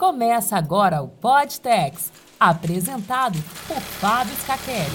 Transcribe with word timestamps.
Começa 0.00 0.56
agora 0.56 1.02
o 1.02 1.08
Podtex, 1.08 2.10
apresentado 2.40 3.38
por 3.68 3.78
Fábio 3.82 4.34
Scaquete. 4.36 4.90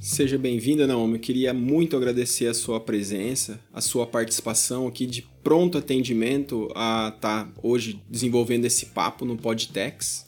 Seja 0.00 0.36
bem-vinda, 0.36 0.84
Naomi. 0.84 1.14
Eu 1.14 1.20
queria 1.20 1.54
muito 1.54 1.96
agradecer 1.96 2.48
a 2.48 2.54
sua 2.54 2.80
presença, 2.80 3.60
a 3.72 3.80
sua 3.80 4.04
participação 4.04 4.88
aqui 4.88 5.06
de 5.06 5.22
pronto 5.44 5.78
atendimento 5.78 6.68
a 6.74 7.12
estar 7.14 7.44
tá 7.44 7.52
hoje 7.62 8.02
desenvolvendo 8.10 8.64
esse 8.64 8.86
papo 8.86 9.24
no 9.24 9.36
Podtex. 9.36 10.26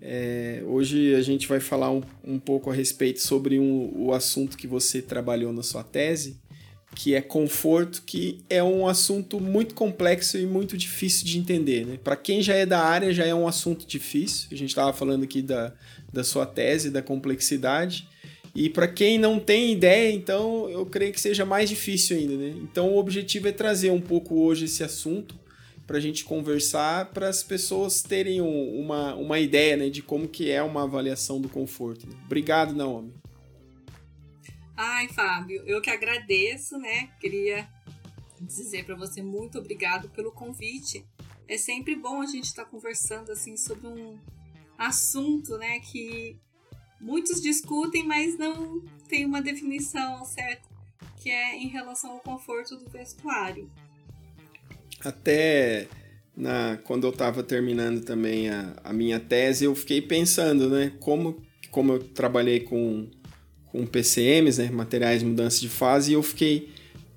É, 0.00 0.62
hoje 0.64 1.14
a 1.14 1.22
gente 1.22 1.48
vai 1.48 1.60
falar 1.60 1.90
um, 1.90 2.02
um 2.24 2.38
pouco 2.38 2.70
a 2.70 2.74
respeito 2.74 3.20
sobre 3.20 3.58
um, 3.58 3.92
o 3.94 4.12
assunto 4.12 4.56
que 4.56 4.66
você 4.66 5.02
trabalhou 5.02 5.52
na 5.52 5.62
sua 5.62 5.82
tese, 5.82 6.38
que 6.94 7.14
é 7.14 7.20
conforto, 7.20 8.02
que 8.06 8.38
é 8.48 8.62
um 8.62 8.86
assunto 8.86 9.40
muito 9.40 9.74
complexo 9.74 10.38
e 10.38 10.46
muito 10.46 10.76
difícil 10.76 11.26
de 11.26 11.38
entender. 11.38 11.86
Né? 11.86 11.98
Para 12.02 12.16
quem 12.16 12.40
já 12.40 12.54
é 12.54 12.64
da 12.64 12.80
área, 12.80 13.12
já 13.12 13.26
é 13.26 13.34
um 13.34 13.46
assunto 13.46 13.86
difícil. 13.86 14.48
A 14.50 14.54
gente 14.54 14.70
estava 14.70 14.92
falando 14.92 15.24
aqui 15.24 15.42
da, 15.42 15.72
da 16.12 16.24
sua 16.24 16.46
tese, 16.46 16.90
da 16.90 17.02
complexidade. 17.02 18.08
E 18.54 18.68
para 18.68 18.88
quem 18.88 19.18
não 19.18 19.38
tem 19.38 19.72
ideia, 19.72 20.10
então 20.10 20.68
eu 20.70 20.84
creio 20.86 21.12
que 21.12 21.20
seja 21.20 21.44
mais 21.44 21.68
difícil 21.68 22.16
ainda, 22.16 22.36
né? 22.36 22.54
Então 22.62 22.88
o 22.88 22.98
objetivo 22.98 23.46
é 23.46 23.52
trazer 23.52 23.90
um 23.90 24.00
pouco 24.00 24.40
hoje 24.40 24.64
esse 24.64 24.82
assunto 24.82 25.38
para 25.88 25.96
a 25.96 26.00
gente 26.00 26.22
conversar, 26.22 27.06
para 27.12 27.30
as 27.30 27.42
pessoas 27.42 28.02
terem 28.02 28.42
um, 28.42 28.78
uma, 28.78 29.14
uma 29.14 29.38
ideia 29.40 29.74
né, 29.74 29.88
de 29.88 30.02
como 30.02 30.28
que 30.28 30.50
é 30.50 30.62
uma 30.62 30.82
avaliação 30.82 31.40
do 31.40 31.48
conforto. 31.48 32.06
Né? 32.06 32.14
Obrigado, 32.26 32.74
Naomi. 32.74 33.14
Ai, 34.76 35.08
Fábio, 35.08 35.62
eu 35.66 35.80
que 35.80 35.88
agradeço, 35.88 36.76
né? 36.76 37.08
Queria 37.18 37.66
dizer 38.38 38.84
para 38.84 38.96
você 38.96 39.22
muito 39.22 39.58
obrigado 39.58 40.10
pelo 40.10 40.30
convite. 40.30 41.06
É 41.48 41.56
sempre 41.56 41.96
bom 41.96 42.20
a 42.20 42.26
gente 42.26 42.44
estar 42.44 42.66
tá 42.66 42.70
conversando 42.70 43.32
assim 43.32 43.56
sobre 43.56 43.86
um 43.86 44.18
assunto, 44.76 45.56
né, 45.56 45.80
que 45.80 46.38
muitos 47.00 47.40
discutem, 47.40 48.06
mas 48.06 48.36
não 48.36 48.84
tem 49.08 49.24
uma 49.24 49.40
definição 49.40 50.22
certa, 50.26 50.68
que 51.16 51.30
é 51.30 51.56
em 51.56 51.68
relação 51.68 52.12
ao 52.12 52.20
conforto 52.20 52.76
do 52.76 52.90
vestuário. 52.90 53.68
Até 55.04 55.88
na, 56.36 56.78
quando 56.84 57.04
eu 57.04 57.10
estava 57.10 57.42
terminando 57.42 58.04
também 58.04 58.48
a, 58.48 58.74
a, 58.84 58.92
minha 58.92 59.18
tese, 59.18 59.64
eu 59.64 59.74
fiquei 59.74 60.00
pensando, 60.00 60.68
né, 60.70 60.92
como, 61.00 61.42
como 61.70 61.94
eu 61.94 61.98
trabalhei 61.98 62.60
com, 62.60 63.06
com 63.66 63.84
PCMs, 63.86 64.62
né, 64.62 64.70
materiais 64.70 65.20
de 65.20 65.26
mudança 65.26 65.60
de 65.60 65.68
fase, 65.68 66.10
e 66.12 66.14
eu 66.14 66.22
fiquei 66.22 66.68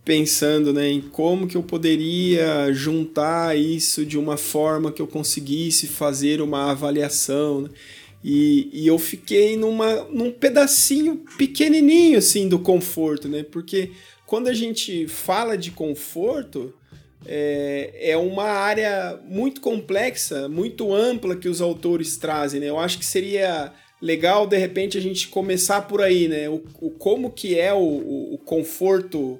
pensando 0.03 0.73
né, 0.73 0.89
em 0.89 1.01
como 1.01 1.47
que 1.47 1.55
eu 1.55 1.63
poderia 1.63 2.73
juntar 2.73 3.57
isso 3.57 4.05
de 4.05 4.17
uma 4.17 4.37
forma 4.37 4.91
que 4.91 5.01
eu 5.01 5.07
conseguisse 5.07 5.87
fazer 5.87 6.41
uma 6.41 6.71
avaliação. 6.71 7.61
Né? 7.61 7.69
E, 8.23 8.69
e 8.73 8.87
eu 8.87 8.97
fiquei 8.97 9.55
numa, 9.57 10.03
num 10.05 10.31
pedacinho 10.31 11.23
pequenininho 11.37 12.17
assim 12.17 12.47
do 12.47 12.59
conforto, 12.59 13.27
né? 13.27 13.43
Porque 13.43 13.91
quando 14.27 14.47
a 14.47 14.53
gente 14.53 15.07
fala 15.07 15.57
de 15.57 15.71
conforto, 15.71 16.73
é, 17.25 18.11
é 18.11 18.17
uma 18.17 18.45
área 18.45 19.19
muito 19.25 19.61
complexa, 19.61 20.49
muito 20.49 20.93
ampla 20.93 21.35
que 21.35 21.47
os 21.47 21.61
autores 21.61 22.17
trazem, 22.17 22.59
né? 22.59 22.69
Eu 22.69 22.79
acho 22.79 22.97
que 22.97 23.05
seria 23.05 23.71
legal, 24.01 24.47
de 24.47 24.57
repente, 24.57 24.97
a 24.97 25.01
gente 25.01 25.27
começar 25.27 25.83
por 25.83 26.01
aí, 26.01 26.27
né? 26.27 26.49
O, 26.49 26.63
o 26.81 26.89
como 26.89 27.29
que 27.29 27.59
é 27.59 27.73
o, 27.73 27.77
o, 27.77 28.33
o 28.35 28.37
conforto 28.39 29.39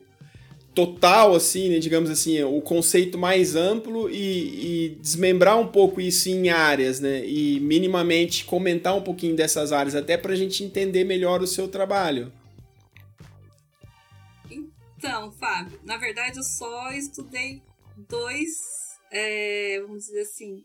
total, 0.73 1.35
assim, 1.35 1.69
né, 1.69 1.79
digamos 1.79 2.09
assim, 2.09 2.41
o 2.43 2.61
conceito 2.61 3.17
mais 3.17 3.57
amplo 3.57 4.09
e, 4.09 4.85
e, 4.85 4.89
desmembrar 5.01 5.59
um 5.59 5.67
pouco 5.67 5.99
isso 5.99 6.29
em 6.29 6.49
áreas, 6.49 6.99
né? 6.99 7.25
E 7.25 7.59
minimamente 7.59 8.45
comentar 8.45 8.95
um 8.95 9.01
pouquinho 9.01 9.35
dessas 9.35 9.73
áreas, 9.73 9.95
até 9.95 10.15
para 10.15 10.31
a 10.31 10.35
gente 10.35 10.63
entender 10.63 11.03
melhor 11.03 11.41
o 11.41 11.47
seu 11.47 11.67
trabalho. 11.67 12.31
Então, 14.97 15.31
Fábio, 15.33 15.79
na 15.83 15.97
verdade 15.97 16.37
eu 16.37 16.43
só 16.43 16.91
estudei 16.91 17.61
dois, 18.07 18.51
é, 19.11 19.79
vamos 19.81 20.05
dizer 20.05 20.21
assim, 20.21 20.63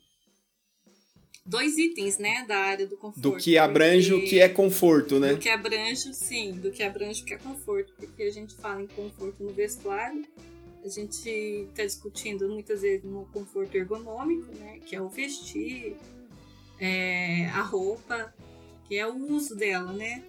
dois 1.45 1.77
itens, 1.79 2.19
né, 2.19 2.45
da 2.47 2.57
área 2.57 2.87
do 2.87 2.97
conforto. 2.97 3.21
Do 3.21 3.37
que 3.37 3.57
abrange 3.57 4.11
porque... 4.11 4.27
o 4.27 4.29
que 4.29 4.41
é 4.41 4.49
conforto, 4.49 5.21
né? 5.21 5.35
Do 5.35 5.39
que 5.39 5.49
abrange, 5.49 6.13
sim, 6.15 6.53
do 6.53 6.71
que 6.71 6.83
abrange 6.83 7.23
o 7.23 7.25
que 7.25 7.35
é 7.35 7.39
conforto, 7.39 7.93
porque 7.97 8.23
a 8.23 8.31
gente 8.31 8.55
fala 8.57 8.83
em 8.83 8.87
conforto 8.89 9.43
no 9.43 9.53
vestuário, 9.53 10.25
a 10.85 10.89
gente 10.89 11.29
está 11.29 11.85
discutindo 11.85 12.49
muitas 12.49 12.83
vezes 12.83 13.05
no 13.05 13.27
conforto 13.27 13.75
ergonômico, 13.75 14.53
né, 14.55 14.81
que 14.87 14.95
é 14.95 15.01
o 15.01 15.09
vestir, 15.09 15.97
é, 16.79 17.47
a 17.47 17.63
roupa, 17.63 18.33
que 18.87 18.97
é 18.97 19.07
o 19.07 19.17
uso 19.33 19.57
dela, 19.57 19.93
né, 19.93 20.23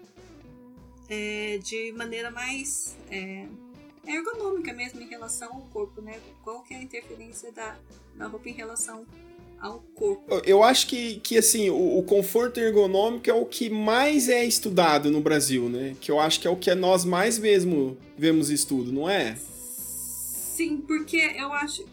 é, 1.10 1.60
de 1.60 1.92
maneira 1.94 2.32
mais 2.32 2.98
é, 3.10 3.48
ergonômica 4.08 4.74
mesmo 4.74 5.02
em 5.02 5.08
relação 5.08 5.54
ao 5.54 5.62
corpo, 5.62 6.02
né, 6.02 6.20
qual 6.44 6.64
que 6.64 6.74
é 6.74 6.78
a 6.78 6.82
interferência 6.82 7.52
da, 7.52 7.78
da 8.16 8.28
roupa 8.28 8.50
em 8.50 8.54
relação 8.54 9.06
ao 9.60 9.80
corpo. 9.96 10.42
Eu 10.46 10.64
acho 10.64 10.88
que, 10.88 11.20
que 11.20 11.38
assim, 11.38 11.70
o, 11.70 11.98
o, 11.98 12.04
conforto 12.04 12.60
ergonômico 12.60 13.30
é 13.30 13.34
o 13.34 13.46
que 13.46 13.70
mais 13.70 14.30
é 14.30 14.46
estudado 14.46 15.10
no 15.10 15.20
Brasil, 15.20 15.68
né? 15.68 15.96
Que 16.00 16.12
eu 16.12 16.20
acho 16.20 16.40
que 16.40 16.48
é 16.48 16.50
o 16.50 16.56
que 16.56 16.74
nós 16.76 17.04
mais 17.04 17.40
mesmo 17.40 17.98
vemos 18.18 18.50
estudo, 18.50 18.92
não 18.92 19.10
é? 19.10 19.36
Sim, 19.36 20.78
porque 20.78 21.18
eu 21.18 21.52
acho, 21.54 21.86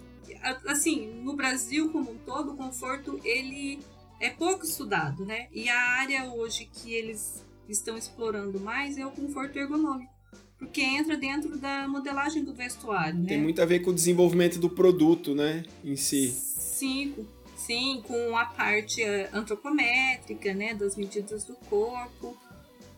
assim, 0.67 1.07
no 1.23 1.35
Brasil 1.35 1.91
como 1.91 2.11
um 2.11 2.19
todo, 2.19 2.53
o 2.53 2.57
conforto, 2.57 3.21
ele 3.25 3.79
é 4.21 4.31
pouco 4.31 4.65
estudado, 4.65 5.25
né? 5.25 5.49
E 5.53 5.69
a 5.69 5.79
área 6.01 6.25
hoje 6.33 6.69
que 6.73 6.93
eles 6.93 7.45
estão 7.69 7.97
explorando 7.97 8.61
mais 8.61 8.99
é 8.99 9.07
o 9.07 9.11
conforto 9.11 9.59
ergonômico. 9.59 10.14
Porque 10.59 10.81
entra 10.81 11.17
dentro 11.17 11.59
da 11.59 11.87
modelagem 11.89 12.45
do 12.45 12.55
vestuário, 12.55 13.19
né? 13.19 13.29
Tem 13.29 13.41
muito 13.41 13.61
a 13.61 13.65
ver 13.65 13.81
com 13.81 13.91
o 13.91 13.95
desenvolvimento 13.95 14.59
do 14.59 14.71
produto, 14.71 15.35
né? 15.35 15.65
Em 15.85 15.97
si. 15.97 16.31
Sim, 16.31 17.15
Sim, 17.57 18.03
com 18.07 18.37
a 18.37 18.45
parte 18.45 19.03
eh, 19.03 19.31
antropométrica, 19.33 20.53
né, 20.53 20.75
das 20.75 20.97
medidas 20.97 21.45
do 21.45 21.55
corpo, 21.55 22.37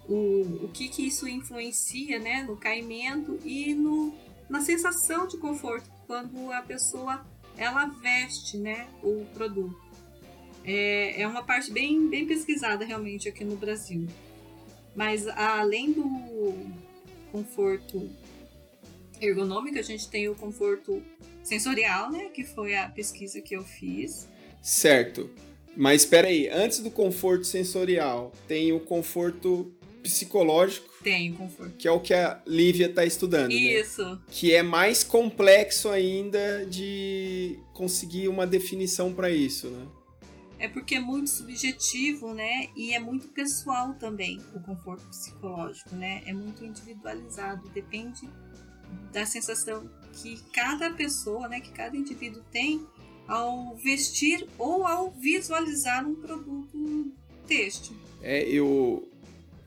o, 0.08 0.64
o 0.64 0.70
que, 0.72 0.88
que 0.88 1.06
isso 1.06 1.28
influencia, 1.28 2.18
né, 2.18 2.42
no 2.42 2.56
caimento 2.56 3.38
e 3.44 3.74
no, 3.74 4.12
na 4.48 4.60
sensação 4.60 5.28
de 5.28 5.36
conforto 5.36 5.88
quando 6.08 6.50
a 6.52 6.62
pessoa 6.62 7.24
ela 7.56 7.86
veste, 7.86 8.56
né, 8.56 8.88
o 9.04 9.24
produto. 9.34 9.80
É, 10.64 11.22
é 11.22 11.28
uma 11.28 11.44
parte 11.44 11.70
bem, 11.70 12.08
bem 12.08 12.26
pesquisada 12.26 12.84
realmente 12.84 13.28
aqui 13.28 13.44
no 13.44 13.54
Brasil. 13.54 14.08
Mas 14.96 15.28
além 15.28 15.92
do 15.92 16.54
conforto 17.36 18.08
ergonômico, 19.20 19.78
a 19.78 19.82
gente 19.82 20.08
tem 20.08 20.28
o 20.28 20.34
conforto 20.34 21.02
sensorial, 21.42 22.10
né, 22.10 22.30
que 22.32 22.44
foi 22.44 22.74
a 22.74 22.88
pesquisa 22.88 23.40
que 23.42 23.54
eu 23.54 23.62
fiz. 23.62 24.26
Certo. 24.62 25.30
Mas 25.76 26.02
espera 26.02 26.28
aí, 26.28 26.48
antes 26.48 26.78
do 26.78 26.90
conforto 26.90 27.44
sensorial, 27.44 28.32
tem 28.48 28.72
o 28.72 28.80
conforto 28.80 29.70
psicológico. 30.02 30.88
Tem 31.02 31.32
conforto. 31.34 31.74
Que 31.76 31.86
é 31.86 31.90
o 31.90 32.00
que 32.00 32.14
a 32.14 32.40
Lívia 32.46 32.86
está 32.86 33.04
estudando. 33.04 33.50
Né? 33.50 33.80
Isso. 33.80 34.02
Né? 34.02 34.18
Que 34.30 34.54
é 34.54 34.62
mais 34.62 35.04
complexo 35.04 35.90
ainda 35.90 36.64
de 36.64 37.58
conseguir 37.74 38.28
uma 38.28 38.46
definição 38.46 39.12
para 39.12 39.30
isso, 39.30 39.68
né? 39.68 39.86
É 40.58 40.68
porque 40.68 40.94
é 40.94 41.00
muito 41.00 41.28
subjetivo, 41.30 42.32
né? 42.32 42.68
E 42.74 42.94
é 42.94 42.98
muito 42.98 43.28
pessoal 43.28 43.94
também 43.94 44.40
o 44.54 44.60
conforto 44.60 45.06
psicológico, 45.08 45.94
né? 45.94 46.22
É 46.26 46.32
muito 46.32 46.64
individualizado, 46.64 47.68
depende 47.70 48.28
da 49.12 49.26
sensação 49.26 49.88
que 50.12 50.40
cada 50.52 50.90
pessoa, 50.90 51.48
né, 51.48 51.60
que 51.60 51.70
cada 51.70 51.96
indivíduo 51.96 52.42
tem 52.50 52.86
ao 53.26 53.74
vestir 53.76 54.46
ou 54.58 54.86
ao 54.86 55.10
visualizar 55.10 56.06
um 56.06 56.14
produto 56.14 57.12
têxtil. 57.46 57.96
É, 58.22 58.42
eu 58.48 59.08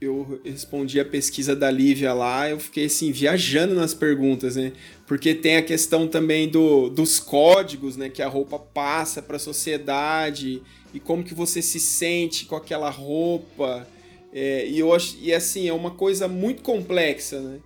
eu 0.02 0.40
respondi 0.46 1.00
a 1.00 1.06
pesquisa 1.06 1.56
da 1.56 1.70
Lívia 1.70 2.14
lá, 2.14 2.50
eu 2.50 2.60
fiquei 2.60 2.86
assim 2.86 3.12
viajando 3.12 3.76
nas 3.76 3.94
perguntas, 3.94 4.56
né? 4.56 4.72
Porque 5.06 5.36
tem 5.36 5.58
a 5.58 5.62
questão 5.62 6.08
também 6.08 6.48
do, 6.48 6.90
dos 6.90 7.20
códigos, 7.20 7.98
né, 7.98 8.10
que 8.10 8.22
a 8.22 8.28
roupa 8.28 8.58
passa 8.58 9.22
para 9.22 9.36
a 9.36 9.40
sociedade 9.40 10.62
e 10.94 11.00
como 11.00 11.24
que 11.24 11.34
você 11.34 11.62
se 11.62 11.80
sente 11.80 12.46
com 12.46 12.56
aquela 12.56 12.90
roupa. 12.90 13.88
É, 14.32 14.68
e 14.68 14.80
eu 14.80 14.90
e 15.22 15.34
assim, 15.34 15.68
é 15.68 15.74
uma 15.74 15.92
coisa 15.92 16.28
muito 16.28 16.62
complexa, 16.62 17.40
né? 17.42 17.60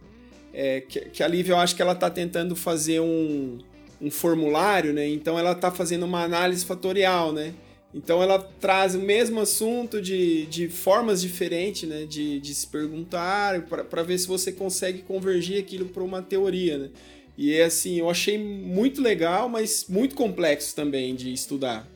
É, 0.53 0.81
que, 0.81 1.00
que 1.01 1.24
a 1.24 1.27
Lívia 1.27 1.53
eu 1.53 1.57
acho 1.57 1.75
que 1.75 1.81
ela 1.81 1.94
está 1.94 2.09
tentando 2.09 2.56
fazer 2.56 3.00
um 3.00 3.59
um 4.03 4.12
formulário, 4.12 4.91
né? 4.91 5.07
Então 5.07 5.39
ela 5.39 5.53
está 5.53 5.71
fazendo 5.71 6.03
uma 6.03 6.24
análise 6.24 6.65
fatorial, 6.65 7.31
né? 7.31 7.53
Então 7.94 8.24
ela 8.24 8.40
traz 8.60 8.95
o 8.95 9.00
mesmo 9.00 9.40
assunto 9.40 10.01
de, 10.01 10.48
de 10.48 10.68
formas 10.68 11.22
diferentes, 11.22 11.88
né? 11.88 12.06
De, 12.06 12.40
de 12.40 12.56
se 12.56 12.66
perguntar, 12.66 13.62
para 13.62 14.01
ver 14.01 14.18
se 14.18 14.28
você 14.28 14.51
consegue 14.51 15.04
convergir 15.04 15.62
aquilo 15.62 15.86
para 15.90 16.01
uma 16.01 16.22
teoria, 16.22 16.78
né? 16.78 16.90
E 17.38 17.54
é 17.54 17.66
assim, 17.66 18.00
eu 18.00 18.10
achei 18.10 18.38
muito 18.38 19.01
legal, 19.01 19.48
mas 19.48 19.86
muito 19.88 20.16
complexo 20.16 20.75
também 20.75 21.16
de 21.16 21.31
estudar. 21.31 21.88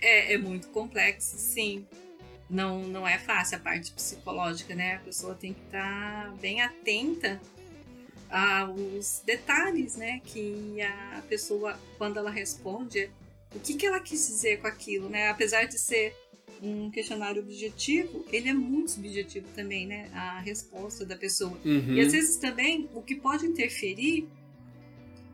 É, 0.00 0.34
é 0.34 0.38
muito 0.38 0.68
complexo, 0.68 1.36
sim. 1.38 1.86
Não, 2.48 2.80
não 2.80 3.06
é 3.06 3.18
fácil 3.18 3.58
a 3.58 3.60
parte 3.60 3.92
psicológica, 3.92 4.74
né? 4.74 4.96
A 4.96 5.00
pessoa 5.00 5.34
tem 5.34 5.52
que 5.52 5.60
estar 5.66 6.26
tá 6.26 6.34
bem 6.40 6.62
atenta 6.62 7.40
aos 8.30 9.22
detalhes, 9.24 9.96
né? 9.96 10.20
Que 10.24 10.80
a 10.82 11.22
pessoa, 11.28 11.78
quando 11.98 12.18
ela 12.18 12.30
responde, 12.30 13.10
o 13.54 13.60
que, 13.60 13.74
que 13.74 13.86
ela 13.86 14.00
quis 14.00 14.26
dizer 14.26 14.60
com 14.60 14.66
aquilo, 14.66 15.08
né? 15.08 15.28
Apesar 15.28 15.64
de 15.64 15.78
ser 15.78 16.14
um 16.62 16.90
questionário 16.90 17.42
objetivo, 17.42 18.24
ele 18.32 18.48
é 18.48 18.54
muito 18.54 18.92
subjetivo 18.92 19.46
também, 19.54 19.86
né? 19.86 20.10
A 20.12 20.40
resposta 20.40 21.04
da 21.04 21.16
pessoa. 21.16 21.56
Uhum. 21.64 21.94
E 21.94 22.00
às 22.00 22.12
vezes 22.12 22.36
também 22.36 22.88
o 22.94 23.02
que 23.02 23.14
pode 23.14 23.46
interferir 23.46 24.28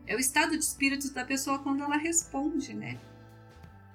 é 0.07 0.15
o 0.15 0.19
estado 0.19 0.51
de 0.51 0.63
espírito 0.63 1.11
da 1.13 1.25
pessoa 1.25 1.59
quando 1.59 1.83
ela 1.83 1.97
responde, 1.97 2.73
né? 2.73 2.99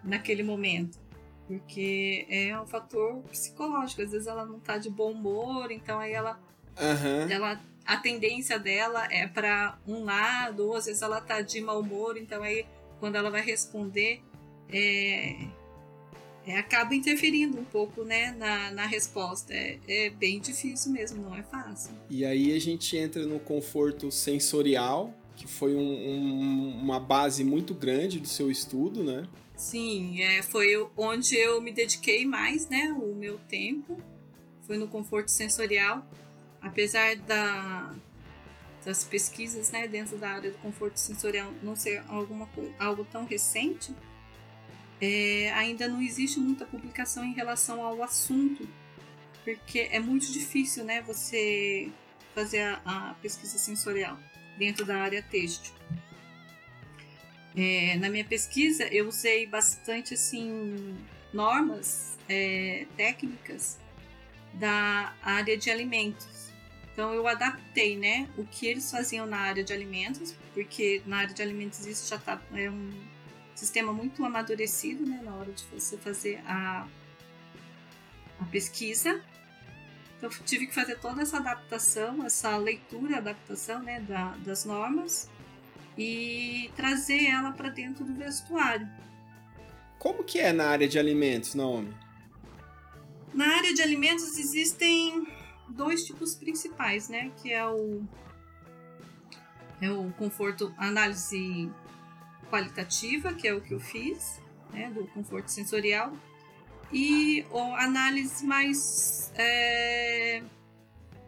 Naquele 0.02 0.42
momento. 0.42 0.98
Porque 1.46 2.26
é 2.28 2.60
um 2.60 2.66
fator 2.66 3.22
psicológico. 3.24 4.02
Às 4.02 4.12
vezes 4.12 4.26
ela 4.26 4.44
não 4.44 4.60
tá 4.60 4.78
de 4.78 4.90
bom 4.90 5.12
humor, 5.12 5.70
então 5.70 5.98
aí 5.98 6.12
ela. 6.12 6.40
Uhum. 6.78 7.30
ela 7.30 7.60
a 7.84 7.96
tendência 7.96 8.58
dela 8.58 9.08
é 9.10 9.26
para 9.26 9.76
um 9.86 10.04
lado, 10.04 10.68
ou 10.68 10.76
às 10.76 10.86
vezes 10.86 11.02
ela 11.02 11.20
tá 11.20 11.40
de 11.40 11.60
mau 11.60 11.80
humor, 11.80 12.16
então 12.16 12.42
aí 12.42 12.64
quando 13.00 13.16
ela 13.16 13.30
vai 13.30 13.42
responder, 13.42 14.22
é, 14.72 15.46
é, 16.46 16.58
acaba 16.58 16.94
interferindo 16.94 17.58
um 17.58 17.64
pouco 17.64 18.04
né, 18.04 18.32
na, 18.38 18.70
na 18.70 18.86
resposta. 18.86 19.52
É, 19.52 19.78
é 19.88 20.10
bem 20.10 20.40
difícil 20.40 20.92
mesmo, 20.92 21.22
não 21.22 21.34
é 21.34 21.42
fácil. 21.42 21.92
E 22.08 22.24
aí 22.24 22.54
a 22.54 22.60
gente 22.60 22.96
entra 22.96 23.26
no 23.26 23.40
conforto 23.40 24.10
sensorial, 24.10 25.12
que 25.34 25.46
foi 25.46 25.74
um, 25.74 25.80
um, 25.80 26.78
uma 26.80 27.00
base 27.00 27.42
muito 27.42 27.74
grande 27.74 28.20
do 28.20 28.28
seu 28.28 28.50
estudo, 28.50 29.02
né? 29.02 29.26
Sim, 29.56 30.22
é, 30.22 30.42
foi 30.42 30.74
onde 30.96 31.36
eu 31.36 31.60
me 31.60 31.72
dediquei 31.72 32.24
mais, 32.24 32.68
né? 32.68 32.94
O 32.98 33.14
meu 33.14 33.38
tempo 33.48 33.98
foi 34.66 34.78
no 34.78 34.88
conforto 34.88 35.30
sensorial. 35.30 36.06
Apesar 36.62 37.16
da, 37.16 37.94
das 38.84 39.04
pesquisas 39.04 39.70
né, 39.70 39.86
dentro 39.86 40.16
da 40.16 40.30
área 40.30 40.50
do 40.50 40.58
conforto 40.58 40.98
sensorial 40.98 41.52
não 41.62 41.76
ser 41.76 42.02
alguma, 42.08 42.48
algo 42.78 43.04
tão 43.04 43.24
recente, 43.24 43.94
é, 45.00 45.50
ainda 45.52 45.88
não 45.88 46.00
existe 46.00 46.38
muita 46.38 46.64
publicação 46.64 47.24
em 47.24 47.32
relação 47.32 47.82
ao 47.84 48.02
assunto, 48.02 48.68
porque 49.44 49.88
é 49.90 49.98
muito 49.98 50.30
difícil 50.30 50.84
né, 50.84 51.02
você 51.02 51.90
fazer 52.34 52.60
a, 52.60 53.10
a 53.10 53.14
pesquisa 53.14 53.58
sensorial 53.58 54.18
dentro 54.58 54.84
da 54.84 54.96
área 54.96 55.22
têxtil. 55.22 55.74
É, 57.56 57.96
na 57.96 58.08
minha 58.08 58.24
pesquisa, 58.24 58.84
eu 58.84 59.08
usei 59.08 59.46
bastante 59.46 60.14
assim 60.14 60.96
normas 61.32 62.18
é, 62.28 62.86
técnicas 62.96 63.78
da 64.54 65.14
área 65.22 65.56
de 65.56 65.70
alimentos 65.70 66.39
então 67.00 67.14
eu 67.14 67.26
adaptei, 67.26 67.96
né, 67.96 68.28
o 68.36 68.44
que 68.44 68.66
eles 68.66 68.90
faziam 68.90 69.24
na 69.24 69.38
área 69.38 69.64
de 69.64 69.72
alimentos, 69.72 70.34
porque 70.52 71.00
na 71.06 71.20
área 71.20 71.32
de 71.32 71.40
alimentos 71.40 71.86
isso 71.86 72.06
já 72.06 72.18
tá 72.18 72.38
é 72.52 72.68
um 72.68 72.92
sistema 73.54 73.90
muito 73.90 74.22
amadurecido, 74.22 75.06
né, 75.06 75.18
na 75.24 75.34
hora 75.34 75.50
de 75.50 75.64
você 75.72 75.96
fazer 75.96 76.42
a, 76.44 76.86
a 78.38 78.44
pesquisa. 78.50 79.18
Então 80.18 80.28
eu 80.28 80.44
tive 80.44 80.66
que 80.66 80.74
fazer 80.74 80.98
toda 80.98 81.22
essa 81.22 81.38
adaptação, 81.38 82.22
essa 82.22 82.54
leitura, 82.58 83.16
adaptação, 83.16 83.82
né, 83.82 84.00
da, 84.00 84.36
das 84.36 84.66
normas 84.66 85.26
e 85.96 86.70
trazer 86.76 87.28
ela 87.28 87.52
para 87.52 87.70
dentro 87.70 88.04
do 88.04 88.12
vestuário. 88.12 88.86
Como 89.98 90.22
que 90.22 90.38
é 90.38 90.52
na 90.52 90.66
área 90.66 90.86
de 90.86 90.98
alimentos, 90.98 91.54
Naomi? 91.54 91.94
Na 93.32 93.56
área 93.56 93.72
de 93.72 93.80
alimentos 93.80 94.36
existem 94.36 95.39
dois 95.70 96.04
tipos 96.04 96.34
principais, 96.34 97.08
né? 97.08 97.32
Que 97.42 97.52
é 97.52 97.66
o 97.66 98.02
é 99.80 99.90
o 99.90 100.12
conforto, 100.12 100.74
análise 100.76 101.70
qualitativa, 102.50 103.32
que 103.32 103.48
é 103.48 103.54
o 103.54 103.60
que 103.60 103.72
eu 103.72 103.80
fiz, 103.80 104.40
né, 104.72 104.90
do 104.90 105.06
conforto 105.06 105.48
sensorial, 105.48 106.12
e 106.92 107.46
a 107.52 107.84
análise 107.84 108.44
mais 108.44 109.32
é, 109.36 110.42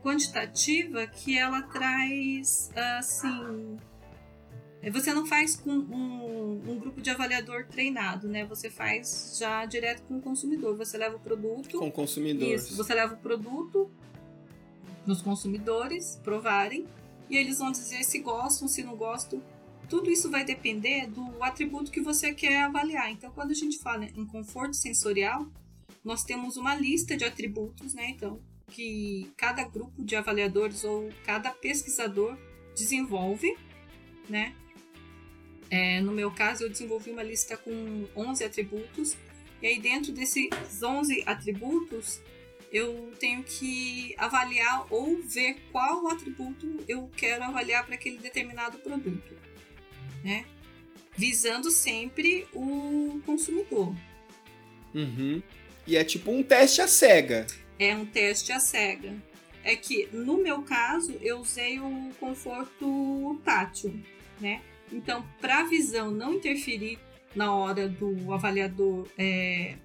quantitativa, 0.02 1.06
que 1.06 1.38
ela 1.38 1.62
traz 1.62 2.70
assim. 2.74 3.78
Você 4.90 5.14
não 5.14 5.24
faz 5.24 5.54
com 5.54 5.70
um, 5.70 6.60
um, 6.66 6.76
grupo 6.76 7.00
de 7.00 7.08
avaliador 7.08 7.66
treinado, 7.68 8.28
né? 8.28 8.44
Você 8.46 8.68
faz 8.68 9.36
já 9.38 9.64
direto 9.64 10.02
com 10.02 10.16
o 10.16 10.20
consumidor. 10.20 10.76
Você 10.76 10.98
leva 10.98 11.14
o 11.14 11.20
produto. 11.20 11.78
Com 11.78 11.88
consumidores. 11.88 12.64
Isso, 12.64 12.76
você 12.76 12.92
leva 12.92 13.14
o 13.14 13.16
produto 13.16 13.88
nos 15.06 15.22
consumidores 15.22 16.20
provarem 16.22 16.86
e 17.28 17.36
eles 17.36 17.58
vão 17.58 17.72
dizer 17.72 18.04
se 18.04 18.18
gostam, 18.18 18.68
se 18.68 18.82
não 18.82 18.96
gostam. 18.96 19.42
Tudo 19.88 20.10
isso 20.10 20.30
vai 20.30 20.44
depender 20.44 21.06
do 21.06 21.42
atributo 21.42 21.90
que 21.90 22.00
você 22.00 22.32
quer 22.32 22.64
avaliar. 22.64 23.10
Então, 23.10 23.30
quando 23.32 23.50
a 23.50 23.54
gente 23.54 23.78
fala 23.78 24.04
em 24.04 24.24
conforto 24.24 24.74
sensorial, 24.74 25.46
nós 26.04 26.24
temos 26.24 26.56
uma 26.56 26.74
lista 26.74 27.16
de 27.16 27.24
atributos, 27.24 27.94
né? 27.94 28.10
Então, 28.10 28.40
que 28.68 29.30
cada 29.36 29.64
grupo 29.64 30.02
de 30.02 30.16
avaliadores 30.16 30.84
ou 30.84 31.10
cada 31.24 31.50
pesquisador 31.50 32.36
desenvolve, 32.74 33.56
né? 34.28 34.54
É, 35.70 36.00
no 36.00 36.12
meu 36.12 36.30
caso, 36.30 36.64
eu 36.64 36.70
desenvolvi 36.70 37.10
uma 37.10 37.22
lista 37.22 37.56
com 37.56 38.06
11 38.14 38.44
atributos, 38.44 39.16
e 39.60 39.66
aí 39.66 39.80
dentro 39.80 40.12
desses 40.12 40.50
11 40.82 41.22
atributos, 41.24 42.20
eu 42.72 43.12
tenho 43.20 43.42
que 43.42 44.14
avaliar 44.16 44.86
ou 44.90 45.22
ver 45.22 45.56
qual 45.70 46.08
atributo 46.08 46.82
eu 46.88 47.10
quero 47.16 47.44
avaliar 47.44 47.84
para 47.84 47.94
aquele 47.94 48.18
determinado 48.18 48.78
produto, 48.78 49.36
né? 50.24 50.46
Visando 51.16 51.70
sempre 51.70 52.46
o 52.54 53.20
consumidor. 53.26 53.94
Uhum. 54.94 55.42
E 55.86 55.96
é 55.96 56.04
tipo 56.04 56.30
um 56.30 56.42
teste 56.42 56.80
à 56.80 56.88
cega. 56.88 57.46
É 57.78 57.94
um 57.94 58.06
teste 58.06 58.52
à 58.52 58.58
cega. 58.58 59.14
É 59.62 59.76
que, 59.76 60.08
no 60.12 60.38
meu 60.38 60.62
caso, 60.62 61.12
eu 61.20 61.38
usei 61.40 61.78
o 61.78 62.10
conforto 62.18 63.40
tátil, 63.44 63.94
né? 64.40 64.62
Então, 64.90 65.26
para 65.40 65.60
a 65.60 65.64
visão 65.64 66.10
não 66.10 66.34
interferir 66.34 66.98
na 67.34 67.54
hora 67.54 67.88
do 67.88 68.32
avaliador 68.32 69.06
é, 69.16 69.76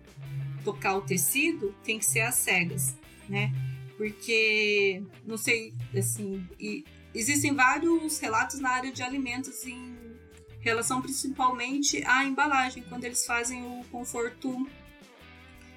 tocar 0.67 0.97
o 0.97 1.01
tecido 1.01 1.73
tem 1.81 1.97
que 1.97 2.03
ser 2.03 2.19
às 2.19 2.35
cegas, 2.35 2.93
né? 3.29 3.53
Porque, 3.95 5.01
não 5.25 5.37
sei, 5.37 5.73
assim, 5.97 6.45
existem 7.15 7.53
vários 7.53 8.19
relatos 8.19 8.59
na 8.59 8.71
área 8.71 8.91
de 8.91 9.01
alimentos 9.01 9.65
em 9.65 9.95
relação 10.59 11.01
principalmente 11.01 12.03
à 12.05 12.25
embalagem, 12.25 12.83
quando 12.89 13.05
eles 13.05 13.25
fazem 13.25 13.63
o 13.63 13.85
conforto 13.89 14.69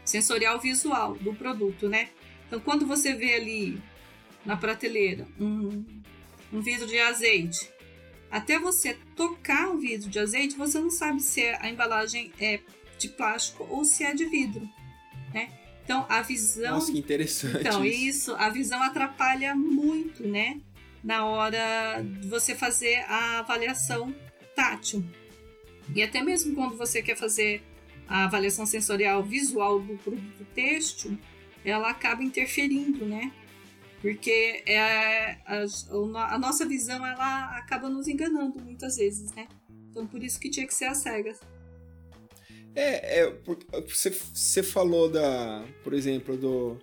sensorial 0.05 0.59
visual 0.59 1.15
do 1.15 1.33
produto, 1.35 1.89
né? 1.89 2.09
Então, 2.49 2.59
quando 2.59 2.85
você 2.85 3.15
vê 3.15 3.35
ali 3.35 3.81
na 4.45 4.57
prateleira 4.57 5.29
um, 5.39 5.85
um 6.53 6.61
vidro 6.61 6.89
de 6.89 6.99
azeite, 6.99 7.71
até 8.29 8.59
você 8.59 8.95
tocar 9.15 9.71
o 9.71 9.79
vidro 9.79 10.11
de 10.11 10.19
azeite, 10.19 10.57
você 10.57 10.81
não 10.81 10.91
sabe 10.91 11.23
se 11.23 11.43
a 11.61 11.71
embalagem 11.71 12.33
é 12.41 12.59
de 12.99 13.09
plástico 13.09 13.65
ou 13.71 13.85
se 13.85 14.03
é 14.03 14.13
de 14.13 14.25
vidro 14.25 14.69
né? 15.33 15.51
Então 15.85 16.07
a 16.09 16.23
visão. 16.23 16.75
Nossa, 16.75 16.93
que 16.93 16.99
interessante. 16.99 17.59
Então, 17.61 17.85
isso, 17.85 18.35
a 18.37 18.49
visão 18.49 18.83
atrapalha 18.83 19.55
muito, 19.55 20.27
né? 20.27 20.61
Na 21.03 21.25
hora 21.25 22.03
de 22.03 22.29
você 22.29 22.55
fazer 22.55 23.05
a 23.09 23.41
avaliação 23.41 24.15
tátil. 24.55 25.05
E 25.95 26.03
até 26.03 26.23
mesmo 26.23 26.55
quando 26.55 26.77
você 26.77 27.03
quer 27.03 27.17
fazer 27.17 27.63
a 28.07 28.25
avaliação 28.25 28.67
sensorial 28.67 29.23
visual 29.23 29.81
do 29.81 29.97
produto 29.99 30.45
têxtil, 30.55 31.19
ela 31.65 31.91
acaba 31.91 32.23
interferindo, 32.23 33.05
né? 33.05 33.33
Porque 34.01 34.63
é 34.67 34.79
a, 34.79 35.39
a, 35.47 36.35
a, 36.35 36.39
nossa 36.39 36.67
visão 36.67 37.05
ela 37.05 37.57
acaba 37.59 37.89
nos 37.89 38.09
enganando 38.09 38.61
muitas 38.63 38.97
vezes, 38.97 39.33
né? 39.33 39.47
Então 39.91 40.07
por 40.07 40.23
isso 40.23 40.41
que 40.41 40.49
tinha 40.49 40.67
que 40.67 40.75
ser 40.75 40.87
às 40.87 40.99
cegas. 40.99 41.41
É, 42.75 43.23
é 43.23 43.33
você, 43.89 44.11
você 44.11 44.63
falou 44.63 45.09
da, 45.09 45.65
por 45.83 45.93
exemplo, 45.93 46.37
do, 46.37 46.77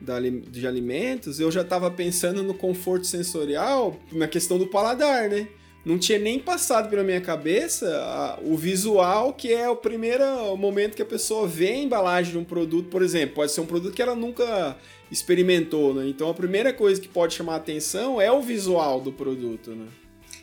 da, 0.00 0.18
de 0.20 0.66
alimentos, 0.66 1.40
eu 1.40 1.50
já 1.50 1.62
estava 1.62 1.90
pensando 1.90 2.42
no 2.42 2.54
conforto 2.54 3.06
sensorial 3.06 3.98
na 4.12 4.26
questão 4.26 4.58
do 4.58 4.66
paladar, 4.66 5.28
né? 5.28 5.48
não 5.84 5.98
tinha 5.98 6.18
nem 6.18 6.38
passado 6.38 6.88
pela 6.88 7.04
minha 7.04 7.20
cabeça 7.20 7.86
a, 7.86 8.40
o 8.42 8.56
visual, 8.56 9.34
que 9.34 9.52
é 9.52 9.68
o 9.68 9.76
primeiro 9.76 10.56
momento 10.56 10.96
que 10.96 11.02
a 11.02 11.06
pessoa 11.06 11.46
vê 11.46 11.68
a 11.68 11.76
embalagem 11.76 12.32
de 12.32 12.38
um 12.38 12.44
produto, 12.44 12.88
por 12.88 13.02
exemplo. 13.02 13.34
Pode 13.34 13.52
ser 13.52 13.60
um 13.60 13.66
produto 13.66 13.94
que 13.94 14.00
ela 14.00 14.16
nunca 14.16 14.76
experimentou, 15.10 15.92
né? 15.92 16.08
Então 16.08 16.30
a 16.30 16.34
primeira 16.34 16.72
coisa 16.72 17.00
que 17.00 17.08
pode 17.08 17.34
chamar 17.34 17.54
a 17.54 17.56
atenção 17.56 18.20
é 18.20 18.32
o 18.32 18.40
visual 18.40 19.00
do 19.00 19.12
produto, 19.12 19.72
né? 19.72 19.86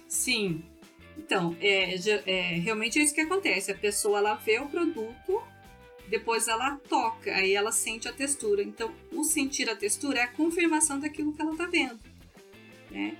Sim. 0.08 0.64
Então, 1.18 1.56
é, 1.60 1.96
é, 2.26 2.42
realmente 2.60 3.00
é 3.00 3.04
isso 3.04 3.14
que 3.14 3.22
acontece. 3.22 3.72
A 3.72 3.78
pessoa 3.78 4.20
ela 4.20 4.36
vê 4.36 4.60
o 4.60 4.68
produto, 4.68 5.42
depois 6.08 6.48
ela 6.48 6.78
toca, 6.90 7.34
aí 7.34 7.54
ela 7.54 7.72
sente 7.72 8.08
a 8.08 8.14
textura. 8.14 8.62
Então, 8.62 8.94
o 9.12 9.24
sentir 9.24 9.70
a 9.70 9.76
textura 9.76 10.20
é 10.20 10.24
a 10.24 10.28
confirmação 10.28 11.00
daquilo 11.00 11.34
que 11.34 11.42
ela 11.42 11.52
está 11.52 11.66
vendo, 11.68 12.00
né? 12.90 13.18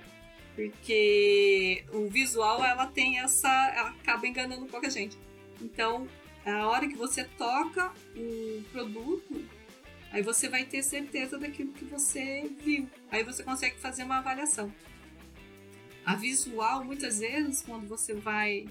Porque 0.54 1.84
o 1.92 2.08
visual 2.08 2.62
ela 2.62 2.86
tem 2.86 3.18
essa, 3.18 3.48
ela 3.74 3.90
acaba 3.90 4.26
enganando 4.26 4.64
um 4.64 4.68
pouco 4.68 4.86
a 4.86 4.90
gente. 4.90 5.16
Então, 5.60 6.06
a 6.44 6.68
hora 6.68 6.86
que 6.86 6.96
você 6.96 7.24
toca 7.24 7.92
o 8.14 8.62
produto, 8.72 9.42
aí 10.10 10.22
você 10.22 10.48
vai 10.48 10.64
ter 10.64 10.82
certeza 10.82 11.38
daquilo 11.38 11.72
que 11.72 11.84
você 11.86 12.50
viu. 12.62 12.88
Aí 13.10 13.22
você 13.24 13.42
consegue 13.42 13.78
fazer 13.78 14.02
uma 14.02 14.18
avaliação. 14.18 14.70
A 16.04 16.16
visual, 16.16 16.84
muitas 16.84 17.18
vezes, 17.18 17.62
quando 17.62 17.86
você 17.86 18.14
vai 18.14 18.66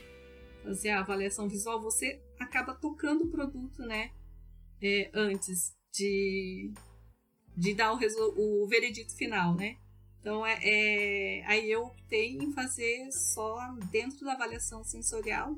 fazer 0.63 0.89
a 0.89 0.99
avaliação 0.99 1.47
visual, 1.47 1.81
você 1.81 2.21
acaba 2.39 2.73
tocando 2.73 3.25
o 3.25 3.31
produto, 3.31 3.81
né? 3.83 4.11
É, 4.81 5.09
antes 5.13 5.73
de, 5.93 6.71
de 7.55 7.73
dar 7.73 7.93
o, 7.93 8.63
o 8.63 8.67
veredito 8.67 9.15
final, 9.15 9.55
né? 9.55 9.77
Então, 10.19 10.45
é, 10.45 10.59
é, 10.61 11.45
aí 11.47 11.71
eu 11.71 11.83
optei 11.83 12.37
em 12.37 12.51
fazer 12.51 13.11
só 13.11 13.57
dentro 13.91 14.23
da 14.23 14.33
avaliação 14.33 14.83
sensorial, 14.83 15.57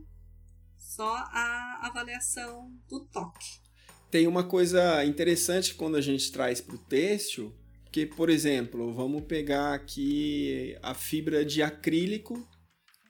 só 0.77 1.13
a 1.15 1.80
avaliação 1.88 2.72
do 2.88 3.01
toque. 3.01 3.62
Tem 4.10 4.25
uma 4.25 4.44
coisa 4.44 5.03
interessante 5.03 5.75
quando 5.75 5.96
a 5.96 6.01
gente 6.01 6.32
traz 6.32 6.62
para 6.62 6.75
o 6.75 6.77
têxtil, 6.77 7.53
que, 7.93 8.07
por 8.07 8.27
exemplo, 8.27 8.91
vamos 8.91 9.21
pegar 9.25 9.75
aqui 9.75 10.75
a 10.81 10.95
fibra 10.95 11.45
de 11.45 11.62
acrílico, 11.62 12.43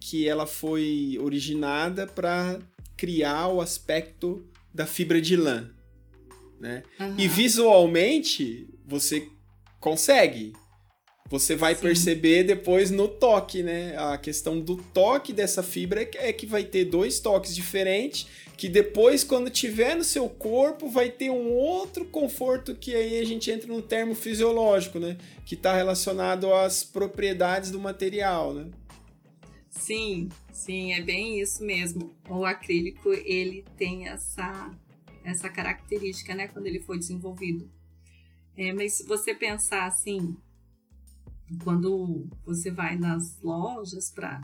que 0.02 0.28
ela 0.28 0.46
foi 0.46 1.18
originada 1.22 2.06
para 2.06 2.60
criar 2.98 3.48
o 3.48 3.62
aspecto 3.62 4.46
da 4.74 4.86
fibra 4.86 5.22
de 5.22 5.38
lã. 5.38 5.74
Né? 6.60 6.84
Uhum. 7.00 7.16
E 7.18 7.30
visualmente 7.30 8.68
você 8.86 9.30
consegue 9.80 10.52
você 11.34 11.56
vai 11.56 11.74
Sim. 11.74 11.82
perceber 11.82 12.44
depois 12.44 12.92
no 12.92 13.08
toque, 13.08 13.64
né? 13.64 13.98
A 13.98 14.20
questão 14.20 14.60
do 14.60 14.76
toque 14.76 15.34
dessa 15.34 15.64
fibra 15.64 16.08
é 16.14 16.32
que 16.32 16.46
vai 16.46 16.64
ter 16.64 16.86
dois 16.86 17.20
toques 17.20 17.56
diferentes, 17.56 18.28
que 18.56 18.70
depois, 18.70 19.24
quando 19.24 19.50
tiver 19.50 19.96
no 19.96 20.04
seu 20.04 20.30
corpo, 20.30 20.88
vai 20.88 21.10
ter 21.10 21.32
um 21.32 21.50
outro 21.50 22.06
conforto 22.06 22.76
que 22.76 22.94
aí 22.94 23.20
a 23.20 23.26
gente 23.26 23.50
entra 23.50 23.68
no 23.68 23.82
termo 23.82 24.14
fisiológico, 24.14 25.00
né? 25.00 25.18
Que 25.44 25.56
está 25.56 25.76
relacionado 25.76 26.54
às 26.54 26.84
propriedades 26.84 27.72
do 27.72 27.80
material, 27.80 28.54
né? 28.54 28.70
Sim, 29.72 30.30
sim, 30.52 30.94
é 30.94 31.02
bem 31.02 31.42
isso 31.42 31.64
mesmo. 31.64 32.16
O 32.30 32.46
acrílico, 32.46 33.12
ele 33.12 33.66
tem 33.76 34.08
essa, 34.08 34.70
essa 35.24 35.50
característica, 35.50 36.36
né? 36.36 36.48
Quando 36.48 36.68
ele 36.68 36.80
foi 36.80 37.00
desenvolvido. 37.00 37.68
É, 38.56 38.72
mas 38.72 38.94
se 38.94 39.08
você 39.08 39.34
pensar 39.34 39.88
assim, 39.88 40.38
quando 41.64 42.28
você 42.46 42.72
vai 42.72 42.98
nas 42.98 43.42
lojas 43.42 44.12
para 44.12 44.42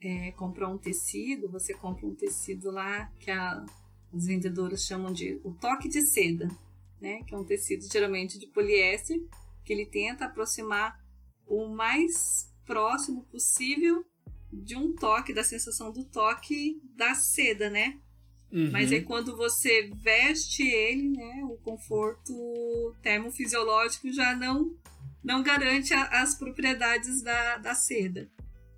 é, 0.00 0.32
comprar 0.32 0.68
um 0.68 0.78
tecido, 0.78 1.50
você 1.50 1.74
compra 1.74 2.06
um 2.06 2.14
tecido 2.14 2.70
lá 2.70 3.06
que 3.18 3.30
a, 3.30 3.64
as 4.12 4.26
vendedoras 4.26 4.84
chamam 4.84 5.12
de 5.12 5.40
o 5.42 5.52
toque 5.52 5.88
de 5.88 6.06
seda, 6.06 6.48
né? 7.00 7.22
Que 7.24 7.34
é 7.34 7.38
um 7.38 7.44
tecido 7.44 7.84
geralmente 7.90 8.38
de 8.38 8.46
poliéster 8.48 9.18
que 9.64 9.72
ele 9.72 9.86
tenta 9.86 10.26
aproximar 10.26 10.98
o 11.46 11.68
mais 11.68 12.52
próximo 12.66 13.24
possível 13.24 14.04
de 14.52 14.76
um 14.76 14.94
toque, 14.94 15.32
da 15.32 15.42
sensação 15.42 15.92
do 15.92 16.04
toque 16.04 16.80
da 16.94 17.14
seda, 17.14 17.68
né? 17.70 17.98
Uhum. 18.52 18.70
Mas 18.70 18.92
aí 18.92 19.02
quando 19.02 19.36
você 19.36 19.90
veste 19.94 20.62
ele, 20.62 21.10
né, 21.10 21.42
o 21.44 21.56
conforto 21.56 22.94
termofisiológico 23.02 24.12
já 24.12 24.36
não 24.36 24.76
não 25.24 25.42
garante 25.42 25.94
a, 25.94 26.22
as 26.22 26.34
propriedades 26.34 27.22
da, 27.22 27.56
da 27.56 27.74
seda. 27.74 28.28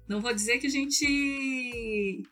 Não 0.09 0.21
vou 0.21 0.33
dizer 0.33 0.59
que 0.59 0.69
a 0.69 0.71
gente. 0.71 2.23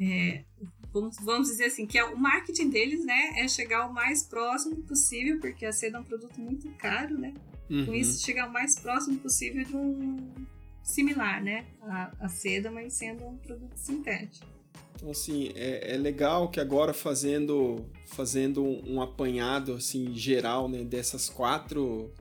É, 0.00 0.44
vamos, 0.92 1.16
vamos 1.20 1.48
dizer 1.48 1.64
assim, 1.64 1.86
que 1.86 1.98
é, 1.98 2.04
o 2.04 2.16
marketing 2.16 2.70
deles 2.70 3.04
né, 3.04 3.32
é 3.38 3.48
chegar 3.48 3.86
o 3.86 3.92
mais 3.92 4.22
próximo 4.22 4.76
possível, 4.82 5.40
porque 5.40 5.66
a 5.66 5.72
seda 5.72 5.98
é 5.98 6.00
um 6.00 6.04
produto 6.04 6.40
muito 6.40 6.70
caro, 6.76 7.18
né? 7.18 7.34
Uhum. 7.68 7.86
Com 7.86 7.94
isso, 7.94 8.24
chegar 8.24 8.48
o 8.48 8.52
mais 8.52 8.78
próximo 8.78 9.18
possível 9.18 9.64
de 9.64 9.76
um 9.76 10.32
similar, 10.82 11.42
né? 11.42 11.66
A, 11.82 12.12
a 12.20 12.28
seda, 12.28 12.70
mas 12.70 12.94
sendo 12.94 13.26
um 13.26 13.36
produto 13.36 13.76
sintético. 13.76 14.46
Então, 14.94 15.10
assim, 15.10 15.50
é, 15.54 15.94
é, 15.94 15.96
legal 15.96 16.50
que 16.50 16.60
agora 16.60 16.92
fazendo, 16.92 17.86
fazendo 18.06 18.62
um 18.62 19.00
apanhado, 19.00 19.72
assim, 19.72 20.14
geral, 20.14 20.68
né, 20.68 20.84
dessas 20.84 21.28
quatro 21.28 22.12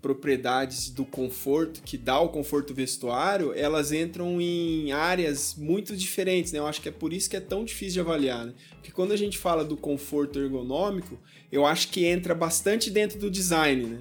propriedades 0.00 0.90
do 0.90 1.04
conforto, 1.04 1.82
que 1.82 1.98
dá 1.98 2.20
o 2.20 2.28
conforto 2.28 2.72
vestuário, 2.72 3.52
elas 3.54 3.92
entram 3.92 4.40
em 4.40 4.92
áreas 4.92 5.54
muito 5.56 5.96
diferentes, 5.96 6.52
né? 6.52 6.58
Eu 6.58 6.66
acho 6.66 6.80
que 6.80 6.88
é 6.88 6.92
por 6.92 7.12
isso 7.12 7.28
que 7.28 7.36
é 7.36 7.40
tão 7.40 7.64
difícil 7.64 7.94
de 7.94 8.00
avaliar, 8.00 8.46
né? 8.46 8.54
Porque 8.72 8.92
quando 8.92 9.12
a 9.12 9.16
gente 9.16 9.36
fala 9.36 9.64
do 9.64 9.76
conforto 9.76 10.38
ergonômico, 10.38 11.18
eu 11.50 11.66
acho 11.66 11.88
que 11.88 12.04
entra 12.04 12.34
bastante 12.34 12.90
dentro 12.90 13.18
do 13.18 13.30
design, 13.30 13.84
né? 13.84 13.98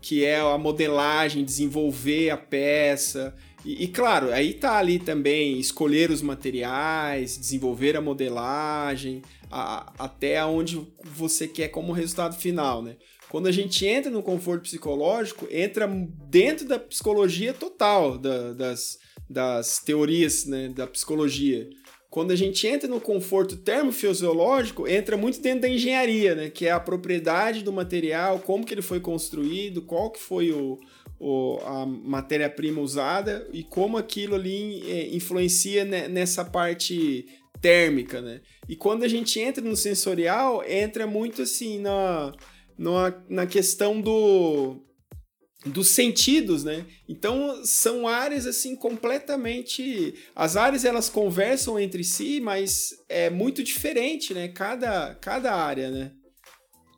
Que 0.00 0.24
é 0.24 0.38
a 0.38 0.56
modelagem, 0.56 1.44
desenvolver 1.44 2.30
a 2.30 2.36
peça. 2.36 3.34
E, 3.64 3.84
e 3.84 3.88
claro, 3.88 4.32
aí 4.32 4.54
tá 4.54 4.76
ali 4.76 4.98
também 4.98 5.58
escolher 5.58 6.10
os 6.10 6.22
materiais, 6.22 7.36
desenvolver 7.36 7.96
a 7.96 8.00
modelagem, 8.00 9.22
a, 9.50 9.92
até 9.98 10.44
onde 10.44 10.80
você 11.04 11.48
quer 11.48 11.68
como 11.68 11.92
resultado 11.92 12.36
final, 12.36 12.82
né? 12.82 12.96
Quando 13.28 13.46
a 13.46 13.52
gente 13.52 13.86
entra 13.86 14.10
no 14.10 14.22
conforto 14.22 14.62
psicológico, 14.62 15.46
entra 15.50 15.86
dentro 16.30 16.66
da 16.66 16.78
psicologia 16.78 17.52
total, 17.52 18.16
da, 18.16 18.52
das, 18.52 18.98
das 19.28 19.78
teorias 19.80 20.46
né, 20.46 20.68
da 20.68 20.86
psicologia. 20.86 21.68
Quando 22.10 22.30
a 22.30 22.36
gente 22.36 22.66
entra 22.66 22.88
no 22.88 23.00
conforto 23.00 23.56
termofisiológico, 23.58 24.88
entra 24.88 25.14
muito 25.14 25.42
dentro 25.42 25.60
da 25.60 25.68
engenharia, 25.68 26.34
né? 26.34 26.48
Que 26.48 26.66
é 26.66 26.70
a 26.70 26.80
propriedade 26.80 27.62
do 27.62 27.70
material, 27.70 28.38
como 28.38 28.64
que 28.64 28.72
ele 28.72 28.80
foi 28.80 28.98
construído, 28.98 29.82
qual 29.82 30.10
que 30.10 30.18
foi 30.18 30.50
o, 30.50 30.78
o 31.20 31.58
a 31.62 31.84
matéria-prima 31.84 32.80
usada 32.80 33.46
e 33.52 33.62
como 33.62 33.98
aquilo 33.98 34.34
ali 34.34 34.90
é, 34.90 35.14
influencia 35.14 35.84
nessa 35.84 36.46
parte 36.46 37.26
térmica, 37.60 38.22
né? 38.22 38.40
E 38.66 38.74
quando 38.74 39.02
a 39.02 39.08
gente 39.08 39.38
entra 39.38 39.62
no 39.62 39.76
sensorial, 39.76 40.64
entra 40.66 41.06
muito 41.06 41.42
assim 41.42 41.78
na 41.78 42.32
na, 42.78 43.22
na 43.28 43.46
questão 43.46 44.00
do 44.00 44.80
dos 45.66 45.88
sentidos, 45.88 46.62
né? 46.62 46.86
Então 47.08 47.64
são 47.64 48.06
áreas 48.06 48.46
assim 48.46 48.76
completamente 48.76 50.14
as 50.34 50.56
áreas 50.56 50.84
elas 50.84 51.10
conversam 51.10 51.78
entre 51.78 52.04
si, 52.04 52.40
mas 52.40 52.90
é 53.08 53.28
muito 53.28 53.62
diferente, 53.64 54.32
né? 54.32 54.48
Cada 54.48 55.16
cada 55.16 55.52
área, 55.54 55.90
né? 55.90 56.12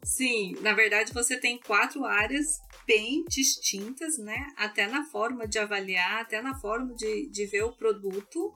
Sim, 0.04 0.54
na 0.60 0.75
verdade 0.75 1.12
você 1.12 1.38
tem 1.38 1.58
quatro 1.58 2.04
áreas 2.04 2.58
bem 2.87 3.25
distintas, 3.28 4.18
né? 4.18 4.46
Até 4.56 4.87
na 4.87 5.04
forma 5.04 5.49
de 5.49 5.58
avaliar, 5.58 6.20
até 6.20 6.42
na 6.42 6.54
forma 6.54 6.94
de, 6.94 7.30
de 7.30 7.46
ver 7.46 7.64
o 7.64 7.72
produto, 7.72 8.52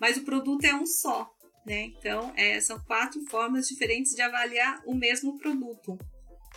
mas 0.00 0.16
o 0.16 0.24
produto 0.24 0.64
é 0.64 0.74
um 0.74 0.86
só, 0.86 1.30
né? 1.66 1.92
Então 1.98 2.32
é, 2.34 2.58
são 2.62 2.80
quatro 2.80 3.20
formas 3.28 3.68
diferentes 3.68 4.14
de 4.14 4.22
avaliar 4.22 4.82
o 4.86 4.94
mesmo 4.94 5.38
produto. 5.38 5.98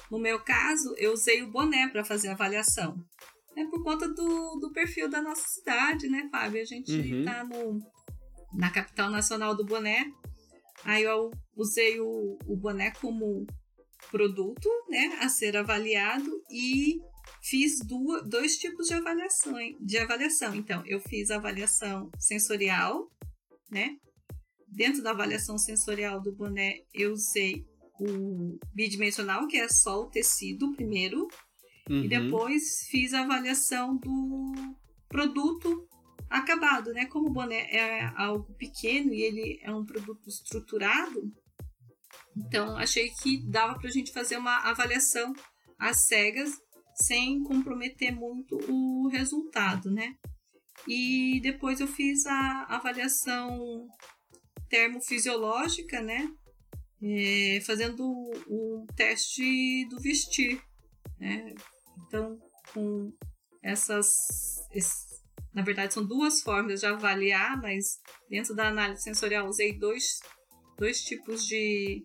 No 0.10 0.20
meu 0.20 0.40
caso, 0.40 0.94
eu 0.98 1.14
usei 1.14 1.44
o 1.44 1.52
boné 1.52 1.88
para 1.90 2.06
fazer 2.06 2.30
a 2.30 2.34
avaliação. 2.34 2.98
É 3.56 3.66
por 3.66 3.84
conta 3.84 4.08
do, 4.08 4.60
do 4.60 4.72
perfil 4.72 5.10
da 5.10 5.22
nossa 5.22 5.48
cidade, 5.48 6.08
né, 6.08 6.28
Fábio? 6.32 6.62
A 6.62 6.66
gente 6.66 6.92
está 6.92 7.44
uhum. 7.44 7.80
na 8.54 8.70
capital 8.70 9.10
nacional 9.10 9.56
do 9.56 9.66
boné. 9.66 10.12
Aí 10.84 11.04
eu 11.04 11.32
usei 11.56 12.00
o, 12.00 12.38
o 12.46 12.56
boné 12.56 12.92
como 12.92 13.46
produto, 14.12 14.70
né, 14.90 15.18
a 15.22 15.28
ser 15.28 15.58
avaliado 15.58 16.30
e 16.52 17.02
fiz 17.42 17.80
duas, 17.86 18.28
dois 18.28 18.58
tipos 18.58 18.88
de 18.88 18.94
avaliação, 18.94 19.56
de 19.80 19.98
avaliação. 19.98 20.56
Então, 20.56 20.84
eu 20.86 21.00
fiz 21.00 21.32
avaliação 21.32 22.10
sensorial, 22.20 23.12
né? 23.70 23.98
Dentro 24.68 25.02
da 25.02 25.12
avaliação 25.12 25.58
sensorial 25.58 26.22
do 26.22 26.32
boné, 26.36 26.82
eu 26.94 27.12
usei 27.12 27.66
o 28.00 28.60
bidimensional, 28.74 29.48
que 29.48 29.58
é 29.58 29.68
só 29.70 30.02
o 30.02 30.10
tecido 30.10 30.74
primeiro, 30.74 31.28
uhum. 31.90 32.04
e 32.04 32.08
depois 32.08 32.88
fiz 32.90 33.14
a 33.14 33.22
avaliação 33.22 33.98
do 33.98 34.54
produto 35.08 35.88
acabado, 36.30 36.92
né? 36.94 37.06
Como 37.06 37.30
o 37.30 37.34
boné 37.34 37.70
é 37.72 38.12
algo 38.16 38.54
pequeno 38.56 39.14
e 39.14 39.22
ele 39.22 39.60
é 39.62 39.74
um 39.74 39.86
produto 39.86 40.28
estruturado, 40.28 41.32
então 42.36 42.78
achei 42.78 43.10
que 43.10 43.44
dava 43.50 43.78
para 43.78 43.90
a 43.90 43.92
gente 43.92 44.12
fazer 44.12 44.38
uma 44.38 44.58
avaliação 44.70 45.34
às 45.80 46.06
cegas 46.06 46.52
sem 46.94 47.44
comprometer 47.44 48.12
muito 48.12 48.58
o 48.70 49.08
resultado, 49.08 49.92
né? 49.92 50.16
E 50.88 51.40
depois 51.42 51.80
eu 51.80 51.88
fiz 51.88 52.26
a 52.26 52.66
avaliação 52.70 53.88
termofisiológica, 54.70 56.02
né? 56.02 56.30
É, 57.02 57.60
fazendo 57.62 58.04
o, 58.48 58.86
teste 58.96 59.88
do 59.90 60.00
vestir, 60.00 60.60
né? 61.20 61.54
Então, 62.00 62.40
com 62.74 63.14
essas, 63.62 64.08
na 65.54 65.62
verdade 65.62 65.94
são 65.94 66.06
duas 66.06 66.42
formas 66.42 66.80
de 66.80 66.86
avaliar, 66.88 67.62
mas 67.62 68.00
dentro 68.30 68.56
da 68.56 68.68
análise 68.70 69.04
sensorial 69.04 69.48
usei 69.48 69.78
dois, 69.78 70.20
dois 70.78 71.02
tipos 71.02 71.46
de, 71.46 72.04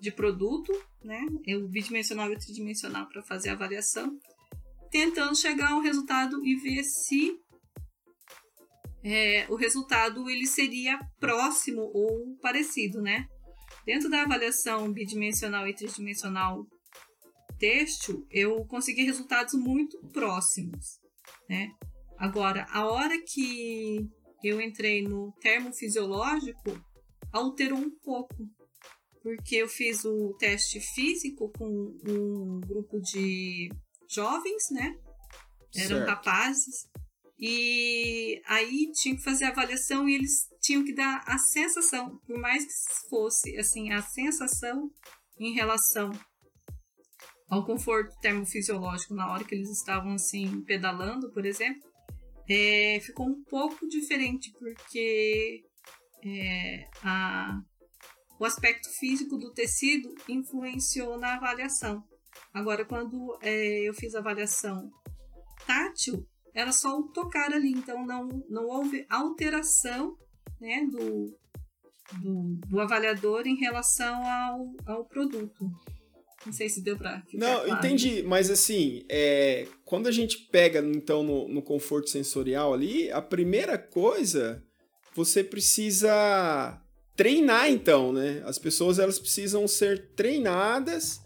de 0.00 0.12
produto, 0.12 0.72
né? 1.02 1.20
O 1.56 1.68
bidimensional 1.68 2.30
e 2.30 2.36
o 2.36 2.38
tridimensional 2.38 3.08
para 3.08 3.22
fazer 3.22 3.48
a 3.48 3.54
avaliação, 3.54 4.16
tentando 4.90 5.36
chegar 5.36 5.72
a 5.72 5.76
um 5.76 5.82
resultado 5.82 6.44
e 6.44 6.54
ver 6.54 6.84
se 6.84 7.36
é, 9.04 9.46
o 9.48 9.56
resultado 9.56 10.30
ele 10.30 10.46
seria 10.46 10.98
próximo 11.18 11.90
ou 11.92 12.36
parecido, 12.40 13.02
né? 13.02 13.26
Dentro 13.84 14.08
da 14.08 14.22
avaliação 14.22 14.92
bidimensional 14.92 15.66
e 15.66 15.74
tridimensional 15.74 16.66
têxtil, 17.58 18.26
eu 18.30 18.64
consegui 18.66 19.04
resultados 19.04 19.54
muito 19.54 19.98
próximos, 20.12 21.00
né? 21.48 21.68
Agora, 22.16 22.66
a 22.70 22.86
hora 22.86 23.14
que 23.20 24.08
eu 24.42 24.60
entrei 24.60 25.02
no 25.02 25.32
termo 25.40 25.72
fisiológico, 25.72 26.80
alterou 27.32 27.78
um 27.78 27.90
pouco, 28.02 28.34
porque 29.22 29.56
eu 29.56 29.68
fiz 29.68 30.04
o 30.04 30.34
teste 30.38 30.80
físico 30.80 31.50
com 31.56 31.96
um 32.06 32.60
grupo 32.60 33.00
de 33.00 33.70
jovens, 34.08 34.70
né? 34.70 34.96
Eram 35.74 35.98
certo. 35.98 36.08
rapazes. 36.08 36.88
E 37.44 38.40
aí 38.46 38.92
tinha 38.92 39.16
que 39.16 39.22
fazer 39.24 39.46
a 39.46 39.48
avaliação 39.48 40.08
e 40.08 40.14
eles 40.14 40.48
tinham 40.60 40.84
que 40.84 40.94
dar 40.94 41.24
a 41.26 41.36
sensação, 41.38 42.20
por 42.24 42.38
mais 42.38 42.64
que 42.64 43.08
fosse 43.10 43.58
assim, 43.58 43.90
a 43.90 44.00
sensação 44.00 44.88
em 45.40 45.52
relação 45.52 46.12
ao 47.48 47.66
conforto 47.66 48.16
termofisiológico 48.20 49.12
na 49.14 49.32
hora 49.32 49.42
que 49.42 49.56
eles 49.56 49.70
estavam 49.70 50.12
assim 50.12 50.62
pedalando, 50.62 51.32
por 51.32 51.44
exemplo, 51.44 51.82
é, 52.48 53.00
ficou 53.00 53.26
um 53.26 53.42
pouco 53.42 53.88
diferente 53.88 54.52
porque 54.52 55.64
é, 56.24 56.88
a, 57.02 57.60
o 58.38 58.44
aspecto 58.44 58.88
físico 59.00 59.36
do 59.36 59.52
tecido 59.52 60.14
influenciou 60.28 61.18
na 61.18 61.34
avaliação. 61.34 62.04
Agora, 62.54 62.84
quando 62.84 63.36
é, 63.42 63.80
eu 63.80 63.92
fiz 63.94 64.14
a 64.14 64.20
avaliação 64.20 64.88
tátil, 65.66 66.24
era 66.54 66.72
só 66.72 66.98
o 66.98 67.04
tocar 67.04 67.52
ali, 67.52 67.70
então 67.70 68.04
não, 68.04 68.28
não 68.48 68.66
houve 68.66 69.06
alteração 69.08 70.16
né, 70.60 70.86
do, 70.90 71.36
do, 72.20 72.60
do 72.68 72.80
avaliador 72.80 73.46
em 73.46 73.56
relação 73.56 74.22
ao, 74.24 74.74
ao 74.86 75.04
produto. 75.04 75.70
Não 76.44 76.52
sei 76.52 76.68
se 76.68 76.82
deu 76.82 76.96
para 76.96 77.22
Não, 77.32 77.64
claro. 77.64 77.70
entendi, 77.70 78.22
mas 78.22 78.50
assim, 78.50 79.04
é, 79.08 79.66
quando 79.84 80.08
a 80.08 80.10
gente 80.10 80.38
pega 80.50 80.80
então 80.80 81.22
no, 81.22 81.48
no 81.48 81.62
conforto 81.62 82.10
sensorial 82.10 82.74
ali, 82.74 83.10
a 83.12 83.22
primeira 83.22 83.78
coisa 83.78 84.62
você 85.14 85.44
precisa 85.44 86.82
treinar 87.14 87.70
então, 87.70 88.12
né? 88.12 88.42
As 88.44 88.58
pessoas 88.58 88.98
elas 88.98 89.18
precisam 89.18 89.68
ser 89.68 90.14
treinadas 90.14 91.21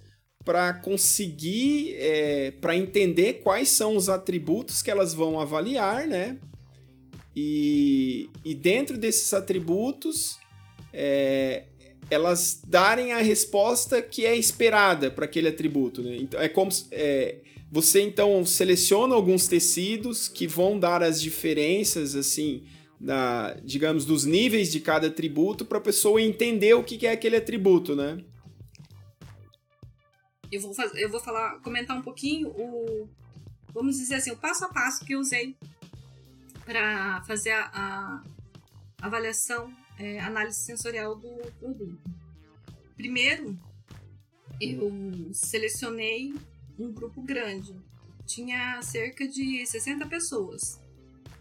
para 0.46 0.72
conseguir, 0.72 1.96
é, 1.98 2.52
para 2.52 2.76
entender 2.76 3.40
quais 3.42 3.68
são 3.68 3.96
os 3.96 4.08
atributos 4.08 4.80
que 4.80 4.88
elas 4.88 5.12
vão 5.12 5.40
avaliar, 5.40 6.06
né? 6.06 6.38
E, 7.34 8.30
e 8.44 8.54
dentro 8.54 8.96
desses 8.96 9.34
atributos, 9.34 10.38
é, 10.92 11.64
elas 12.08 12.62
darem 12.64 13.12
a 13.12 13.18
resposta 13.18 14.00
que 14.00 14.24
é 14.24 14.36
esperada 14.36 15.10
para 15.10 15.24
aquele 15.24 15.48
atributo, 15.48 16.00
né? 16.00 16.16
Então, 16.16 16.40
é 16.40 16.48
como 16.48 16.70
é, 16.92 17.38
você 17.68 18.00
então 18.02 18.46
seleciona 18.46 19.16
alguns 19.16 19.48
tecidos 19.48 20.28
que 20.28 20.46
vão 20.46 20.78
dar 20.78 21.02
as 21.02 21.20
diferenças, 21.20 22.14
assim, 22.14 22.62
da, 23.00 23.56
digamos, 23.64 24.04
dos 24.04 24.24
níveis 24.24 24.70
de 24.70 24.78
cada 24.78 25.08
atributo 25.08 25.64
para 25.64 25.78
a 25.78 25.80
pessoa 25.80 26.22
entender 26.22 26.74
o 26.74 26.84
que 26.84 27.04
é 27.04 27.10
aquele 27.10 27.34
atributo, 27.34 27.96
né? 27.96 28.18
Eu 30.50 30.60
vou 30.60 30.74
fazer, 30.74 31.00
eu 31.00 31.10
vou 31.10 31.20
falar, 31.20 31.58
comentar 31.60 31.96
um 31.96 32.02
pouquinho 32.02 32.48
o, 32.48 33.08
vamos 33.72 33.96
dizer 33.96 34.16
assim, 34.16 34.30
o 34.30 34.36
passo 34.36 34.64
a 34.64 34.68
passo 34.68 35.04
que 35.04 35.14
eu 35.14 35.20
usei 35.20 35.56
para 36.64 37.22
fazer 37.22 37.50
a, 37.50 37.70
a, 37.72 38.24
avaliação, 39.00 39.72
é, 39.98 40.18
análise 40.20 40.58
sensorial 40.60 41.14
do 41.14 41.28
produto. 41.58 41.98
Primeiro, 42.96 43.58
eu 44.60 45.30
selecionei 45.32 46.34
um 46.78 46.92
grupo 46.92 47.22
grande, 47.22 47.74
tinha 48.24 48.80
cerca 48.82 49.26
de 49.28 49.64
60 49.66 50.06
pessoas, 50.06 50.80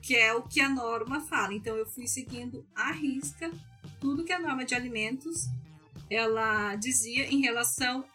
que 0.02 0.16
é 0.16 0.34
o 0.34 0.44
que 0.44 0.60
a 0.62 0.70
norma 0.70 1.22
fala. 1.22 1.54
Então 1.54 1.76
eu 1.76 1.86
fui 1.86 2.08
seguindo 2.08 2.66
à 2.76 2.92
risca 2.92 3.52
tudo 4.00 4.24
que 4.24 4.34
a 4.34 4.40
norma 4.40 4.66
de 4.66 4.76
alimentos 4.76 5.48
ela 6.10 6.76
dizia 6.76 7.26
em 7.26 7.42
relação 7.42 8.06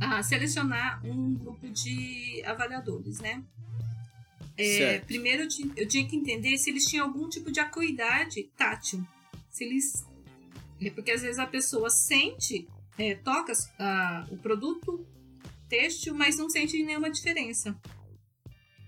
a 0.00 0.22
selecionar 0.22 1.04
um 1.04 1.34
grupo 1.34 1.68
de 1.68 2.42
avaliadores, 2.44 3.18
né? 3.20 3.42
É, 4.58 5.00
primeiro 5.00 5.42
eu 5.42 5.48
tinha, 5.48 5.72
eu 5.76 5.86
tinha, 5.86 6.06
que 6.06 6.16
entender 6.16 6.56
se 6.56 6.70
eles 6.70 6.86
tinham 6.86 7.06
algum 7.06 7.28
tipo 7.28 7.52
de 7.52 7.60
acuidade 7.60 8.42
tátil. 8.56 9.06
Se 9.50 9.64
eles. 9.64 10.04
É 10.80 10.90
porque 10.90 11.10
às 11.10 11.22
vezes 11.22 11.38
a 11.38 11.46
pessoa 11.46 11.90
sente, 11.90 12.66
é, 12.98 13.14
toca 13.14 13.52
uh, 13.52 14.34
o 14.34 14.38
produto 14.38 15.06
têxtil, 15.68 16.14
mas 16.14 16.36
não 16.36 16.48
sente 16.48 16.82
nenhuma 16.82 17.10
diferença. 17.10 17.78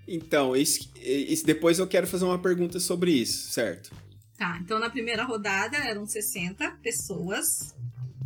Então, 0.07 0.57
isso, 0.57 0.91
isso, 0.97 1.45
depois 1.45 1.79
eu 1.79 1.87
quero 1.87 2.07
fazer 2.07 2.25
uma 2.25 2.39
pergunta 2.39 2.81
sobre 2.81 3.13
isso, 3.13 3.51
certo? 3.51 3.95
Tá, 4.39 4.59
então 4.63 4.79
na 4.79 4.89
primeira 4.89 5.25
rodada 5.25 5.77
eram 5.77 6.07
60 6.07 6.71
pessoas 6.83 7.75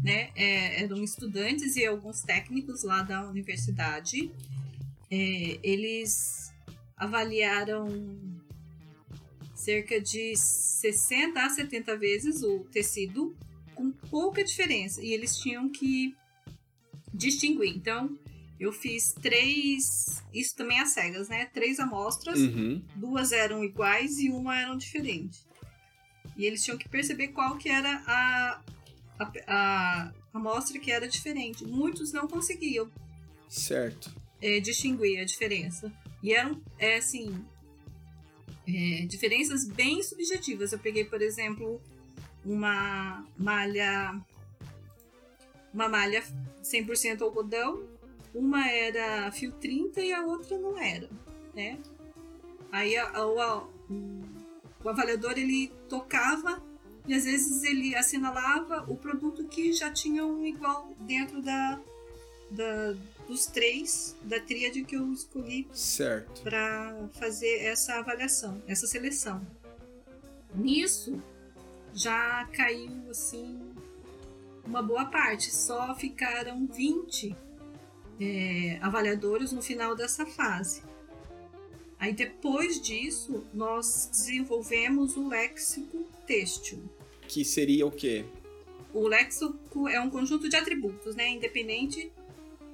né? 0.03 0.31
É, 0.35 0.83
eram 0.83 1.03
estudantes 1.03 1.77
e 1.77 1.87
alguns 1.87 2.23
técnicos 2.23 2.83
lá 2.83 3.03
da 3.03 3.29
universidade. 3.29 4.31
É, 5.11 5.59
eles 5.63 6.53
avaliaram 6.97 7.89
cerca 9.55 10.01
de 10.01 10.35
60 10.37 11.41
a 11.41 11.49
70 11.49 11.97
vezes 11.97 12.43
o 12.43 12.61
tecido 12.73 13.37
com 13.75 13.93
pouca 13.93 14.43
diferença 14.43 15.01
e 15.03 15.13
eles 15.13 15.37
tinham 15.37 15.69
que 15.69 16.15
distinguir. 17.15 17.77
Então, 17.77 18.19
eu 18.59 18.73
fiz 18.73 19.13
três, 19.13 20.23
isso 20.33 20.57
também 20.57 20.81
às 20.81 20.91
cegas, 20.91 21.29
né? 21.29 21.47
Três 21.47 21.79
amostras, 21.79 22.39
uhum. 22.39 22.83
duas 22.95 23.33
eram 23.33 23.65
iguais 23.65 24.19
e 24.19 24.31
uma 24.31 24.59
eram 24.59 24.77
diferente. 24.77 25.41
E 26.37 26.45
eles 26.45 26.65
tinham 26.65 26.79
que 26.79 26.89
perceber 26.89 27.29
qual 27.29 27.57
que 27.57 27.69
era 27.69 28.03
a, 28.07 28.63
a, 29.19 29.33
a 29.47 30.13
amostra 30.33 30.79
que 30.79 30.91
era 30.91 31.09
diferente. 31.09 31.65
Muitos 31.65 32.13
não 32.13 32.27
conseguiam. 32.27 32.91
Certo. 33.49 34.13
É, 34.41 34.61
distinguir 34.61 35.21
a 35.21 35.25
diferença. 35.25 35.93
E 36.23 36.33
eram, 36.33 36.61
é, 36.79 36.97
assim, 36.97 37.45
é, 38.67 39.07
diferenças 39.07 39.67
bem 39.67 40.03
subjetivas. 40.03 40.73
Eu 40.73 40.79
peguei, 40.79 41.05
por 41.05 41.21
exemplo, 41.21 41.81
uma 42.45 43.25
malha 43.37 44.21
uma 45.73 45.89
malha 45.89 46.23
100% 46.63 47.23
algodão, 47.23 47.83
uma 48.35 48.69
era 48.69 49.31
fio 49.33 49.53
30 49.53 50.01
e 50.01 50.13
a 50.13 50.25
outra 50.25 50.59
não 50.59 50.79
era, 50.79 51.09
né? 51.55 51.79
Aí 52.71 52.97
a, 52.97 53.05
a, 53.05 53.21
a, 53.21 53.65
o 54.85 54.89
avaliador 54.89 55.33
ele 55.33 55.73
tocava 55.89 56.63
e 57.07 57.15
às 57.15 57.25
vezes 57.25 57.63
ele 57.65 57.95
assinalava 57.97 58.85
o 58.89 58.97
produto 58.97 59.45
que 59.45 59.73
já 59.73 59.91
tinha 59.91 60.25
um 60.25 60.45
igual 60.47 60.93
dentro 61.01 61.43
da, 61.43 61.81
da 62.51 62.95
dos 63.27 63.47
três 63.47 64.17
da 64.23 64.41
tríade 64.41 64.85
que 64.85 64.97
eu 64.97 65.13
escolhi 65.13 65.67
para 66.43 67.09
fazer 67.15 67.65
essa 67.65 67.95
avaliação, 67.95 68.63
essa 68.67 68.87
seleção. 68.87 69.47
Nisso 70.55 71.23
já 71.95 72.47
caiu 72.53 73.11
assim 73.11 73.73
uma 74.65 74.83
boa 74.83 75.07
parte, 75.07 75.55
só 75.55 75.95
ficaram 75.95 76.67
20 76.67 77.35
é, 78.21 78.79
avaliadores 78.81 79.53
no 79.53 79.63
final 79.63 79.97
dessa 79.97 80.25
fase. 80.25 80.83
Aí 82.03 82.13
depois 82.13 82.81
disso, 82.81 83.45
nós 83.55 84.09
desenvolvemos 84.11 85.17
o 85.17 85.29
léxico 85.29 86.05
têxtil. 86.27 86.83
Que 87.29 87.45
seria 87.45 87.87
o 87.87 87.93
quê? 87.93 88.25
O 88.93 89.07
léxico 89.07 89.87
é 89.87 90.01
um 90.01 90.11
conjunto 90.11 90.49
de 90.49 90.57
atributos, 90.57 91.15
né? 91.15 91.29
Independente. 91.29 92.11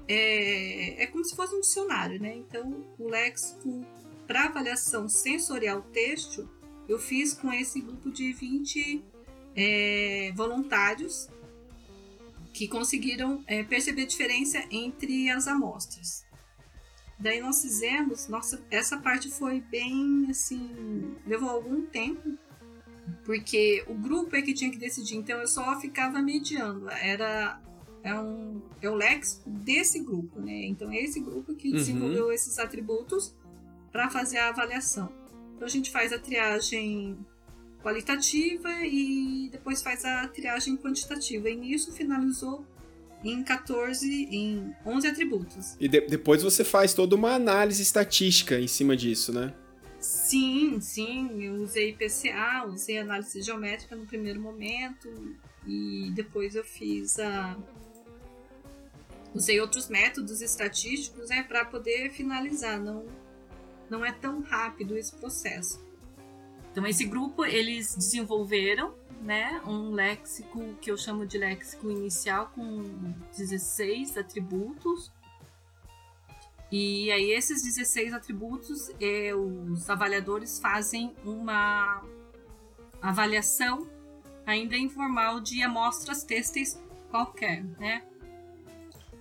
É, 0.08 1.02
é 1.02 1.06
como 1.08 1.22
se 1.26 1.36
fosse 1.36 1.54
um 1.54 1.60
dicionário, 1.60 2.18
né? 2.18 2.36
Então, 2.36 2.86
o 2.98 3.06
léxico 3.06 3.84
para 4.26 4.46
avaliação 4.46 5.10
sensorial 5.10 5.82
têxtil, 5.92 6.48
eu 6.88 6.98
fiz 6.98 7.34
com 7.34 7.52
esse 7.52 7.82
grupo 7.82 8.10
de 8.10 8.32
20 8.32 9.04
é, 9.54 10.32
voluntários 10.34 11.28
que 12.54 12.66
conseguiram 12.66 13.44
é, 13.46 13.62
perceber 13.62 14.04
a 14.04 14.06
diferença 14.06 14.64
entre 14.70 15.28
as 15.28 15.46
amostras. 15.46 16.26
Daí 17.18 17.40
nós 17.40 17.60
fizemos, 17.62 18.28
nossa, 18.28 18.62
essa 18.70 18.96
parte 18.96 19.28
foi 19.28 19.60
bem 19.60 20.26
assim, 20.30 21.16
levou 21.26 21.50
algum 21.50 21.82
tempo, 21.82 22.38
porque 23.24 23.84
o 23.88 23.94
grupo 23.94 24.36
é 24.36 24.42
que 24.42 24.54
tinha 24.54 24.70
que 24.70 24.78
decidir, 24.78 25.16
então 25.16 25.40
eu 25.40 25.48
só 25.48 25.78
ficava 25.80 26.22
mediando, 26.22 26.88
era 26.90 27.60
é, 28.04 28.14
um, 28.14 28.62
é 28.80 28.88
o 28.88 28.94
léxico 28.94 29.50
desse 29.50 29.98
grupo, 29.98 30.40
né? 30.40 30.66
Então 30.66 30.90
é 30.92 31.02
esse 31.02 31.18
grupo 31.18 31.54
que 31.54 31.68
uhum. 31.68 31.74
desenvolveu 31.74 32.26
uhum. 32.26 32.32
esses 32.32 32.58
atributos 32.58 33.34
para 33.90 34.08
fazer 34.08 34.38
a 34.38 34.50
avaliação. 34.50 35.12
Então 35.56 35.66
a 35.66 35.70
gente 35.70 35.90
faz 35.90 36.12
a 36.12 36.18
triagem 36.18 37.18
qualitativa 37.82 38.70
e 38.84 39.48
depois 39.50 39.82
faz 39.82 40.04
a 40.04 40.28
triagem 40.28 40.76
quantitativa. 40.76 41.48
E 41.50 41.56
nisso 41.56 41.92
finalizou 41.92 42.64
em 43.24 43.42
14, 43.42 44.06
em 44.30 44.74
11 44.86 45.06
atributos. 45.06 45.76
E 45.80 45.88
de, 45.88 46.00
depois 46.02 46.42
você 46.42 46.64
faz 46.64 46.94
toda 46.94 47.16
uma 47.16 47.34
análise 47.34 47.82
estatística 47.82 48.58
em 48.58 48.68
cima 48.68 48.96
disso, 48.96 49.32
né? 49.32 49.54
Sim, 49.98 50.80
sim. 50.80 51.42
Eu 51.42 51.54
usei 51.54 51.92
PCA, 51.92 52.64
usei 52.66 52.98
análise 52.98 53.42
geométrica 53.42 53.96
no 53.96 54.06
primeiro 54.06 54.40
momento 54.40 55.08
e 55.66 56.10
depois 56.14 56.54
eu 56.54 56.64
fiz 56.64 57.18
a. 57.18 57.56
Usei 59.34 59.60
outros 59.60 59.88
métodos 59.88 60.40
estatísticos 60.40 61.28
né, 61.28 61.42
para 61.42 61.64
poder 61.64 62.10
finalizar. 62.10 62.80
Não, 62.80 63.04
não 63.90 64.04
é 64.04 64.12
tão 64.12 64.40
rápido 64.40 64.96
esse 64.96 65.14
processo. 65.14 65.86
Então, 66.70 66.86
esse 66.86 67.04
grupo 67.04 67.44
eles 67.44 67.94
desenvolveram 67.94 68.94
né, 69.20 69.60
um 69.66 69.92
léxico 69.92 70.74
que 70.80 70.90
eu 70.90 70.96
chamo 70.96 71.26
de 71.26 71.38
léxico 71.38 71.90
inicial 71.90 72.50
com 72.54 72.82
16 73.36 74.16
atributos. 74.16 75.12
E 76.70 77.10
aí 77.10 77.32
esses 77.32 77.62
16 77.62 78.12
atributos, 78.12 78.90
eh, 79.00 79.34
os 79.34 79.88
avaliadores 79.88 80.58
fazem 80.58 81.14
uma 81.24 82.02
avaliação 83.00 83.88
ainda 84.44 84.76
informal 84.76 85.40
de 85.40 85.62
amostras 85.62 86.24
têxteis 86.24 86.78
qualquer, 87.10 87.64
né? 87.78 88.02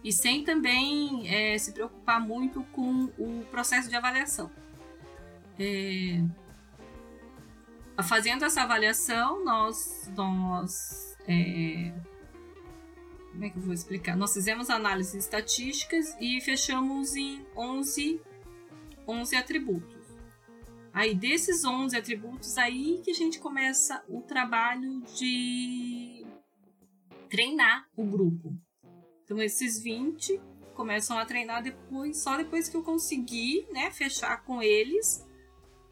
E 0.03 0.11
sem 0.11 0.43
também 0.43 1.27
eh, 1.27 1.57
se 1.57 1.71
preocupar 1.71 2.19
muito 2.19 2.63
com 2.71 3.05
o 3.17 3.45
processo 3.49 3.89
de 3.89 3.95
avaliação. 3.95 4.51
É, 5.59 6.21
fazendo 8.03 8.45
essa 8.45 8.61
avaliação, 8.61 9.43
nós, 9.43 10.11
nós 10.15 11.15
é, 11.27 11.93
como 13.37 13.45
é 13.45 13.49
que 13.51 13.57
eu 13.57 13.61
vou 13.61 13.73
explicar? 13.73 14.17
Nós 14.17 14.33
fizemos 14.33 14.67
análises 14.67 15.13
estatísticas 15.13 16.15
e 16.19 16.41
fechamos 16.41 17.15
em 17.15 17.45
11, 17.55 18.19
11 19.07 19.35
atributos. 19.35 19.95
Aí 20.91 21.13
desses 21.13 21.63
11 21.63 21.95
atributos, 21.95 22.57
aí 22.57 22.99
que 23.03 23.11
a 23.11 23.13
gente 23.13 23.37
começa 23.37 24.03
o 24.09 24.21
trabalho 24.21 25.01
de 25.15 26.25
treinar 27.29 27.87
o 27.95 28.03
grupo. 28.05 28.57
Então 29.23 29.39
esses 29.39 29.79
20 29.83 30.41
começam 30.73 31.19
a 31.19 31.23
treinar 31.23 31.61
depois, 31.61 32.17
só 32.17 32.37
depois 32.37 32.67
que 32.67 32.75
eu 32.75 32.81
conseguir, 32.81 33.67
né, 33.71 33.91
fechar 33.91 34.43
com 34.45 34.63
eles 34.63 35.26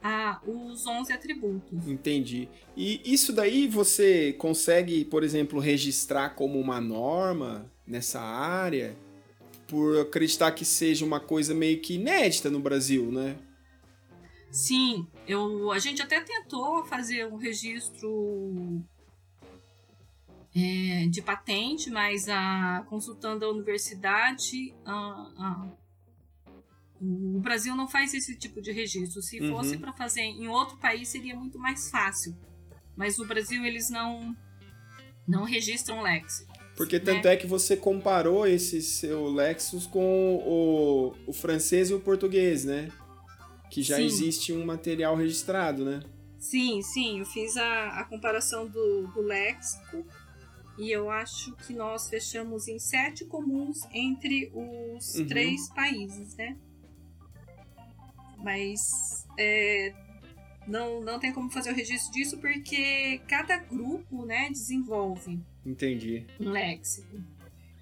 ah, 0.08 0.40
os 0.46 0.86
11 0.86 1.12
atributos. 1.12 1.88
Entendi. 1.88 2.48
E 2.78 3.02
isso 3.04 3.34
daí 3.34 3.68
você 3.68 4.34
consegue, 4.34 5.04
por 5.04 5.24
exemplo, 5.24 5.60
registrar 5.60 6.36
como 6.36 6.60
uma 6.60 6.80
norma 6.80 7.72
nessa 7.88 8.22
área, 8.22 8.96
por 9.68 10.00
acreditar 10.02 10.52
que 10.52 10.64
seja 10.64 11.04
uma 11.04 11.20
coisa 11.20 11.56
meio 11.56 11.82
que 11.82 11.96
inédita 11.96 12.52
no 12.52 12.60
Brasil, 12.60 13.12
né? 13.12 13.36
Sim, 14.52 15.08
eu, 15.28 15.72
a 15.72 15.80
gente 15.80 16.04
até 16.04 16.22
tentou 16.22 16.86
fazer 16.86 17.26
um 17.26 17.38
registro 17.38 18.84
é, 20.56 21.08
de 21.08 21.20
patente, 21.20 21.90
mas 21.90 22.30
a, 22.30 22.86
consultando 22.88 23.44
a 23.44 23.50
universidade, 23.50 24.72
a, 24.86 24.94
a 24.94 25.68
o 27.02 27.40
Brasil 27.40 27.76
não 27.76 27.88
faz 27.88 28.14
esse 28.14 28.38
tipo 28.38 28.62
de 28.62 28.72
registro. 28.72 29.22
Se 29.22 29.40
uhum. 29.40 29.52
fosse 29.52 29.78
para 29.78 29.94
fazer 29.94 30.22
em 30.22 30.48
outro 30.48 30.78
país 30.78 31.10
seria 31.10 31.36
muito 31.36 31.60
mais 31.60 31.90
fácil. 31.90 32.36
Mas 32.96 33.18
no 33.18 33.26
Brasil 33.26 33.64
eles 33.66 33.90
não 33.90 34.36
não 35.28 35.44
registram 35.44 36.02
Lexus. 36.02 36.46
Porque 36.76 37.00
tanto 37.00 37.26
né? 37.26 37.34
é 37.34 37.38
que 37.38 37.48
você 37.48 37.76
comparou 37.78 38.46
esse 38.46 38.82
seu 38.82 39.26
Lexus 39.28 39.88
com 39.88 40.36
o, 40.36 41.14
o 41.26 41.34
francês 41.34 41.90
e 41.90 41.94
o 41.94 42.00
português, 42.00 42.66
né? 42.66 42.92
Que 43.72 43.82
já 43.82 43.96
sim. 43.96 44.06
existe 44.06 44.54
um 44.54 44.66
material 44.66 45.16
registrado, 45.16 45.86
né? 45.86 46.02
Sim, 46.38 46.82
sim. 46.82 47.20
Eu 47.20 47.26
fiz 47.26 47.56
a, 47.58 48.00
a 48.00 48.04
comparação 48.04 48.68
do, 48.68 49.08
do 49.08 49.22
léxico 49.22 50.06
e 50.78 50.92
eu 50.92 51.10
acho 51.10 51.56
que 51.66 51.74
nós 51.74 52.10
fechamos 52.10 52.68
em 52.68 52.78
sete 52.78 53.26
comuns 53.26 53.80
entre 53.94 54.52
os 54.54 55.16
uhum. 55.16 55.28
três 55.28 55.70
países, 55.70 56.36
né? 56.36 56.58
Mas 58.46 59.26
é, 59.40 59.92
não, 60.68 61.02
não 61.02 61.20
tem 61.20 61.34
como 61.34 61.50
fazer 61.50 61.72
o 61.72 61.76
registro 61.76 62.14
disso 62.14 62.38
porque 62.38 63.20
cada 63.28 63.58
grupo 63.58 64.24
né, 64.24 64.50
desenvolve 64.52 65.42
Entendi. 65.66 66.28
um 66.40 66.52
léxico. 66.52 67.24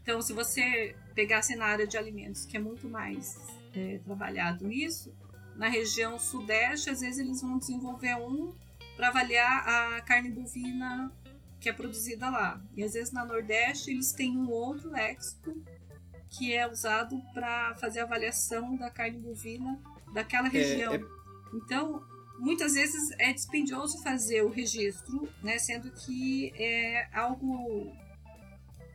Então, 0.02 0.21
se 0.21 0.32
você 0.32 0.95
pegasse 1.13 1.54
na 1.58 1.65
área 1.65 1.86
de 1.86 1.97
alimentos, 1.97 2.45
que 2.45 2.56
é 2.56 2.62
muito 2.62 2.88
mais 2.88 3.38
é, 3.76 3.97
trabalhado 4.06 4.65
nisso, 4.65 5.13
na 5.58 5.67
região 5.67 6.17
sudeste, 6.17 6.89
às 6.89 7.02
vezes 7.02 7.19
eles 7.19 7.41
vão 7.41 7.58
desenvolver 7.58 8.15
um 8.15 8.54
para 8.95 9.10
avaliar 9.10 9.67
a 9.67 10.02
carne 10.02 10.30
bovina 10.30 11.12
que 11.60 11.67
é 11.67 11.73
produzida 11.73 12.30
lá. 12.30 12.62
E 12.73 12.84
às 12.86 12.93
vezes 12.93 13.12
na 13.12 13.26
Nordeste 13.26 13.91
eles 13.91 14.13
têm 14.13 14.38
um 14.38 14.49
outro 14.49 14.89
léxico 14.91 15.54
que 16.30 16.54
é 16.54 16.65
usado 16.69 17.21
para 17.34 17.76
fazer 17.76 17.99
a 17.99 18.04
avaliação 18.04 18.78
da 18.78 18.89
carne 18.89 19.19
bovina 19.19 19.78
daquela 20.13 20.47
é, 20.47 20.52
região. 20.52 20.93
É, 20.93 20.97
é... 20.97 21.02
Então, 21.54 22.04
muitas 22.39 22.73
vezes 22.73 23.12
é 23.19 23.32
dispendioso 23.34 24.02
fazer 24.02 24.43
o 24.43 24.49
registro, 24.49 25.28
né, 25.41 25.58
sendo 25.58 25.91
que 25.91 26.52
é 26.56 27.08
algo 27.13 27.91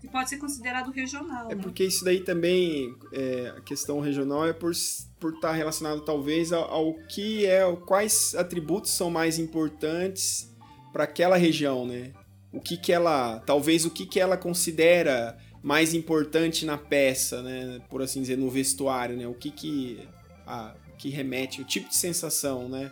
que 0.01 0.09
pode 0.09 0.29
ser 0.29 0.39
considerado 0.39 0.91
regional. 0.91 1.51
É 1.51 1.55
né? 1.55 1.63
porque 1.63 1.85
isso 1.85 2.05
daí 2.05 2.21
também, 2.21 2.95
é, 3.13 3.55
a 3.57 3.61
questão 3.61 4.01
regional 4.01 4.47
é 4.47 4.53
por 4.53 4.73
por 5.19 5.35
estar 5.35 5.49
tá 5.49 5.55
relacionado 5.55 6.03
talvez 6.03 6.53
ao, 6.53 6.63
ao 6.71 6.95
que 7.09 7.45
é, 7.45 7.61
quais 7.87 8.35
atributos 8.37 8.93
são 8.93 9.11
mais 9.11 9.39
importantes 9.39 10.49
para 10.93 11.05
aquela 11.05 11.37
região, 11.37 11.85
né? 11.85 12.13
O 12.53 12.61
que 12.61 12.77
que 12.77 12.93
ela, 12.93 13.41
talvez 13.41 13.85
o 13.85 13.91
que 13.91 14.07
que 14.07 14.21
ela 14.21 14.37
considera 14.37 15.37
mais 15.63 15.93
importante 15.93 16.65
na 16.65 16.79
peça, 16.79 17.43
né? 17.43 17.81
Por 17.91 18.01
assim 18.01 18.21
dizer, 18.21 18.39
no 18.39 18.49
vestuário, 18.49 19.17
né? 19.17 19.27
O 19.27 19.35
que 19.35 19.51
que 19.51 20.09
a, 20.47 20.75
que 20.99 21.09
remete, 21.09 21.63
o 21.63 21.65
tipo 21.65 21.89
de 21.89 21.97
sensação, 21.97 22.69
né? 22.69 22.91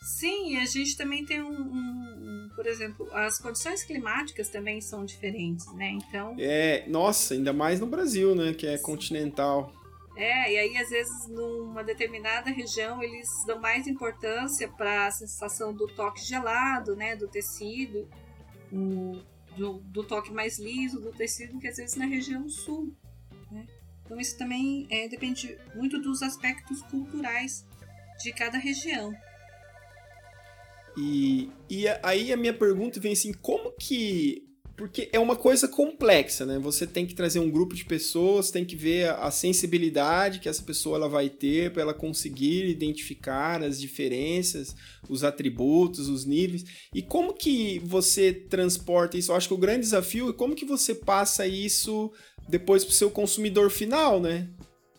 Sim, 0.00 0.56
a 0.56 0.64
gente 0.64 0.96
também 0.96 1.24
tem 1.24 1.40
um, 1.42 1.52
um, 1.52 2.50
por 2.56 2.66
exemplo, 2.66 3.08
as 3.12 3.38
condições 3.38 3.84
climáticas 3.84 4.48
também 4.48 4.80
são 4.80 5.04
diferentes, 5.04 5.72
né? 5.74 5.90
Então. 5.90 6.34
É, 6.38 6.84
nossa, 6.88 7.34
ainda 7.34 7.52
mais 7.52 7.78
no 7.78 7.86
Brasil, 7.86 8.34
né? 8.34 8.52
Que 8.52 8.66
é 8.66 8.76
Sim. 8.76 8.82
continental. 8.82 9.72
É, 10.16 10.52
e 10.52 10.58
aí 10.58 10.76
às 10.76 10.90
vezes 10.90 11.26
numa 11.28 11.82
determinada 11.82 12.50
região 12.50 13.02
eles 13.02 13.28
dão 13.46 13.58
mais 13.60 13.86
importância 13.86 14.68
para 14.68 15.06
a 15.06 15.10
sensação 15.10 15.72
do 15.72 15.86
toque 15.86 16.22
gelado, 16.22 16.96
né? 16.96 17.16
Do 17.16 17.28
tecido, 17.28 18.08
o, 18.72 19.22
do, 19.56 19.74
do 19.84 20.04
toque 20.04 20.32
mais 20.32 20.58
liso 20.58 21.00
do 21.00 21.12
tecido, 21.12 21.58
que 21.58 21.68
às 21.68 21.76
vezes 21.76 21.96
na 21.96 22.06
região 22.06 22.48
sul? 22.48 22.92
Então 24.04 24.20
isso 24.20 24.36
também 24.36 24.86
é, 24.90 25.08
depende 25.08 25.56
muito 25.74 26.00
dos 26.00 26.22
aspectos 26.22 26.82
culturais 26.82 27.64
de 28.22 28.32
cada 28.32 28.58
região. 28.58 29.12
E, 30.96 31.50
e 31.70 31.86
aí 32.02 32.32
a 32.32 32.36
minha 32.36 32.52
pergunta 32.52 33.00
vem 33.00 33.12
assim, 33.12 33.32
como 33.32 33.72
que 33.72 34.46
porque 34.76 35.08
é 35.12 35.18
uma 35.18 35.36
coisa 35.36 35.68
complexa, 35.68 36.46
né? 36.46 36.58
Você 36.58 36.86
tem 36.86 37.06
que 37.06 37.14
trazer 37.14 37.38
um 37.38 37.50
grupo 37.50 37.74
de 37.74 37.84
pessoas, 37.84 38.50
tem 38.50 38.64
que 38.64 38.74
ver 38.74 39.10
a 39.10 39.30
sensibilidade 39.30 40.40
que 40.40 40.48
essa 40.48 40.62
pessoa 40.62 40.96
ela 40.96 41.08
vai 41.08 41.28
ter 41.28 41.72
para 41.72 41.82
ela 41.82 41.94
conseguir 41.94 42.68
identificar 42.68 43.62
as 43.62 43.78
diferenças, 43.78 44.74
os 45.08 45.22
atributos, 45.22 46.08
os 46.08 46.24
níveis. 46.24 46.64
E 46.92 47.02
como 47.02 47.34
que 47.34 47.80
você 47.80 48.32
transporta 48.32 49.16
isso? 49.16 49.30
Eu 49.30 49.36
acho 49.36 49.48
que 49.48 49.54
o 49.54 49.58
grande 49.58 49.80
desafio 49.80 50.30
é 50.30 50.32
como 50.32 50.54
que 50.54 50.64
você 50.64 50.94
passa 50.94 51.46
isso 51.46 52.10
depois 52.52 52.84
para 52.84 52.90
o 52.90 52.94
seu 52.94 53.10
consumidor 53.10 53.70
final, 53.70 54.20
né? 54.20 54.46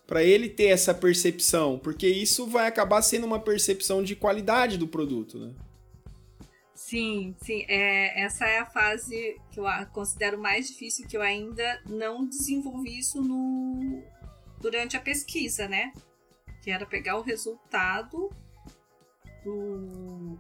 Para 0.07 0.23
ele 0.23 0.49
ter 0.49 0.69
essa 0.69 0.91
percepção, 0.91 1.77
porque 1.77 2.07
isso 2.07 2.47
vai 2.47 2.65
acabar 2.65 2.99
sendo 3.03 3.27
uma 3.27 3.39
percepção 3.39 4.03
de 4.03 4.15
qualidade 4.15 4.75
do 4.75 4.87
produto, 4.87 5.37
né? 5.37 5.53
Sim, 6.73 7.35
sim. 7.43 7.63
É, 7.67 8.23
essa 8.23 8.45
é 8.47 8.57
a 8.57 8.65
fase 8.65 9.39
que 9.51 9.59
eu 9.59 9.65
considero 9.93 10.39
mais 10.39 10.67
difícil, 10.67 11.07
que 11.07 11.15
eu 11.15 11.21
ainda 11.21 11.79
não 11.85 12.25
desenvolvi 12.25 12.97
isso 12.97 13.21
no, 13.21 14.01
durante 14.59 14.97
a 14.97 14.99
pesquisa, 14.99 15.67
né? 15.67 15.93
Que 16.63 16.71
era 16.71 16.87
pegar 16.87 17.19
o 17.19 17.21
resultado 17.21 18.31
do, 19.45 20.39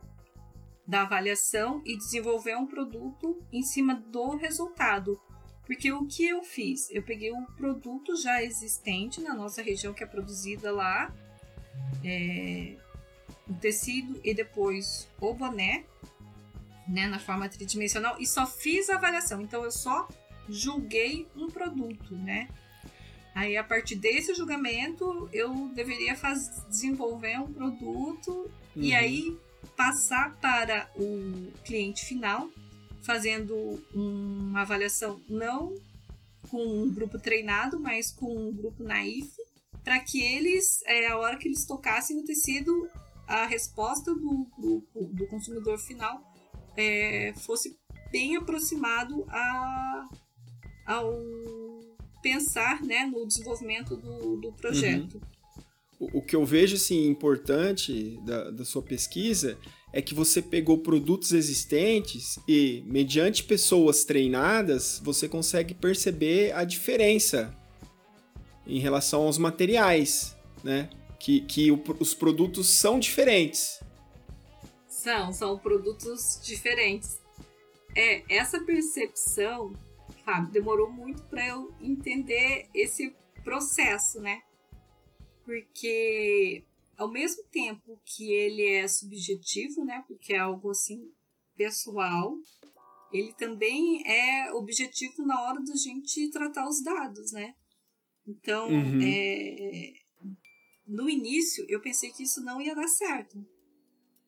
da 0.87 1.03
avaliação 1.03 1.79
e 1.85 1.95
desenvolver 1.95 2.57
um 2.57 2.65
produto 2.65 3.39
em 3.51 3.61
cima 3.61 3.93
do 3.93 4.35
resultado. 4.35 5.21
Porque 5.65 5.91
o 5.91 6.05
que 6.05 6.25
eu 6.25 6.43
fiz? 6.43 6.89
Eu 6.91 7.03
peguei 7.03 7.31
um 7.31 7.45
produto 7.45 8.15
já 8.15 8.43
existente 8.43 9.21
na 9.21 9.33
nossa 9.33 9.61
região 9.61 9.93
que 9.93 10.03
é 10.03 10.07
produzida 10.07 10.71
lá, 10.71 11.13
é, 12.03 12.75
o 13.47 13.53
tecido 13.53 14.19
e 14.23 14.33
depois 14.33 15.07
o 15.19 15.33
boné, 15.33 15.85
né, 16.87 17.07
na 17.07 17.17
forma 17.17 17.47
tridimensional 17.47 18.17
e 18.19 18.27
só 18.27 18.45
fiz 18.45 18.89
a 18.89 18.95
avaliação. 18.95 19.41
Então 19.41 19.63
eu 19.63 19.71
só 19.71 20.07
julguei 20.49 21.27
um 21.35 21.49
produto, 21.49 22.15
né? 22.15 22.49
Aí 23.33 23.57
a 23.57 23.63
partir 23.63 23.95
desse 23.95 24.35
julgamento 24.35 25.29
eu 25.31 25.69
deveria 25.69 26.15
faz, 26.15 26.63
desenvolver 26.67 27.39
um 27.39 27.51
produto 27.51 28.31
uhum. 28.75 28.83
e 28.83 28.93
aí 28.93 29.37
passar 29.75 30.35
para 30.35 30.89
o 30.95 31.51
cliente 31.63 32.05
final 32.05 32.49
fazendo 33.03 33.83
uma 33.93 34.61
avaliação 34.61 35.21
não 35.29 35.75
com 36.49 36.63
um 36.63 36.93
grupo 36.93 37.19
treinado, 37.19 37.79
mas 37.79 38.11
com 38.11 38.49
um 38.49 38.53
grupo 38.53 38.83
naif, 38.83 39.31
para 39.83 39.99
que 39.99 40.21
eles, 40.21 40.81
é, 40.85 41.07
a 41.07 41.17
hora 41.17 41.37
que 41.37 41.47
eles 41.47 41.65
tocassem 41.65 42.19
o 42.19 42.23
tecido, 42.23 42.89
a 43.27 43.45
resposta 43.45 44.13
do 44.13 44.47
grupo 44.57 45.05
do 45.13 45.27
consumidor 45.27 45.77
final 45.77 46.21
é, 46.77 47.33
fosse 47.37 47.77
bem 48.11 48.35
aproximado 48.35 49.25
a, 49.29 50.09
ao 50.85 51.13
pensar 52.21 52.81
né, 52.83 53.05
no 53.05 53.27
desenvolvimento 53.27 53.97
do, 53.97 54.37
do 54.37 54.53
projeto. 54.53 55.15
Uhum. 55.15 55.21
O, 55.99 56.19
o, 56.19 56.21
que 56.21 56.35
eu 56.35 56.45
vejo 56.45 56.75
assim, 56.75 57.07
importante 57.07 58.19
da, 58.25 58.51
da 58.51 58.65
sua 58.65 58.81
pesquisa 58.81 59.57
é 59.93 60.01
que 60.01 60.15
você 60.15 60.41
pegou 60.41 60.79
produtos 60.79 61.31
existentes 61.31 62.39
e, 62.47 62.83
mediante 62.87 63.43
pessoas 63.43 64.03
treinadas, 64.03 64.99
você 65.03 65.29
consegue 65.29 65.75
perceber 65.75 66.51
a 66.53 66.63
diferença 66.63 67.55
em 68.65 68.79
relação 68.79 69.21
aos 69.21 69.37
materiais, 69.37 70.35
né? 70.63 70.89
Que, 71.19 71.41
que 71.41 71.71
o, 71.71 71.81
os 71.99 72.15
produtos 72.15 72.69
são 72.69 72.99
diferentes. 72.99 73.79
São, 74.87 75.31
são 75.31 75.59
produtos 75.59 76.39
diferentes. 76.43 77.21
É, 77.95 78.23
essa 78.27 78.59
percepção, 78.61 79.73
Fábio, 80.25 80.51
demorou 80.51 80.89
muito 80.91 81.21
para 81.23 81.47
eu 81.47 81.71
entender 81.79 82.67
esse 82.73 83.15
processo, 83.43 84.19
né? 84.19 84.41
Porque 85.45 86.63
ao 86.97 87.11
mesmo 87.11 87.43
tempo 87.45 87.99
que 88.05 88.31
ele 88.31 88.65
é 88.65 88.87
subjetivo, 88.87 89.83
né? 89.83 90.03
Porque 90.07 90.33
é 90.33 90.39
algo 90.39 90.69
assim 90.69 91.11
pessoal, 91.55 92.35
ele 93.11 93.33
também 93.33 94.01
é 94.07 94.51
objetivo 94.53 95.23
na 95.25 95.41
hora 95.41 95.61
da 95.61 95.75
gente 95.75 96.29
tratar 96.31 96.67
os 96.67 96.83
dados, 96.83 97.31
né? 97.31 97.55
Então, 98.27 98.69
uhum. 98.69 98.99
é, 99.01 99.93
no 100.87 101.09
início, 101.09 101.65
eu 101.67 101.81
pensei 101.81 102.11
que 102.11 102.23
isso 102.23 102.43
não 102.43 102.61
ia 102.61 102.75
dar 102.75 102.87
certo. 102.87 103.45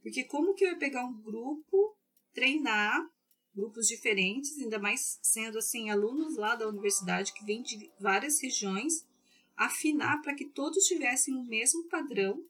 Porque 0.02 0.24
como 0.24 0.54
que 0.54 0.64
eu 0.64 0.70
ia 0.70 0.78
pegar 0.78 1.06
um 1.06 1.20
grupo, 1.22 1.98
treinar 2.34 3.10
grupos 3.56 3.88
diferentes, 3.88 4.60
ainda 4.60 4.78
mais 4.78 5.18
sendo 5.24 5.58
assim 5.58 5.90
alunos 5.90 6.36
lá 6.36 6.56
da 6.56 6.68
universidade 6.68 7.34
que 7.34 7.46
vêm 7.46 7.64
de 7.64 7.90
várias 8.00 8.42
regiões, 8.42 9.08
afinar 9.56 10.22
para 10.22 10.36
que 10.36 10.46
todos 10.46 10.84
tivessem 10.86 11.34
o 11.34 11.46
mesmo 11.46 11.88
padrão, 11.88 12.46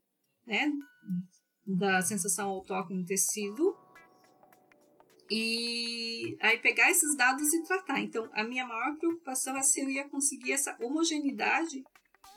né, 0.45 0.71
da 1.65 2.01
sensação 2.01 2.49
ao 2.49 2.61
toque 2.61 2.93
no 2.93 3.05
tecido. 3.05 3.75
E 5.29 6.37
aí 6.39 6.59
pegar 6.59 6.91
esses 6.91 7.15
dados 7.17 7.51
e 7.53 7.63
tratar. 7.63 7.99
Então, 7.99 8.29
a 8.33 8.43
minha 8.43 8.65
maior 8.65 8.95
preocupação 8.97 9.57
é 9.57 9.63
se 9.63 9.81
eu 9.81 9.89
ia 9.89 10.07
conseguir 10.07 10.51
essa 10.51 10.77
homogeneidade 10.79 11.83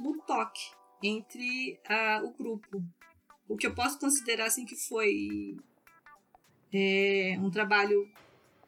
no 0.01 0.17
toque 0.23 0.71
entre 1.03 1.79
uh, 1.89 2.27
o 2.27 2.33
grupo 2.33 2.83
o 3.49 3.57
que 3.57 3.67
eu 3.67 3.75
posso 3.75 3.99
considerar 3.99 4.47
assim 4.47 4.65
que 4.65 4.77
foi 4.77 5.57
é, 6.73 7.37
um 7.41 7.51
trabalho 7.51 8.07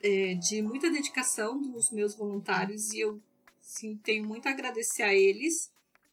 é, 0.03 0.35
de 0.35 0.63
muita 0.63 0.91
dedicação 0.91 1.61
dos 1.61 1.91
meus 1.91 2.15
voluntários 2.15 2.93
e 2.93 3.01
eu 3.01 3.21
sim, 3.61 3.97
tenho 3.99 4.27
muito 4.27 4.47
a 4.49 4.53
agradecer 4.53 5.03
a 5.03 5.15
eles 5.15 5.71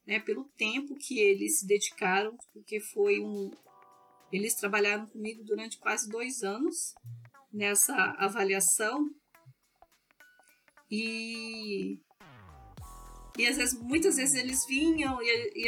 né, 0.08 0.20
pelo 0.20 0.46
tempo 0.58 0.96
que 0.96 1.20
eles 1.20 1.60
se 1.60 1.67
dedicaram, 1.67 2.38
porque 2.54 2.80
foi 2.80 3.20
um. 3.20 3.52
Eles 4.32 4.56
trabalharam 4.56 5.06
comigo 5.06 5.43
durante 5.43 5.78
quase 5.78 6.10
dois 6.10 6.43
anos 6.43 6.93
nessa 7.52 7.93
avaliação 8.17 9.10
e 10.89 12.00
e 13.38 13.48
às 13.48 13.58
vezes 13.58 13.80
muitas 13.80 14.15
vezes 14.15 14.36
eles 14.36 14.65
vinham 14.65 15.22
e, 15.22 15.52
e 15.56 15.67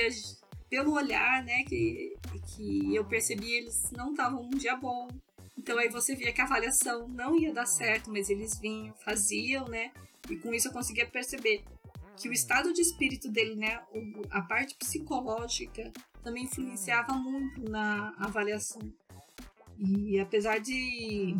pelo 0.69 0.93
olhar, 0.93 1.43
né, 1.43 1.63
que, 1.63 2.15
que 2.55 2.95
eu 2.95 3.03
percebi, 3.03 3.53
eles 3.53 3.91
não 3.91 4.11
estavam 4.11 4.43
um 4.43 4.49
dia 4.49 4.75
bom. 4.75 5.07
Então 5.57 5.77
aí 5.77 5.89
você 5.89 6.15
via 6.15 6.31
que 6.31 6.41
a 6.41 6.45
avaliação 6.45 7.07
não 7.07 7.37
ia 7.37 7.53
dar 7.53 7.65
certo, 7.65 8.11
mas 8.11 8.29
eles 8.29 8.57
vinham, 8.59 8.93
faziam, 9.03 9.67
né? 9.67 9.91
E 10.29 10.35
com 10.37 10.53
isso 10.53 10.67
eu 10.67 10.71
conseguia 10.71 11.07
perceber 11.07 11.63
que 12.19 12.27
o 12.27 12.33
estado 12.33 12.73
de 12.73 12.81
espírito 12.81 13.29
dele, 13.29 13.55
né, 13.55 13.81
a 14.29 14.41
parte 14.41 14.75
psicológica 14.75 15.91
também 16.21 16.43
influenciava 16.43 17.13
muito 17.13 17.61
na 17.69 18.13
avaliação. 18.17 18.81
E 19.77 20.19
apesar 20.19 20.59
de, 20.59 21.33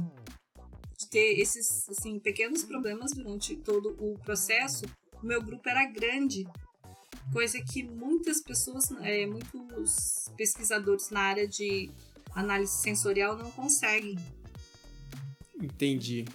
ter 1.12 1.40
esses 1.40 1.90
assim, 1.90 2.18
pequenos 2.20 2.64
problemas 2.64 3.12
durante 3.12 3.58
todo 3.58 3.96
o 4.00 4.18
processo, 4.20 4.86
o 5.22 5.26
meu 5.26 5.42
grupo 5.42 5.68
era 5.68 5.86
grande 5.86 6.48
coisa 7.34 7.62
que 7.62 7.84
muitas 7.84 8.42
pessoas, 8.42 8.90
é, 9.02 9.26
muitos 9.26 10.32
pesquisadores 10.38 11.10
na 11.10 11.22
área 11.22 11.48
de 11.48 11.92
análise 12.34 12.82
sensorial 12.82 13.38
não 13.38 13.52
conseguem. 13.52 14.18
Entendi. 15.62 16.26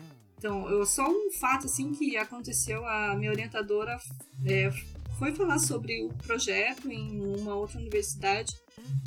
Então, 0.44 0.68
eu, 0.68 0.84
só 0.84 1.08
um 1.08 1.30
fato 1.30 1.64
assim 1.64 1.94
que 1.94 2.18
aconteceu, 2.18 2.86
a 2.86 3.16
minha 3.16 3.30
orientadora 3.30 3.98
é, 4.44 4.70
foi 5.18 5.34
falar 5.34 5.58
sobre 5.58 6.04
o 6.04 6.10
projeto 6.10 6.92
em 6.92 7.18
uma 7.38 7.54
outra 7.54 7.78
universidade 7.78 8.54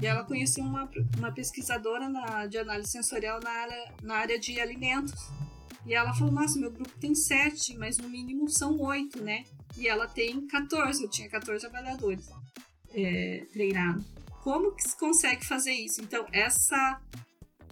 e 0.02 0.08
ela 0.08 0.24
conheceu 0.24 0.64
uma, 0.64 0.90
uma 1.16 1.32
pesquisadora 1.32 2.10
na, 2.10 2.48
de 2.48 2.58
análise 2.58 2.90
sensorial 2.90 3.40
na 3.40 3.52
área, 3.52 3.94
na 4.02 4.16
área 4.16 4.40
de 4.40 4.60
alimentos. 4.60 5.14
E 5.86 5.94
ela 5.94 6.12
falou, 6.12 6.34
nossa, 6.34 6.58
meu 6.58 6.72
grupo 6.72 6.98
tem 7.00 7.14
sete, 7.14 7.78
mas 7.78 8.00
no 8.00 8.10
mínimo 8.10 8.50
são 8.50 8.76
oito, 8.82 9.22
né? 9.22 9.44
e 9.78 9.88
ela 9.88 10.08
tem 10.08 10.48
14, 10.48 11.04
eu 11.04 11.08
tinha 11.08 11.30
14 11.30 11.68
avaliadores 11.68 12.28
é, 12.96 13.46
treinados. 13.54 14.04
Como 14.42 14.72
que 14.72 14.82
se 14.82 14.98
consegue 14.98 15.46
fazer 15.46 15.74
isso? 15.74 16.02
Então, 16.02 16.26
essa, 16.32 17.00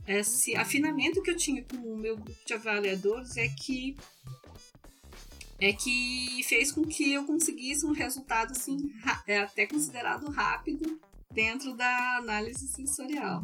esse 0.07 0.55
afinamento 0.55 1.21
que 1.21 1.31
eu 1.31 1.37
tinha 1.37 1.63
com 1.63 1.77
o 1.77 1.97
meu 1.97 2.15
grupo 2.15 2.39
de 2.45 2.53
avaliadores 2.53 3.37
é 3.37 3.47
que 3.47 3.95
é 5.59 5.71
que 5.71 6.41
fez 6.43 6.71
com 6.71 6.83
que 6.83 7.13
eu 7.13 7.25
conseguisse 7.25 7.85
um 7.85 7.93
resultado 7.93 8.51
assim, 8.51 8.91
é 9.25 9.39
até 9.39 9.65
considerado 9.65 10.29
rápido 10.29 10.99
dentro 11.33 11.73
da 11.75 12.17
análise 12.17 12.67
sensorial. 12.67 13.41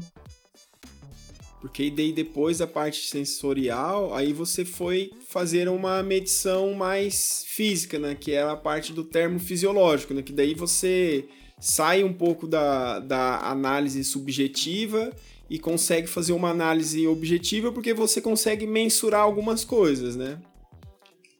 Porque 1.61 1.91
daí 1.91 2.11
depois 2.11 2.57
da 2.57 2.65
parte 2.65 3.07
sensorial, 3.07 4.15
aí 4.15 4.33
você 4.33 4.65
foi 4.65 5.11
fazer 5.27 5.69
uma 5.69 6.01
medição 6.01 6.73
mais 6.73 7.45
física, 7.47 7.99
né? 7.99 8.15
Que 8.15 8.33
é 8.33 8.41
a 8.41 8.55
parte 8.55 8.91
do 8.91 9.03
termo 9.03 9.39
fisiológico, 9.39 10.13
né? 10.13 10.23
Que 10.23 10.33
daí 10.33 10.55
você 10.55 11.27
sai 11.59 12.03
um 12.03 12.11
pouco 12.11 12.47
da, 12.47 12.99
da 12.99 13.39
análise 13.41 14.03
subjetiva 14.03 15.15
e 15.51 15.59
consegue 15.59 16.07
fazer 16.07 16.31
uma 16.31 16.49
análise 16.49 17.05
objetiva 17.05 17.73
porque 17.73 17.93
você 17.93 18.21
consegue 18.21 18.65
mensurar 18.65 19.19
algumas 19.19 19.65
coisas, 19.65 20.15
né? 20.15 20.41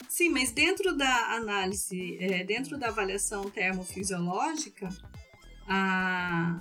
Sim, 0.10 0.32
mas 0.32 0.52
dentro 0.52 0.98
da 0.98 1.38
análise, 1.38 2.18
é, 2.20 2.44
dentro 2.44 2.78
da 2.78 2.90
avaliação 2.90 3.50
termofisiológica, 3.50 4.90
a, 5.66 6.60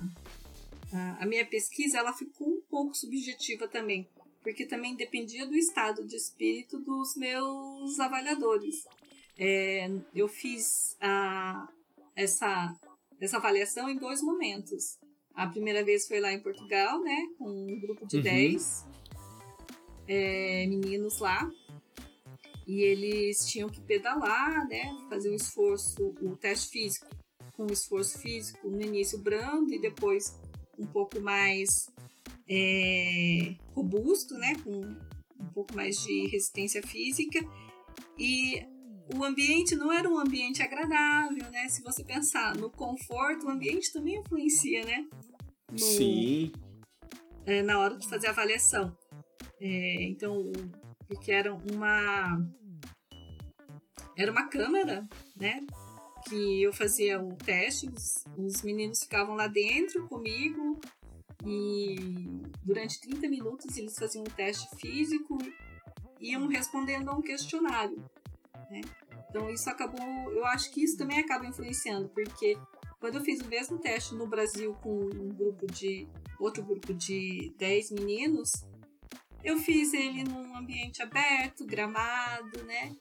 a, 1.19 1.25
minha 1.25 1.45
pesquisa 1.45 1.97
ela 1.97 2.13
ficou 2.13 2.47
um 2.47 2.61
pouco 2.69 2.95
subjetiva 2.95 3.67
também, 3.67 4.07
porque 4.41 4.65
também 4.65 4.95
dependia 4.95 5.45
do 5.45 5.53
estado 5.53 6.07
de 6.07 6.15
espírito 6.15 6.79
dos 6.79 7.17
meus 7.17 7.99
avaliadores. 7.99 8.85
É, 9.37 9.91
eu 10.15 10.29
fiz 10.29 10.95
a, 11.01 11.67
essa, 12.15 12.73
essa 13.19 13.35
avaliação 13.35 13.89
em 13.89 13.97
dois 13.97 14.21
momentos. 14.21 15.00
A 15.33 15.47
primeira 15.47 15.83
vez 15.83 16.07
foi 16.07 16.19
lá 16.19 16.31
em 16.31 16.39
Portugal, 16.39 17.01
né, 17.01 17.27
com 17.37 17.49
um 17.49 17.79
grupo 17.79 18.05
de 18.05 18.17
uhum. 18.17 18.23
10 18.23 18.85
é, 20.07 20.67
meninos 20.67 21.19
lá. 21.19 21.49
E 22.67 22.81
eles 22.81 23.45
tinham 23.45 23.69
que 23.69 23.81
pedalar, 23.81 24.67
né, 24.67 24.83
fazer 25.09 25.29
um 25.29 25.35
esforço, 25.35 26.13
o 26.21 26.35
teste 26.35 26.69
físico, 26.69 27.07
com 27.53 27.63
um 27.63 27.73
esforço 27.73 28.19
físico 28.19 28.69
no 28.69 28.81
início 28.81 29.17
brando 29.19 29.73
e 29.73 29.79
depois 29.79 30.39
um 30.77 30.85
pouco 30.85 31.19
mais 31.19 31.89
é, 32.47 33.55
robusto, 33.73 34.35
né, 34.35 34.55
com 34.63 34.71
um 35.39 35.49
pouco 35.53 35.75
mais 35.75 35.97
de 35.97 36.27
resistência 36.27 36.81
física. 36.81 37.39
E 38.17 38.65
o 39.15 39.23
ambiente 39.23 39.75
não 39.75 39.91
era 39.91 40.09
um 40.09 40.17
ambiente 40.17 40.61
agradável, 40.61 41.49
né? 41.51 41.67
Se 41.69 41.81
você 41.81 42.03
pensar 42.03 42.55
no 42.55 42.69
conforto, 42.69 43.45
o 43.45 43.49
ambiente 43.49 43.91
também 43.91 44.19
influencia, 44.19 44.83
né? 44.85 45.05
No, 45.71 45.77
Sim. 45.77 46.51
É, 47.45 47.61
na 47.61 47.79
hora 47.79 47.97
de 47.97 48.07
fazer 48.07 48.27
a 48.27 48.31
avaliação. 48.31 48.95
É, 49.59 50.03
então, 50.03 50.51
porque 51.07 51.31
era 51.31 51.53
uma 51.53 52.39
era 54.17 54.31
uma 54.31 54.47
câmera, 54.47 55.07
né? 55.35 55.65
Que 56.27 56.63
eu 56.63 56.71
fazia 56.71 57.21
o 57.21 57.35
teste, 57.35 57.89
os, 57.89 58.23
os 58.37 58.61
meninos 58.61 58.99
ficavam 58.99 59.35
lá 59.35 59.47
dentro 59.47 60.07
comigo 60.07 60.79
e 61.45 61.95
durante 62.63 62.99
30 63.01 63.27
minutos 63.27 63.75
eles 63.77 63.97
faziam 63.97 64.23
um 64.23 64.35
teste 64.35 64.67
físico 64.77 65.37
e 66.19 66.31
iam 66.31 66.47
respondendo 66.47 67.09
a 67.09 67.13
um 67.13 67.21
questionário. 67.21 68.03
Né? 68.71 68.81
Então 69.29 69.49
isso 69.49 69.69
acabou, 69.69 69.99
eu 70.31 70.45
acho 70.45 70.71
que 70.71 70.81
isso 70.81 70.97
também 70.97 71.19
acaba 71.19 71.45
influenciando, 71.45 72.07
porque 72.09 72.57
quando 72.99 73.15
eu 73.15 73.21
fiz 73.21 73.41
o 73.41 73.47
mesmo 73.47 73.77
teste 73.77 74.15
no 74.15 74.25
Brasil 74.25 74.73
com 74.75 74.89
um 74.89 75.29
grupo 75.29 75.67
de 75.67 76.07
outro 76.39 76.63
grupo 76.63 76.93
de 76.93 77.53
10 77.57 77.91
meninos, 77.91 78.49
eu 79.43 79.57
fiz 79.57 79.93
ele 79.93 80.23
num 80.23 80.55
ambiente 80.55 81.01
aberto, 81.01 81.65
gramado, 81.65 82.63
né? 82.63 82.95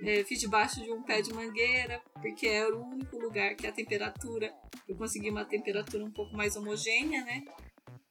É, 0.00 0.22
fiz 0.22 0.38
debaixo 0.38 0.80
de 0.80 0.92
um 0.92 1.02
pé 1.02 1.20
de 1.20 1.32
mangueira, 1.32 2.00
porque 2.20 2.46
era 2.46 2.76
o 2.76 2.84
único 2.86 3.18
lugar 3.18 3.56
que 3.56 3.66
a 3.66 3.72
temperatura, 3.72 4.54
eu 4.86 4.94
consegui 4.94 5.30
uma 5.30 5.44
temperatura 5.44 6.04
um 6.04 6.10
pouco 6.10 6.36
mais 6.36 6.54
homogênea, 6.54 7.24
né? 7.24 7.42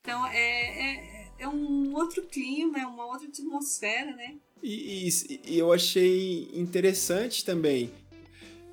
Então 0.02 0.26
é, 0.28 0.36
é, 0.40 1.27
é 1.40 1.48
um 1.48 1.96
outro 1.96 2.24
clima, 2.24 2.80
é 2.80 2.86
uma 2.86 3.06
outra 3.06 3.28
atmosfera, 3.28 4.16
né? 4.16 4.36
E, 4.62 5.08
e, 5.08 5.42
e 5.54 5.58
eu 5.58 5.72
achei 5.72 6.50
interessante 6.54 7.46
também 7.46 7.92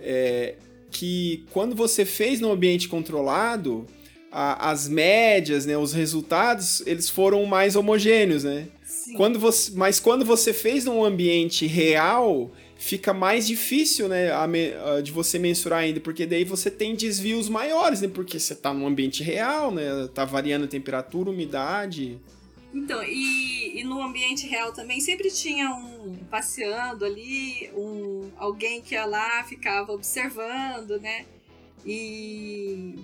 é, 0.00 0.54
que 0.90 1.44
quando 1.50 1.74
você 1.74 2.04
fez 2.04 2.40
no 2.40 2.50
ambiente 2.50 2.88
controlado, 2.88 3.86
a, 4.30 4.70
as 4.70 4.88
médias, 4.88 5.66
né, 5.66 5.76
os 5.76 5.92
resultados, 5.92 6.82
eles 6.86 7.08
foram 7.08 7.44
mais 7.46 7.76
homogêneos, 7.76 8.44
né? 8.44 8.68
Sim. 8.84 9.14
Quando 9.14 9.38
você, 9.38 9.72
mas 9.74 10.00
quando 10.00 10.24
você 10.24 10.52
fez 10.52 10.84
num 10.84 11.04
ambiente 11.04 11.66
real, 11.66 12.50
fica 12.76 13.12
mais 13.12 13.46
difícil, 13.46 14.08
né, 14.08 14.30
a, 14.30 14.44
a, 14.44 15.00
de 15.00 15.12
você 15.12 15.38
mensurar 15.38 15.80
ainda, 15.80 16.00
porque 16.00 16.26
daí 16.26 16.44
você 16.44 16.70
tem 16.70 16.94
desvios 16.94 17.48
maiores, 17.48 18.00
né, 18.00 18.08
porque 18.08 18.38
você 18.38 18.54
está 18.54 18.74
num 18.74 18.86
ambiente 18.86 19.22
real, 19.22 19.70
né, 19.70 20.08
tá 20.12 20.24
variando 20.24 20.64
a 20.64 20.68
temperatura, 20.68 21.30
umidade. 21.30 22.18
Então, 22.74 23.04
e, 23.04 23.80
e, 23.80 23.84
no 23.84 24.02
ambiente 24.02 24.48
real 24.48 24.72
também 24.72 25.00
sempre 25.00 25.30
tinha 25.30 25.70
um 25.70 26.16
passeando 26.28 27.04
ali, 27.04 27.70
um 27.72 28.32
alguém 28.36 28.82
que 28.82 28.94
ia 28.94 29.06
lá, 29.06 29.44
ficava 29.44 29.92
observando, 29.92 31.00
né? 31.00 31.24
E 31.86 32.96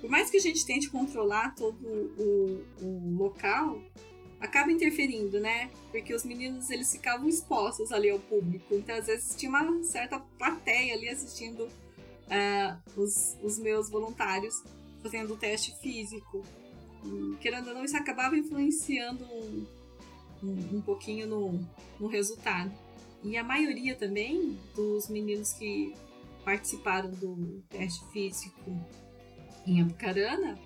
por 0.00 0.10
mais 0.10 0.28
que 0.30 0.36
a 0.36 0.40
gente 0.40 0.66
tente 0.66 0.90
controlar 0.90 1.54
todo 1.54 1.86
o, 1.86 2.64
o 2.82 3.16
local, 3.16 3.80
acaba 4.40 4.72
interferindo, 4.72 5.38
né? 5.38 5.70
Porque 5.92 6.12
os 6.12 6.24
meninos 6.24 6.68
eles 6.68 6.90
ficavam 6.90 7.28
expostos 7.28 7.92
ali 7.92 8.10
ao 8.10 8.18
público, 8.18 8.74
então 8.74 8.96
às 8.96 9.06
vezes 9.06 9.36
tinha 9.36 9.48
uma 9.48 9.82
certa 9.84 10.18
plateia 10.18 10.94
ali 10.94 11.08
assistindo 11.08 11.64
uh, 11.64 13.00
os, 13.00 13.36
os 13.44 13.60
meus 13.60 13.88
voluntários 13.88 14.60
fazendo 15.02 15.34
o 15.34 15.36
teste 15.36 15.72
físico. 15.80 16.44
Querendo 17.40 17.68
ou 17.68 17.74
não, 17.74 17.84
isso 17.84 17.96
acabava 17.96 18.36
influenciando 18.36 19.24
um, 19.24 19.66
um, 20.42 20.76
um 20.76 20.80
pouquinho 20.80 21.26
no, 21.26 21.60
no 21.98 22.06
resultado. 22.06 22.72
E 23.22 23.36
a 23.36 23.44
maioria 23.44 23.96
também 23.96 24.58
dos 24.74 25.08
meninos 25.08 25.52
que 25.52 25.94
participaram 26.44 27.10
do 27.10 27.62
teste 27.68 28.04
físico 28.12 28.70
em 29.66 29.82
Apucarana, 29.82 30.58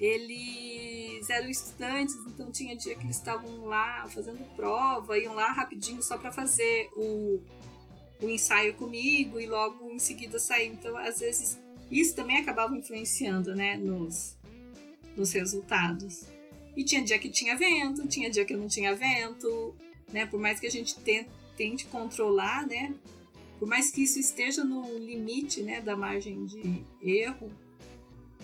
eles 0.00 1.28
eram 1.28 1.48
estudantes, 1.48 2.14
então 2.26 2.50
tinha 2.52 2.76
dia 2.76 2.94
que 2.94 3.04
eles 3.04 3.16
estavam 3.16 3.66
lá 3.66 4.06
fazendo 4.08 4.44
prova, 4.54 5.18
iam 5.18 5.34
lá 5.34 5.50
rapidinho 5.52 6.02
só 6.02 6.16
para 6.16 6.30
fazer 6.30 6.88
o, 6.96 7.40
o 8.22 8.28
ensaio 8.28 8.74
comigo 8.74 9.40
e 9.40 9.46
logo 9.46 9.90
em 9.90 9.98
seguida 9.98 10.38
sair. 10.38 10.68
Então, 10.68 10.96
às 10.96 11.18
vezes, 11.18 11.58
isso 11.90 12.14
também 12.14 12.36
acabava 12.36 12.76
influenciando, 12.76 13.54
né, 13.56 13.76
nos, 13.76 14.37
nos 15.18 15.32
resultados. 15.32 16.24
E 16.76 16.84
tinha 16.84 17.02
dia 17.02 17.18
que 17.18 17.28
tinha 17.28 17.56
vento, 17.56 18.06
tinha 18.06 18.30
dia 18.30 18.44
que 18.44 18.54
não 18.54 18.68
tinha 18.68 18.94
vento, 18.94 19.74
né? 20.12 20.26
Por 20.26 20.38
mais 20.38 20.60
que 20.60 20.66
a 20.66 20.70
gente 20.70 20.96
tente, 21.56 21.86
controlar, 21.86 22.66
né? 22.66 22.94
Por 23.58 23.66
mais 23.66 23.90
que 23.90 24.02
isso 24.02 24.20
esteja 24.20 24.62
no 24.62 24.96
limite, 24.96 25.62
né, 25.62 25.80
da 25.80 25.96
margem 25.96 26.46
de 26.46 26.84
erro, 27.02 27.50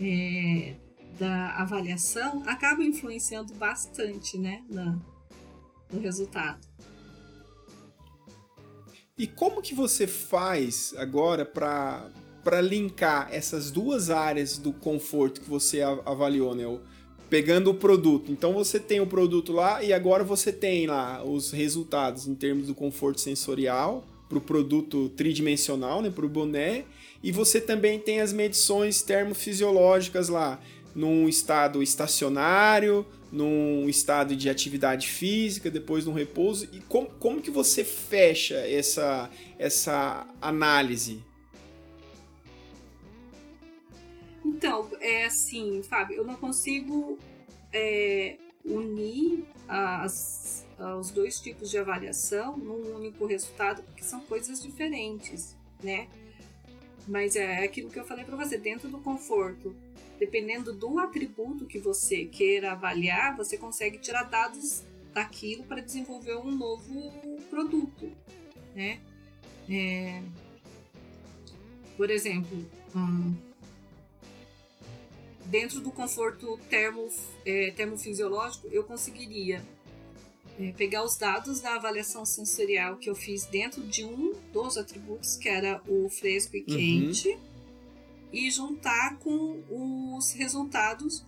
é, 0.01 0.75
da 1.17 1.55
avaliação, 1.57 2.43
acaba 2.47 2.83
influenciando 2.83 3.55
bastante, 3.55 4.37
né, 4.37 4.65
na, 4.69 4.99
no 5.93 6.01
resultado. 6.01 6.67
E 9.17 9.29
como 9.29 9.63
que 9.63 9.73
você 9.73 10.09
faz 10.09 10.93
agora 10.97 11.45
para 11.45 12.11
para 12.45 12.61
linkar 12.61 13.29
essas 13.33 13.71
duas 13.71 14.11
áreas 14.11 14.59
do 14.59 14.73
conforto 14.73 15.41
que 15.41 15.49
você 15.49 15.81
avaliou, 15.81 16.55
né? 16.55 16.65
Pegando 17.31 17.71
o 17.71 17.75
produto. 17.75 18.31
Então 18.31 18.53
você 18.53 18.79
tem 18.79 19.01
o 19.01 19.07
produto 19.07 19.53
lá 19.53 19.83
e 19.83 19.93
agora 19.93 20.23
você 20.23 20.53
tem 20.53 20.87
lá 20.87 21.25
os 21.25 21.51
resultados 21.51 22.29
em 22.29 22.35
termos 22.35 22.67
do 22.67 22.75
conforto 22.75 23.21
sensorial 23.21 24.05
para 24.29 24.39
o 24.39 24.41
produto 24.41 25.09
tridimensional, 25.17 26.03
né? 26.03 26.11
Para 26.11 26.27
o 26.27 26.29
boné. 26.29 26.85
E 27.23 27.33
você 27.33 27.61
também 27.61 27.99
tem 27.99 28.21
as 28.21 28.33
medições 28.33 29.01
termofisiológicas 29.01 30.29
lá, 30.29 30.61
num 30.95 31.27
estado 31.27 31.83
estacionário, 31.83 33.05
num 33.33 33.89
estado 33.89 34.37
de 34.37 34.49
atividade 34.49 35.09
física, 35.09 35.71
depois 35.71 36.05
no 36.05 36.13
repouso. 36.13 36.69
E 36.73 36.81
como, 36.81 37.09
como 37.19 37.41
que 37.41 37.51
você 37.51 37.83
fecha 37.83 38.57
essa, 38.57 39.31
essa 39.59 40.27
análise? 40.41 41.21
Então, 44.45 44.89
é 45.01 45.25
assim, 45.25 45.83
Fábio, 45.83 46.17
eu 46.17 46.25
não 46.25 46.37
consigo 46.37 47.19
é, 47.73 48.37
unir 48.65 49.45
as, 49.67 50.67
os 50.99 51.11
dois 51.11 51.41
tipos 51.41 51.71
de 51.71 51.79
avaliação 51.79 52.57
num 52.57 52.95
único 52.97 53.27
resultado, 53.27 53.83
porque 53.83 54.05
são 54.05 54.21
coisas 54.21 54.63
diferentes, 54.63 55.57
né? 55.83 56.09
Mas 57.07 57.37
é 57.37 57.65
aquilo 57.65 57.91
que 57.91 57.99
eu 57.99 58.05
falei 58.05 58.25
para 58.25 58.37
você, 58.37 58.57
dentro 58.57 58.89
do 58.89 58.99
conforto, 58.99 59.75
dependendo 60.19 60.73
do 60.73 60.99
atributo 60.99 61.67
que 61.67 61.79
você 61.79 62.25
queira 62.25 62.73
avaliar, 62.73 63.37
você 63.37 63.57
consegue 63.57 63.99
tirar 63.99 64.25
dados 64.25 64.83
daquilo 65.13 65.65
para 65.65 65.81
desenvolver 65.81 66.37
um 66.37 66.51
novo 66.51 67.13
produto, 67.51 68.11
né? 68.75 69.01
É, 69.69 70.23
por 71.97 72.11
exemplo, 72.11 72.67
hum, 72.95 73.35
dentro 75.47 75.81
do 75.81 75.91
conforto 75.91 76.59
termo, 76.69 77.09
é, 77.45 77.71
termofisiológico, 77.73 78.69
eu 78.69 78.85
conseguiria 78.85 79.63
é, 80.59 80.73
pegar 80.73 81.05
os 81.05 81.17
dados 81.17 81.61
da 81.61 81.75
avaliação 81.75 82.25
sensorial 82.25 82.97
que 82.97 83.11
eu 83.11 83.15
fiz 83.15 83.45
dentro 83.47 83.83
de 83.83 84.05
um 84.05 84.33
dos 84.53 84.77
atributos, 84.77 85.37
que 85.37 85.49
era 85.49 85.83
o 85.89 86.09
fresco 86.09 86.57
e 86.57 86.61
uhum. 86.61 86.67
quente, 86.67 87.29
uhum. 87.29 87.39
e 88.33 88.51
juntar 88.51 89.19
com 89.19 89.63
os 90.17 90.33
resultados 90.33 91.25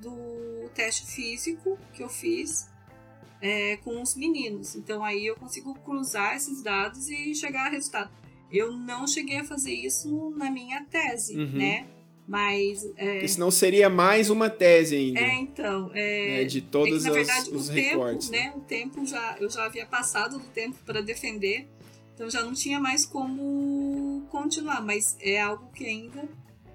do 0.00 0.68
teste 0.74 1.06
físico 1.06 1.78
que 1.92 2.02
eu 2.02 2.08
fiz 2.08 2.68
é, 3.40 3.76
com 3.78 4.00
os 4.00 4.14
meninos. 4.14 4.76
Então 4.76 5.04
aí 5.04 5.26
eu 5.26 5.36
consigo 5.36 5.74
cruzar 5.80 6.36
esses 6.36 6.62
dados 6.62 7.08
e 7.08 7.34
chegar 7.34 7.66
a 7.66 7.70
resultado. 7.70 8.10
Eu 8.50 8.72
não 8.72 9.06
cheguei 9.06 9.38
a 9.38 9.44
fazer 9.44 9.72
isso 9.72 10.30
na 10.36 10.50
minha 10.50 10.84
tese, 10.84 11.36
uhum. 11.36 11.52
né? 11.52 11.88
Mas. 12.26 12.84
É... 12.96 13.12
Porque 13.12 13.28
senão 13.28 13.50
seria 13.50 13.90
mais 13.90 14.30
uma 14.30 14.48
tese 14.48 14.96
ainda. 14.96 15.20
É, 15.20 15.34
então. 15.34 15.90
É, 15.94 16.42
é 16.42 16.44
de 16.44 16.60
todos 16.60 16.94
é 16.94 16.98
que, 16.98 17.04
na 17.08 17.12
verdade, 17.12 17.50
os, 17.50 17.62
os 17.62 17.68
o 17.68 17.72
recortes. 17.72 18.28
Tempo, 18.28 18.44
né? 18.44 18.54
O 18.56 18.60
tempo 18.60 19.06
já. 19.06 19.36
Eu 19.40 19.50
já 19.50 19.64
havia 19.64 19.86
passado 19.86 20.38
do 20.38 20.44
tempo 20.46 20.78
para 20.84 21.00
defender. 21.00 21.68
Então 22.14 22.30
já 22.30 22.42
não 22.42 22.52
tinha 22.52 22.78
mais 22.78 23.04
como 23.04 24.22
continuar. 24.30 24.80
Mas 24.82 25.16
é 25.20 25.40
algo 25.40 25.70
que 25.74 25.84
ainda. 25.84 26.28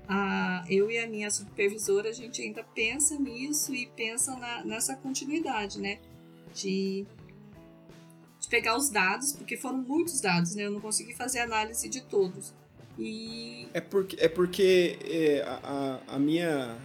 A, 0.09 0.63
eu 0.69 0.89
e 0.89 0.97
a 0.97 1.07
minha 1.07 1.29
supervisora, 1.29 2.09
a 2.09 2.13
gente 2.13 2.41
ainda 2.41 2.63
pensa 2.63 3.19
nisso 3.19 3.75
e 3.75 3.87
pensa 3.87 4.37
na, 4.37 4.63
nessa 4.63 4.95
continuidade, 4.95 5.81
né? 5.81 5.99
De 6.53 7.05
de 8.39 8.47
pegar 8.49 8.77
os 8.77 8.89
dados, 8.89 9.33
porque 9.33 9.57
foram 9.57 9.79
muitos 9.79 10.21
dados, 10.21 10.55
né? 10.55 10.63
Eu 10.65 10.71
não 10.71 10.79
consegui 10.79 11.13
fazer 11.13 11.39
análise 11.39 11.89
de 11.89 12.01
todos. 12.01 12.53
E... 12.97 13.67
É 13.73 13.81
porque, 13.81 14.17
é 14.19 14.27
porque 14.27 14.97
é, 15.05 15.43
a, 15.45 15.99
a, 16.07 16.19
minha, 16.19 16.75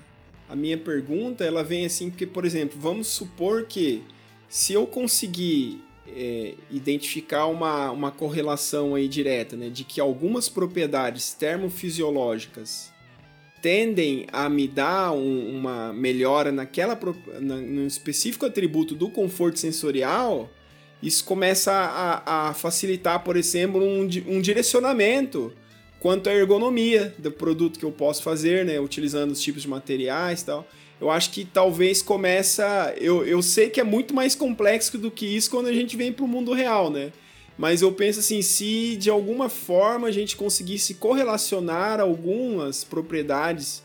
a 0.48 0.54
minha 0.56 0.76
pergunta 0.76 1.44
ela 1.44 1.64
vem 1.64 1.86
assim, 1.86 2.10
porque, 2.10 2.26
por 2.26 2.44
exemplo, 2.44 2.78
vamos 2.78 3.06
supor 3.08 3.64
que 3.64 4.02
se 4.48 4.72
eu 4.72 4.86
conseguir 4.86 5.82
é, 6.06 6.54
identificar 6.70 7.46
uma, 7.46 7.90
uma 7.90 8.10
correlação 8.10 8.94
aí 8.94 9.08
direta, 9.08 9.56
né, 9.56 9.70
de 9.70 9.84
que 9.84 10.00
algumas 10.00 10.48
propriedades 10.48 11.32
termofisiológicas 11.32 12.92
tendem 13.62 14.26
a 14.32 14.48
me 14.48 14.66
dar 14.66 15.12
um, 15.12 15.56
uma 15.56 15.92
melhora 15.92 16.50
naquela 16.50 16.98
na, 17.40 17.56
no 17.56 17.86
específico 17.86 18.44
atributo 18.44 18.94
do 18.94 19.08
conforto 19.08 19.58
sensorial, 19.58 20.50
isso 21.00 21.24
começa 21.24 21.72
a, 21.72 22.48
a 22.48 22.54
facilitar, 22.54 23.22
por 23.24 23.36
exemplo, 23.36 23.82
um, 23.82 24.02
um 24.26 24.40
direcionamento 24.40 25.52
quanto 26.03 26.28
à 26.28 26.34
ergonomia 26.34 27.14
do 27.16 27.30
produto 27.30 27.78
que 27.78 27.84
eu 27.84 27.92
posso 27.92 28.24
fazer, 28.24 28.64
né, 28.64 28.80
utilizando 28.80 29.30
os 29.30 29.40
tipos 29.40 29.62
de 29.62 29.68
materiais 29.68 30.40
e 30.40 30.46
tal. 30.46 30.66
Eu 31.00 31.09
acho 31.09 31.30
que 31.30 31.44
talvez 31.44 32.03
começa, 32.03 32.92
eu, 32.98 33.24
eu 33.24 33.40
sei 33.40 33.70
que 33.70 33.80
é 33.80 33.84
muito 33.84 34.12
mais 34.12 34.34
complexo 34.34 34.98
do 34.98 35.12
que 35.12 35.24
isso 35.24 35.48
quando 35.48 35.68
a 35.68 35.72
gente 35.72 35.96
vem 35.96 36.12
para 36.12 36.24
o 36.24 36.28
mundo 36.28 36.53
real, 36.53 36.90
né? 36.90 37.12
Mas 37.57 37.82
eu 37.82 37.92
penso 37.92 38.18
assim, 38.18 38.42
se 38.42 38.96
de 38.96 39.11
alguma 39.11 39.48
forma 39.48 40.09
a 40.09 40.11
gente 40.11 40.36
conseguisse 40.36 40.94
correlacionar 40.94 42.00
algumas 42.00 42.82
propriedades 42.82 43.84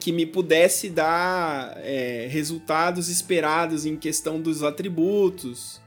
que 0.00 0.10
me 0.10 0.24
pudesse 0.24 0.88
dar 0.88 1.74
é, 1.82 2.28
resultados 2.30 3.10
esperados 3.10 3.84
em 3.84 3.94
questão 3.94 4.40
dos 4.40 4.62
atributos, 4.62 5.82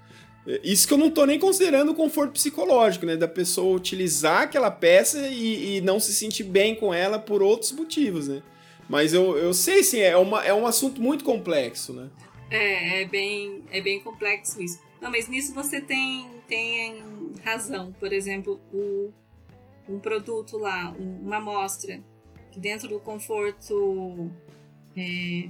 isso 0.64 0.88
que 0.88 0.93
eu 0.93 0.98
não 0.98 1.12
tô 1.12 1.26
nem 1.26 1.38
considerando 1.38 1.91
o 1.91 1.95
conforto 1.95 2.32
psicológico, 2.32 3.06
né? 3.06 3.18
Da 3.18 3.28
pessoa 3.28 3.76
utilizar 3.76 4.43
aquela 4.43 4.72
peça 4.72 5.28
e, 5.28 5.78
e 5.78 5.82
não 5.82 6.00
se 6.00 6.14
sentir 6.14 6.43
bem 6.43 6.74
com 6.76 6.93
ela 6.93 7.20
por 7.20 7.41
outros 7.41 7.72
motivos, 7.74 8.28
né? 8.28 8.41
Mas 8.89 9.14
eu, 9.14 9.38
eu 9.38 9.54
sei, 9.54 9.84
sim, 9.84 10.00
é, 10.00 10.16
uma, 10.16 10.45
é 10.45 10.54
um 10.54 10.66
assunto 10.66 11.02
muito 11.02 11.26
complexo, 11.26 11.91
né? 11.91 12.10
É, 12.50 13.02
é 13.02 13.06
bem, 13.06 13.64
é 13.72 13.82
bem 13.82 14.00
complexo 14.00 14.62
isso. 14.62 14.80
Não, 15.02 15.12
mas 15.12 15.28
nisso 15.28 15.54
você 15.54 15.82
tem, 15.82 16.30
tem 16.48 17.04
razão. 17.43 17.93
Por 18.00 18.14
exemplo, 18.14 18.60
o, 18.74 19.12
um 19.89 20.00
produto 20.00 20.58
lá, 20.58 20.95
uma 20.98 21.38
amostra, 21.38 22.00
que 22.52 22.60
dentro 22.60 22.88
do 22.88 23.00
conforto 23.00 24.32
é, 24.95 25.50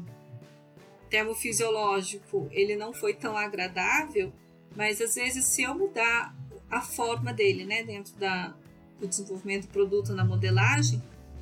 termofisiológico 1.10 2.48
ele 2.52 2.76
não 2.76 2.94
foi 2.94 3.14
tão 3.14 3.38
agradável, 3.38 4.34
mas 4.78 5.02
às 5.02 5.16
vezes, 5.16 5.44
se 5.46 5.64
eu 5.64 5.74
mudar 5.74 6.36
a 6.70 6.82
forma 6.82 7.34
dele, 7.34 7.66
né, 7.66 7.82
dentro 7.82 8.14
da, 8.18 8.56
do 9.00 9.08
desenvolvimento 9.08 9.64
do 9.64 9.74
produto 9.74 10.14
na 10.14 10.24
modelagem, 10.24 11.02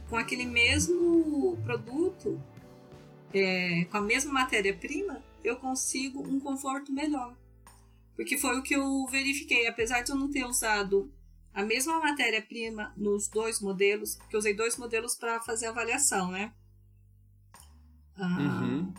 com 0.10 0.16
aquele 0.16 0.46
mesmo 0.46 1.58
produto, 1.58 2.42
é, 3.34 3.84
com 3.92 3.98
a 3.98 4.02
mesma 4.02 4.32
matéria-prima, 4.32 5.22
eu 5.44 5.58
consigo 5.58 6.26
um 6.26 6.40
conforto 6.40 6.94
melhor. 6.94 7.36
Porque 8.16 8.38
foi 8.38 8.58
o 8.58 8.64
que 8.64 8.74
eu 8.74 9.06
verifiquei. 9.08 9.68
Apesar 9.68 10.02
de 10.02 10.12
eu 10.12 10.16
não 10.16 10.32
ter 10.32 10.46
usado 10.46 11.12
a 11.54 11.62
mesma 11.62 12.00
matéria-prima 12.00 12.94
nos 12.96 13.28
dois 13.28 13.60
modelos, 13.60 14.16
porque 14.16 14.38
eu 14.38 14.40
usei 14.40 14.54
dois 14.54 14.78
modelos 14.78 15.14
para 15.14 15.42
fazer 15.42 15.66
a 15.66 15.72
avaliação, 15.72 16.32
né? 16.32 16.54
Ah, 18.16 18.62
uhum. 18.62 18.94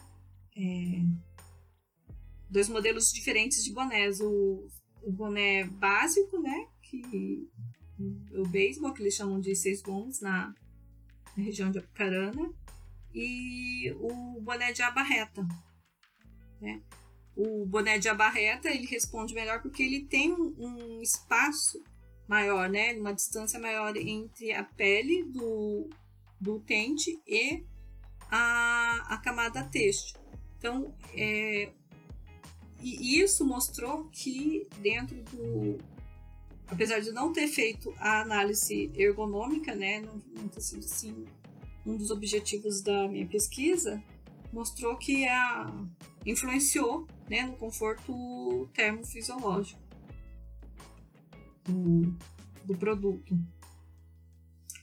é, 0.54 1.25
dois 2.48 2.68
modelos 2.68 3.12
diferentes 3.12 3.64
de 3.64 3.72
bonés. 3.72 4.20
O, 4.20 4.68
o 5.02 5.12
boné 5.12 5.64
básico, 5.64 6.40
né? 6.40 6.66
Que 6.82 7.48
o 8.32 8.46
beisebol, 8.46 8.92
que 8.92 9.02
eles 9.02 9.14
chamam 9.14 9.40
de 9.40 9.54
seis 9.54 9.82
bons 9.82 10.20
na, 10.20 10.54
na 11.36 11.44
região 11.44 11.70
de 11.70 11.78
Apucarana. 11.78 12.52
E 13.14 13.92
o 13.98 14.40
boné 14.40 14.72
de 14.72 14.82
aba 14.82 15.02
reta. 15.02 15.46
Né? 16.60 16.82
O 17.34 17.64
boné 17.66 17.98
de 17.98 18.08
aba 18.08 18.28
reta, 18.28 18.68
ele 18.68 18.86
responde 18.86 19.34
melhor 19.34 19.62
porque 19.62 19.82
ele 19.82 20.04
tem 20.04 20.32
um, 20.32 20.54
um 20.58 21.02
espaço 21.02 21.82
maior, 22.28 22.68
né? 22.68 22.92
Uma 22.94 23.14
distância 23.14 23.58
maior 23.58 23.96
entre 23.96 24.52
a 24.52 24.64
pele 24.64 25.24
do, 25.24 25.88
do 26.40 26.60
tente 26.60 27.18
e 27.26 27.64
a, 28.30 29.14
a 29.14 29.18
camada 29.18 29.64
têxtil. 29.64 30.18
Então, 30.58 30.94
é, 31.14 31.72
e 32.94 33.20
isso 33.20 33.44
mostrou 33.44 34.04
que 34.10 34.66
dentro 34.78 35.22
do. 35.24 35.78
Apesar 36.68 37.00
de 37.00 37.12
não 37.12 37.32
ter 37.32 37.48
feito 37.48 37.94
a 37.98 38.20
análise 38.22 38.90
ergonômica, 38.94 39.74
né, 39.74 40.00
não, 40.00 40.20
não 40.36 40.48
ter 40.48 40.60
sido 40.60 40.84
assim 40.84 41.24
um 41.84 41.96
dos 41.96 42.10
objetivos 42.10 42.82
da 42.82 43.06
minha 43.06 43.26
pesquisa, 43.26 44.02
mostrou 44.52 44.96
que 44.96 45.26
a, 45.28 45.72
influenciou 46.24 47.06
né, 47.30 47.42
no 47.42 47.56
conforto 47.56 48.68
termofisiológico 48.74 49.80
do, 51.64 52.16
do 52.64 52.76
produto. 52.76 53.38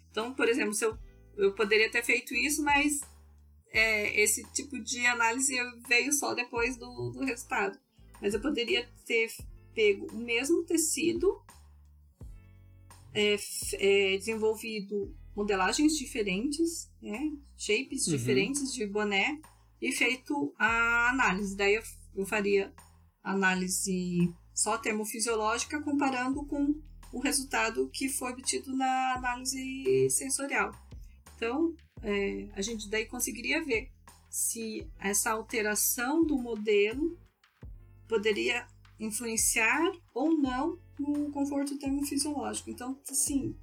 Então, 0.10 0.34
por 0.34 0.48
exemplo, 0.48 0.74
eu, 0.82 0.98
eu 1.36 1.54
poderia 1.54 1.92
ter 1.92 2.04
feito 2.04 2.34
isso, 2.34 2.64
mas 2.64 3.02
é, 3.72 4.22
esse 4.22 4.44
tipo 4.52 4.80
de 4.80 5.06
análise 5.06 5.56
veio 5.88 6.14
só 6.14 6.34
depois 6.34 6.78
do, 6.78 7.10
do 7.10 7.26
resultado. 7.26 7.78
Mas 8.24 8.34
eu 8.34 8.40
poderia 8.40 8.90
ter 9.06 9.30
pego 9.76 10.08
o 10.14 10.18
mesmo 10.18 10.64
tecido, 10.64 11.44
é, 13.14 13.36
é, 13.74 14.18
desenvolvido 14.18 15.14
modelagens 15.36 15.98
diferentes, 15.98 16.90
né, 17.02 17.20
shapes 17.58 18.08
uhum. 18.08 18.16
diferentes 18.16 18.72
de 18.72 18.88
boné 18.88 19.42
e 19.82 19.92
feito 19.92 20.56
a 20.58 21.10
análise. 21.10 21.58
Daí 21.58 21.76
eu, 22.16 22.26
faria 22.26 22.74
análise 23.22 24.34
só 24.54 24.78
termofisiológica 24.78 25.82
comparando 25.82 26.46
com 26.46 26.80
o 27.12 27.20
resultado 27.20 27.90
que 27.90 28.08
foi 28.08 28.32
obtido 28.32 28.74
na 28.74 29.16
análise 29.16 30.10
sensorial. 30.10 30.72
Então, 31.36 31.76
é, 32.02 32.48
a 32.54 32.62
gente 32.62 32.90
daí 32.90 33.06
conseguiria 33.06 33.62
ver 33.66 33.92
se 34.30 34.88
essa 34.98 35.32
alteração 35.32 36.26
do 36.26 36.38
modelo 36.38 37.22
poderia 38.08 38.66
influenciar 39.00 39.92
ou 40.14 40.38
não 40.38 40.78
no 41.00 41.32
conforto 41.32 41.78
termofisiológico. 41.78 42.70
Então, 42.70 42.98
assim, 43.10 43.56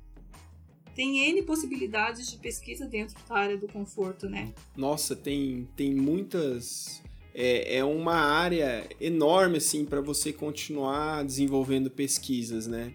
tem 0.94 1.30
N 1.30 1.42
possibilidades 1.42 2.30
de 2.30 2.36
pesquisa 2.36 2.86
dentro 2.86 3.16
da 3.28 3.34
área 3.34 3.56
do 3.56 3.68
conforto, 3.68 4.28
né? 4.28 4.52
Nossa, 4.76 5.14
tem, 5.16 5.68
tem 5.76 5.94
muitas. 5.94 7.02
É, 7.32 7.78
é 7.78 7.84
uma 7.84 8.16
área 8.16 8.88
enorme, 9.00 9.58
assim, 9.58 9.84
para 9.84 10.00
você 10.00 10.32
continuar 10.32 11.24
desenvolvendo 11.24 11.90
pesquisas, 11.90 12.66
né? 12.66 12.92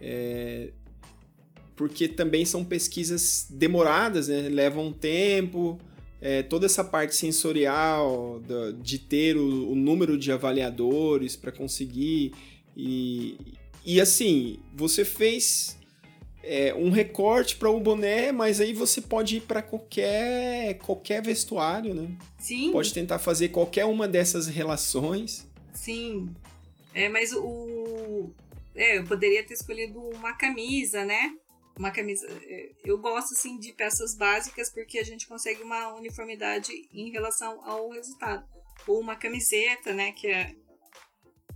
É, 0.00 0.72
porque 1.74 2.06
também 2.06 2.44
são 2.44 2.64
pesquisas 2.64 3.46
demoradas, 3.50 4.28
né? 4.28 4.48
Levam 4.48 4.92
tempo, 4.92 5.80
é, 6.20 6.42
toda 6.42 6.66
essa 6.66 6.82
parte 6.82 7.14
sensorial 7.14 8.40
da, 8.40 8.72
de 8.72 8.98
ter 8.98 9.36
o, 9.36 9.70
o, 9.70 9.74
número 9.74 10.18
de 10.18 10.32
avaliadores 10.32 11.36
para 11.36 11.52
conseguir 11.52 12.32
e, 12.76 13.36
e 13.84 14.00
assim 14.00 14.58
você 14.74 15.04
fez 15.04 15.78
é, 16.42 16.74
um 16.74 16.90
recorte 16.90 17.56
para 17.56 17.70
o 17.70 17.78
boné, 17.78 18.32
mas 18.32 18.60
aí 18.60 18.72
você 18.72 19.00
pode 19.00 19.36
ir 19.36 19.40
para 19.42 19.62
qualquer 19.62 20.78
qualquer 20.78 21.22
vestuário, 21.22 21.94
né? 21.94 22.08
Sim. 22.38 22.72
Pode 22.72 22.92
tentar 22.92 23.18
fazer 23.18 23.50
qualquer 23.50 23.84
uma 23.84 24.08
dessas 24.08 24.46
relações. 24.46 25.46
Sim. 25.72 26.28
É, 26.94 27.08
mas 27.08 27.32
o 27.32 28.30
é, 28.74 28.98
eu 28.98 29.04
poderia 29.04 29.44
ter 29.44 29.54
escolhido 29.54 29.98
uma 30.00 30.32
camisa, 30.32 31.04
né? 31.04 31.32
Uma 31.78 31.90
camisa. 31.90 32.26
É, 32.28 32.72
eu 32.84 32.98
gosto 32.98 33.34
assim 33.34 33.58
de 33.58 33.72
peças 33.72 34.16
básicas 34.16 34.70
porque 34.70 34.98
a 34.98 35.04
gente 35.04 35.26
consegue 35.26 35.62
uma 35.62 35.94
uniformidade 35.94 36.72
em 36.92 37.10
relação 37.10 37.64
ao 37.64 37.90
resultado. 37.90 38.46
Ou 38.86 39.00
uma 39.00 39.16
camiseta, 39.16 39.92
né, 39.92 40.12
que 40.12 40.26
é 40.26 40.54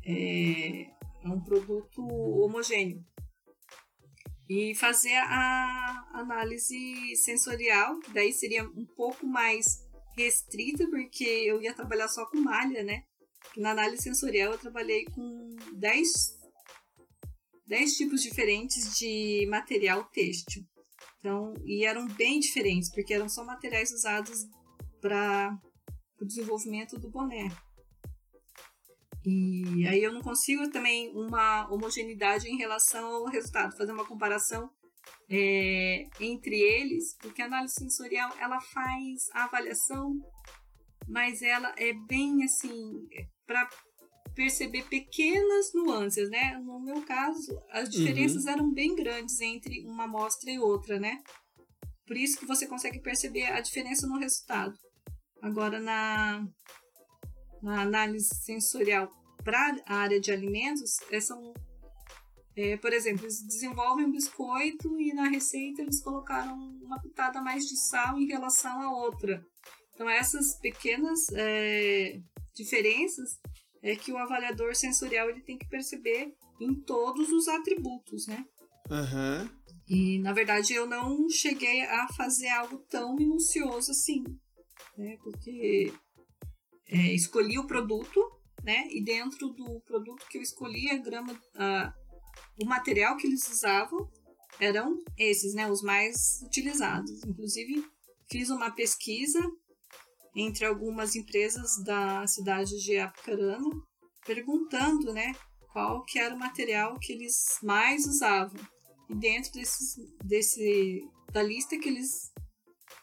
é, 0.04 0.82
é 1.24 1.28
um 1.28 1.40
produto 1.40 2.02
homogêneo. 2.04 3.04
E 4.48 4.74
fazer 4.74 5.14
a 5.14 6.10
análise 6.14 7.16
sensorial, 7.16 7.98
que 8.00 8.12
daí 8.12 8.32
seria 8.32 8.64
um 8.64 8.84
pouco 8.84 9.26
mais 9.26 9.64
restrita, 10.16 10.86
porque 10.90 11.24
eu 11.24 11.62
ia 11.62 11.72
trabalhar 11.72 12.08
só 12.08 12.26
com 12.26 12.38
malha, 12.38 12.82
né? 12.82 13.04
Na 13.56 13.70
análise 13.70 14.02
sensorial 14.02 14.52
eu 14.52 14.58
trabalhei 14.58 15.04
com 15.06 15.56
10, 15.74 16.38
10 17.72 17.94
tipos 17.94 18.22
diferentes 18.22 18.98
de 18.98 19.46
material 19.48 20.04
têxtil. 20.04 20.62
Então, 21.18 21.54
e 21.64 21.86
eram 21.86 22.06
bem 22.06 22.38
diferentes, 22.38 22.92
porque 22.92 23.14
eram 23.14 23.30
só 23.30 23.42
materiais 23.46 23.90
usados 23.90 24.44
para 25.00 25.58
o 26.20 26.26
desenvolvimento 26.26 26.98
do 26.98 27.10
boné. 27.10 27.48
E 29.24 29.86
aí 29.88 30.02
eu 30.02 30.12
não 30.12 30.20
consigo 30.20 30.70
também 30.70 31.16
uma 31.16 31.66
homogeneidade 31.72 32.46
em 32.46 32.58
relação 32.58 33.06
ao 33.06 33.24
resultado, 33.24 33.74
fazer 33.74 33.92
uma 33.92 34.04
comparação 34.04 34.68
é, 35.30 36.06
entre 36.20 36.54
eles, 36.54 37.16
porque 37.22 37.40
a 37.40 37.46
análise 37.46 37.72
sensorial 37.72 38.36
ela 38.38 38.60
faz 38.60 39.30
a 39.32 39.44
avaliação, 39.44 40.12
mas 41.08 41.40
ela 41.40 41.74
é 41.78 41.94
bem 42.06 42.44
assim 42.44 43.08
para 43.46 43.66
perceber 44.34 44.84
pequenas 44.84 45.72
nuances, 45.74 46.30
né? 46.30 46.58
No 46.64 46.80
meu 46.80 47.02
caso, 47.02 47.60
as 47.70 47.88
diferenças 47.88 48.44
uhum. 48.44 48.50
eram 48.50 48.72
bem 48.72 48.94
grandes 48.94 49.40
entre 49.40 49.84
uma 49.86 50.04
amostra 50.04 50.50
e 50.50 50.58
outra, 50.58 50.98
né? 50.98 51.22
Por 52.06 52.16
isso 52.16 52.38
que 52.38 52.46
você 52.46 52.66
consegue 52.66 53.00
perceber 53.00 53.46
a 53.46 53.60
diferença 53.60 54.06
no 54.06 54.18
resultado. 54.18 54.74
Agora, 55.40 55.80
na, 55.80 56.46
na 57.62 57.82
análise 57.82 58.28
sensorial 58.34 59.10
para 59.44 59.76
a 59.86 59.96
área 59.96 60.20
de 60.20 60.30
alimentos, 60.30 60.98
é, 61.10 61.20
são, 61.20 61.52
é, 62.56 62.76
por 62.76 62.92
exemplo, 62.92 63.24
eles 63.24 63.42
desenvolvem 63.42 64.06
um 64.06 64.12
biscoito 64.12 65.00
e 65.00 65.12
na 65.12 65.28
receita 65.28 65.82
eles 65.82 66.02
colocaram 66.02 66.54
uma 66.82 67.00
pitada 67.00 67.40
mais 67.40 67.66
de 67.66 67.76
sal 67.76 68.18
em 68.18 68.26
relação 68.26 68.80
à 68.80 68.90
outra. 68.90 69.44
Então, 69.94 70.08
essas 70.08 70.58
pequenas 70.58 71.28
é, 71.32 72.20
diferenças 72.54 73.38
é 73.82 73.96
que 73.96 74.12
o 74.12 74.18
avaliador 74.18 74.74
sensorial 74.74 75.28
ele 75.28 75.42
tem 75.42 75.58
que 75.58 75.68
perceber 75.68 76.34
em 76.60 76.74
todos 76.74 77.30
os 77.30 77.48
atributos, 77.48 78.26
né? 78.26 78.46
Uhum. 78.88 79.48
E, 79.88 80.18
na 80.20 80.32
verdade, 80.32 80.72
eu 80.72 80.86
não 80.86 81.28
cheguei 81.28 81.82
a 81.82 82.06
fazer 82.16 82.48
algo 82.48 82.78
tão 82.88 83.14
minucioso 83.14 83.90
assim, 83.90 84.22
né? 84.96 85.16
Porque 85.22 85.92
é, 86.88 87.12
escolhi 87.14 87.58
o 87.58 87.66
produto, 87.66 88.20
né? 88.62 88.86
E 88.90 89.02
dentro 89.02 89.48
do 89.48 89.80
produto 89.80 90.26
que 90.30 90.38
eu 90.38 90.42
escolhi, 90.42 90.90
a 90.90 90.98
grama, 90.98 91.38
a, 91.54 91.92
o 92.60 92.64
material 92.64 93.16
que 93.16 93.26
eles 93.26 93.48
usavam 93.50 94.08
eram 94.60 94.96
esses, 95.18 95.54
né? 95.54 95.68
Os 95.70 95.82
mais 95.82 96.40
utilizados. 96.44 97.24
Inclusive, 97.24 97.84
fiz 98.30 98.50
uma 98.50 98.70
pesquisa 98.70 99.40
entre 100.34 100.64
algumas 100.64 101.14
empresas 101.14 101.82
da 101.84 102.26
cidade 102.26 102.82
de 102.82 102.98
Apucarana, 102.98 103.68
perguntando, 104.24 105.12
né, 105.12 105.32
qual 105.72 106.02
que 106.04 106.18
era 106.18 106.34
o 106.34 106.38
material 106.38 106.98
que 106.98 107.12
eles 107.12 107.58
mais 107.62 108.06
usavam. 108.06 108.60
E 109.08 109.14
dentro 109.14 109.52
desses, 109.52 109.96
desse, 110.24 111.02
da 111.32 111.42
lista 111.42 111.78
que 111.78 111.88
eles 111.88 112.32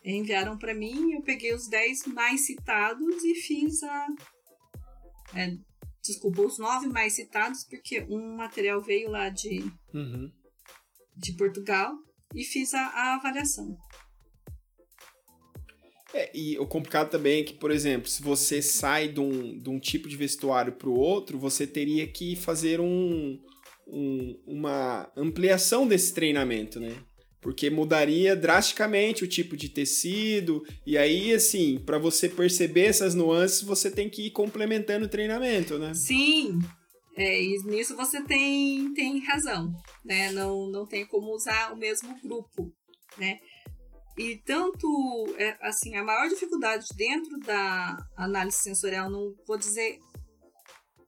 enviaram 0.03 0.57
para 0.57 0.73
mim, 0.73 1.13
eu 1.13 1.21
peguei 1.21 1.53
os 1.53 1.67
10 1.67 2.07
mais 2.07 2.45
citados 2.45 3.23
e 3.23 3.35
fiz 3.35 3.83
a. 3.83 4.07
É, 5.35 5.57
desculpa, 6.01 6.41
os 6.41 6.57
9 6.57 6.87
mais 6.87 7.13
citados, 7.13 7.63
porque 7.65 8.01
um 8.09 8.37
material 8.37 8.81
veio 8.81 9.11
lá 9.11 9.29
de, 9.29 9.59
uhum. 9.93 10.31
de 11.15 11.33
Portugal 11.33 11.93
e 12.33 12.43
fiz 12.43 12.73
a, 12.73 12.81
a 12.81 13.15
avaliação. 13.15 13.77
É, 16.13 16.31
e 16.33 16.57
o 16.57 16.65
complicado 16.65 17.09
também 17.09 17.41
é 17.41 17.43
que, 17.43 17.53
por 17.53 17.71
exemplo, 17.71 18.09
se 18.09 18.21
você 18.21 18.61
sai 18.61 19.07
de 19.07 19.19
um, 19.19 19.59
de 19.59 19.69
um 19.69 19.79
tipo 19.79 20.07
de 20.09 20.17
vestuário 20.17 20.73
para 20.73 20.89
o 20.89 20.97
outro, 20.97 21.37
você 21.37 21.67
teria 21.67 22.07
que 22.07 22.35
fazer 22.35 22.79
um, 22.79 23.39
um, 23.87 24.39
uma 24.45 25.11
ampliação 25.15 25.87
desse 25.87 26.13
treinamento, 26.13 26.79
né? 26.79 26.95
Porque 27.41 27.69
mudaria 27.69 28.35
drasticamente 28.35 29.23
o 29.23 29.27
tipo 29.27 29.55
de 29.55 29.69
tecido, 29.69 30.63
e 30.85 30.97
aí, 30.97 31.33
assim, 31.33 31.79
para 31.85 31.97
você 31.97 32.27
perceber 32.27 32.85
essas 32.85 33.15
nuances, 33.15 33.61
você 33.61 33.89
tem 33.89 34.09
que 34.09 34.27
ir 34.27 34.31
complementando 34.31 35.05
o 35.05 35.09
treinamento, 35.09 35.77
né? 35.77 35.93
Sim, 35.93 36.59
é, 37.19 37.43
e 37.43 37.57
nisso 37.63 37.97
você 37.97 38.23
tem, 38.23 38.93
tem 38.93 39.19
razão, 39.19 39.73
né? 40.05 40.31
Não, 40.31 40.67
não 40.67 40.85
tem 40.85 41.05
como 41.05 41.33
usar 41.35 41.73
o 41.73 41.77
mesmo 41.77 42.17
grupo, 42.21 42.71
né? 43.17 43.39
E 44.19 44.35
tanto, 44.39 45.33
é, 45.37 45.57
assim, 45.61 45.95
a 45.95 46.03
maior 46.03 46.27
dificuldade 46.27 46.89
dentro 46.93 47.39
da 47.39 47.97
análise 48.17 48.57
sensorial, 48.57 49.09
não 49.09 49.33
vou 49.47 49.57
dizer 49.57 49.97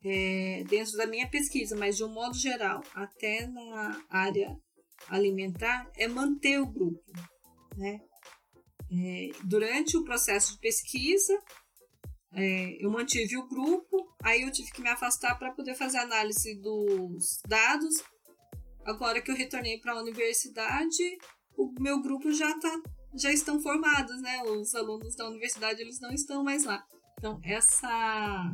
é, 0.01 0.63
dentro 0.69 0.95
da 0.95 1.05
minha 1.05 1.29
pesquisa, 1.29 1.75
mas 1.75 1.97
de 1.97 2.05
um 2.05 2.07
modo 2.07 2.37
geral, 2.37 2.81
até 2.95 3.45
na 3.47 4.01
área 4.09 4.57
alimentar, 5.09 5.91
é 5.97 6.07
manter 6.07 6.61
o 6.61 6.65
grupo, 6.65 7.03
né? 7.75 7.99
É, 8.89 9.27
durante 9.43 9.97
o 9.97 10.05
processo 10.05 10.53
de 10.53 10.59
pesquisa, 10.59 11.37
é, 12.33 12.77
eu 12.79 12.89
mantive 12.89 13.35
o 13.35 13.45
grupo, 13.45 14.15
aí 14.23 14.43
eu 14.43 14.51
tive 14.53 14.71
que 14.71 14.81
me 14.81 14.87
afastar 14.87 15.37
para 15.37 15.51
poder 15.51 15.75
fazer 15.75 15.97
análise 15.97 16.55
dos 16.61 17.41
dados. 17.45 18.01
Agora 18.85 19.21
que 19.21 19.29
eu 19.29 19.35
retornei 19.35 19.81
para 19.81 19.91
a 19.91 20.01
universidade, 20.01 21.17
o 21.57 21.73
meu 21.77 22.01
grupo 22.01 22.31
já 22.31 22.49
está 22.51 22.81
já 23.15 23.31
estão 23.31 23.59
formados, 23.59 24.21
né? 24.21 24.41
Os 24.43 24.73
alunos 24.75 25.15
da 25.15 25.27
universidade 25.27 25.81
eles 25.81 25.99
não 25.99 26.11
estão 26.11 26.43
mais 26.43 26.65
lá. 26.65 26.85
Então 27.17 27.39
essa 27.43 28.51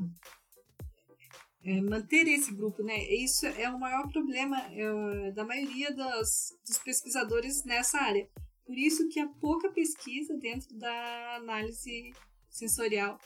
é, 1.64 1.82
manter 1.82 2.28
esse 2.28 2.54
grupo, 2.54 2.82
né? 2.82 2.98
Isso 3.14 3.46
é 3.46 3.70
o 3.70 3.80
maior 3.80 4.08
problema 4.10 4.58
é, 4.72 5.32
da 5.32 5.44
maioria 5.44 5.94
das, 5.94 6.58
dos 6.66 6.78
pesquisadores 6.80 7.64
nessa 7.66 8.00
área. 8.00 8.28
Por 8.66 8.78
isso 8.78 9.08
que 9.10 9.20
há 9.20 9.28
pouca 9.28 9.70
pesquisa 9.72 10.38
dentro 10.38 10.74
da 10.78 11.36
análise 11.36 12.14
sensorial 12.50 13.20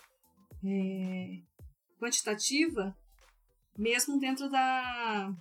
é, 0.63 1.41
quantitativa, 1.99 2.95
mesmo 3.77 4.19
dentro 4.19 4.49
da, 4.49 5.31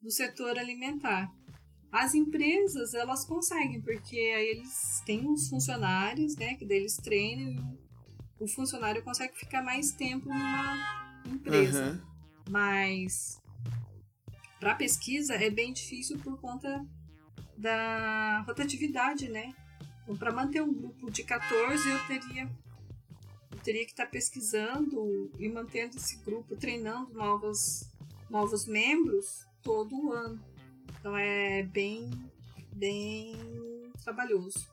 do 0.00 0.10
setor 0.10 0.58
alimentar. 0.58 1.32
As 1.90 2.14
empresas, 2.14 2.92
elas 2.92 3.24
conseguem, 3.24 3.80
porque 3.80 4.16
aí 4.16 4.48
eles 4.48 5.02
têm 5.06 5.26
uns 5.26 5.48
funcionários, 5.48 6.36
né, 6.36 6.54
que 6.54 6.64
deles 6.64 6.96
treinam 6.96 7.50
e 7.50 8.44
o 8.44 8.46
funcionário 8.46 9.02
consegue 9.02 9.36
ficar 9.36 9.62
mais 9.62 9.92
tempo 9.92 10.28
numa 10.28 11.22
empresa. 11.26 11.92
Uhum. 11.92 12.00
Mas 12.50 13.40
para 14.60 14.74
pesquisa 14.74 15.34
é 15.34 15.50
bem 15.50 15.72
difícil 15.72 16.18
por 16.18 16.40
conta 16.40 16.84
da 17.56 18.42
rotatividade, 18.46 19.28
né? 19.28 19.54
Então, 20.02 20.16
para 20.16 20.32
manter 20.32 20.62
um 20.62 20.72
grupo 20.72 21.10
de 21.10 21.22
14, 21.22 21.88
eu 21.88 22.06
teria 22.06 22.48
eu 23.50 23.58
teria 23.58 23.84
que 23.84 23.90
estar 23.90 24.04
tá 24.04 24.10
pesquisando 24.10 25.30
e 25.38 25.48
mantendo 25.48 25.96
esse 25.96 26.16
grupo, 26.18 26.56
treinando 26.56 27.12
novos 27.12 27.90
novos 28.30 28.66
membros 28.66 29.46
todo 29.62 30.12
ano. 30.12 30.40
Então 30.98 31.16
é 31.16 31.62
bem, 31.62 32.10
bem 32.72 33.32
trabalhoso. 34.02 34.66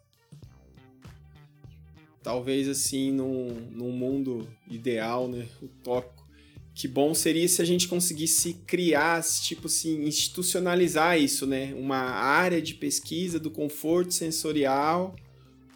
Talvez 2.24 2.68
assim, 2.68 3.12
num, 3.12 3.48
num 3.72 3.92
mundo 3.92 4.48
ideal, 4.68 5.28
né, 5.28 5.48
utópico, 5.62 6.26
que 6.74 6.88
bom 6.88 7.14
seria 7.14 7.48
se 7.48 7.62
a 7.62 7.66
gente 7.66 7.88
conseguisse 7.88 8.54
criar, 8.66 9.24
tipo 9.24 9.68
assim, 9.68 10.04
institucionalizar 10.04 11.18
isso, 11.20 11.46
né? 11.46 11.74
Uma 11.76 11.98
área 11.98 12.62
de 12.62 12.74
pesquisa 12.74 13.40
do 13.40 13.52
conforto 13.52 14.14
sensorial, 14.14 15.16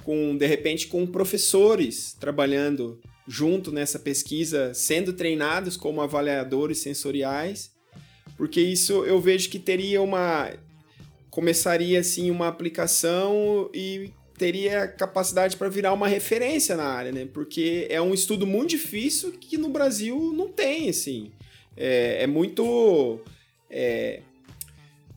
com 0.03 0.35
de 0.35 0.47
repente 0.47 0.87
com 0.87 1.05
professores 1.05 2.13
trabalhando 2.19 2.99
junto 3.27 3.71
nessa 3.71 3.99
pesquisa, 3.99 4.73
sendo 4.73 5.13
treinados 5.13 5.77
como 5.77 6.01
avaliadores 6.01 6.79
sensoriais 6.79 7.71
porque 8.39 8.61
isso 8.61 9.03
eu 9.03 9.19
vejo 9.19 9.49
que 9.49 9.59
teria 9.59 10.01
uma 10.01 10.49
começaria 11.29 11.99
assim 11.99 12.31
uma 12.31 12.47
aplicação 12.47 13.69
e 13.73 14.13
teria 14.37 14.87
capacidade 14.87 15.57
para 15.57 15.67
virar 15.67 15.91
uma 15.91 16.07
referência 16.07 16.77
na 16.77 16.85
área, 16.85 17.11
né? 17.11 17.27
Porque 17.33 17.85
é 17.89 18.01
um 18.01 18.13
estudo 18.13 18.47
muito 18.47 18.69
difícil 18.69 19.33
que 19.33 19.57
no 19.57 19.67
Brasil 19.67 20.31
não 20.33 20.47
tem, 20.47 20.87
assim. 20.87 21.31
É, 21.75 22.23
é 22.23 22.27
muito 22.27 23.19
é, 23.69 24.21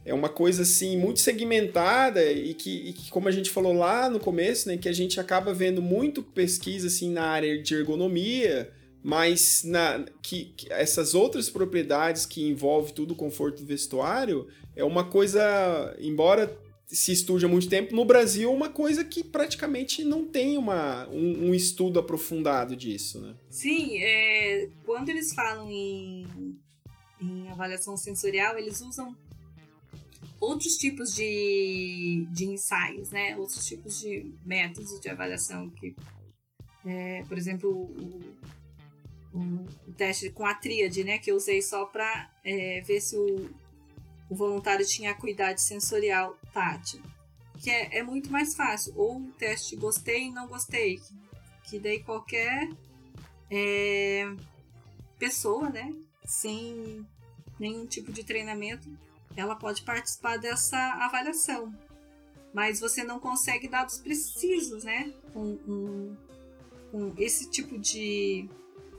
é 0.05 0.13
uma 0.13 0.29
coisa 0.29 0.63
assim 0.63 0.97
muito 0.97 1.21
segmentada 1.21 2.25
e 2.25 2.55
que, 2.55 2.89
e 2.89 2.93
que, 2.93 3.09
como 3.09 3.29
a 3.29 3.31
gente 3.31 3.51
falou 3.51 3.73
lá 3.73 4.11
no 4.11 4.19
começo, 4.19 4.69
né, 4.69 4.77
que 4.77 4.89
a 4.89 4.93
gente 4.93 5.21
acaba 5.21 5.55
vendo 5.55 5.81
muito 5.81 6.25
pesquisa 6.25 6.89
assim 6.89 7.13
na 7.13 7.23
área 7.23 7.63
de 7.63 7.73
ergonomia, 7.73 8.73
mas 9.03 9.65
na, 9.65 10.05
que, 10.23 10.47
que, 10.57 10.73
essas 10.73 11.15
outras 11.15 11.51
propriedades 11.51 12.25
que 12.25 12.47
envolvem 12.47 12.95
tudo 12.95 13.13
o 13.13 13.17
conforto 13.17 13.63
do 13.63 13.67
vestuário 13.67 14.49
é 14.77 14.85
uma 14.85 15.05
coisa, 15.05 15.97
embora 15.99 16.57
se 16.87 17.11
estude 17.11 17.45
há 17.45 17.49
muito 17.49 17.69
tempo, 17.69 17.97
no 17.97 18.05
Brasil 18.05 18.51
é 18.51 18.55
uma 18.55 18.69
coisa 18.69 19.03
que 19.03 19.25
praticamente 19.25 20.05
não 20.05 20.27
tem 20.27 20.59
uma, 20.59 21.09
um, 21.09 21.49
um 21.49 21.55
estudo 21.55 21.99
aprofundado 21.99 22.77
disso, 22.77 23.21
né? 23.21 23.35
Sim, 23.49 23.99
é, 23.99 24.69
quando 24.85 25.09
eles 25.09 25.33
falam 25.35 25.71
em, 25.71 26.27
em 27.21 27.49
avaliação 27.49 27.97
sensorial, 27.97 28.59
eles 28.59 28.83
usam 28.83 29.17
outros 30.39 30.77
tipos 30.77 31.15
de, 31.15 32.27
de 32.31 32.45
ensaios, 32.45 33.11
né? 33.11 33.37
Outros 33.37 33.65
tipos 33.65 33.99
de 33.99 34.31
métodos 34.45 35.01
de 35.01 35.09
avaliação 35.09 35.71
que, 35.71 35.97
é, 36.85 37.25
por 37.27 37.39
exemplo, 37.39 37.71
o, 37.71 38.21
o, 39.35 39.93
teste 39.93 40.31
com 40.31 40.47
a 40.47 40.55
tríade, 40.55 41.05
né? 41.05 41.19
Que 41.19 41.31
eu 41.31 41.37
usei 41.37 41.63
só 41.63 41.85
para 41.87 42.31
é, 42.45 42.81
ver 42.83 43.01
se 43.01 43.17
o, 43.17 43.51
o 44.29 44.35
voluntário 44.35 44.87
tinha 44.87 45.11
acuidade 45.11 45.61
sensorial 45.61 46.37
tátil, 46.53 47.01
que 47.61 47.71
é, 47.71 47.99
é 47.99 48.03
muito 48.03 48.31
mais 48.31 48.55
fácil. 48.55 48.93
Ou 48.97 49.19
o 49.19 49.33
teste 49.33 49.77
gostei 49.77 50.25
e 50.25 50.31
não 50.31 50.47
gostei, 50.47 51.01
que 51.65 51.79
daí 51.79 52.03
qualquer 52.03 52.69
é, 53.51 54.31
pessoa, 55.19 55.69
né? 55.69 55.93
Sem 56.25 57.07
nenhum 57.59 57.87
tipo 57.87 58.13
de 58.13 58.25
treinamento 58.25 58.89
ela 59.37 59.57
pode 59.57 59.83
participar 59.83 60.37
dessa 60.37 60.77
avaliação. 61.05 61.73
Mas 62.53 62.81
você 62.81 63.03
não 63.03 63.19
consegue 63.19 63.67
dados 63.67 63.99
precisos, 63.99 64.85
né? 64.85 65.13
Com, 65.33 65.57
com, 65.57 66.17
com 66.91 67.15
esse 67.17 67.51
tipo 67.51 67.79
de, 67.79 68.49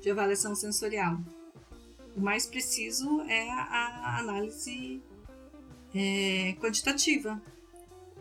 de 0.03 0.11
avaliação 0.11 0.53
sensorial. 0.53 1.17
O 2.15 2.19
mais 2.19 2.45
preciso 2.45 3.21
é 3.21 3.49
a, 3.49 4.19
análise 4.19 5.01
é, 5.95 6.55
quantitativa. 6.59 7.41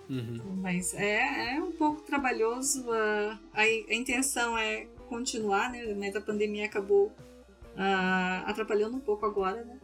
Uhum. 0.08 0.58
Mas 0.62 0.94
é, 0.94 1.56
é 1.56 1.60
um 1.60 1.72
pouco 1.72 2.02
trabalhoso. 2.02 2.90
A, 2.92 3.38
a, 3.52 3.62
a, 3.62 3.94
intenção 3.94 4.56
é 4.56 4.86
continuar, 5.08 5.70
né? 5.70 6.12
A 6.14 6.20
pandemia 6.20 6.66
acabou 6.66 7.06
uh, 7.08 8.46
atrapalhando 8.46 8.96
um 8.96 9.00
pouco 9.00 9.26
agora, 9.26 9.64
né? 9.64 9.78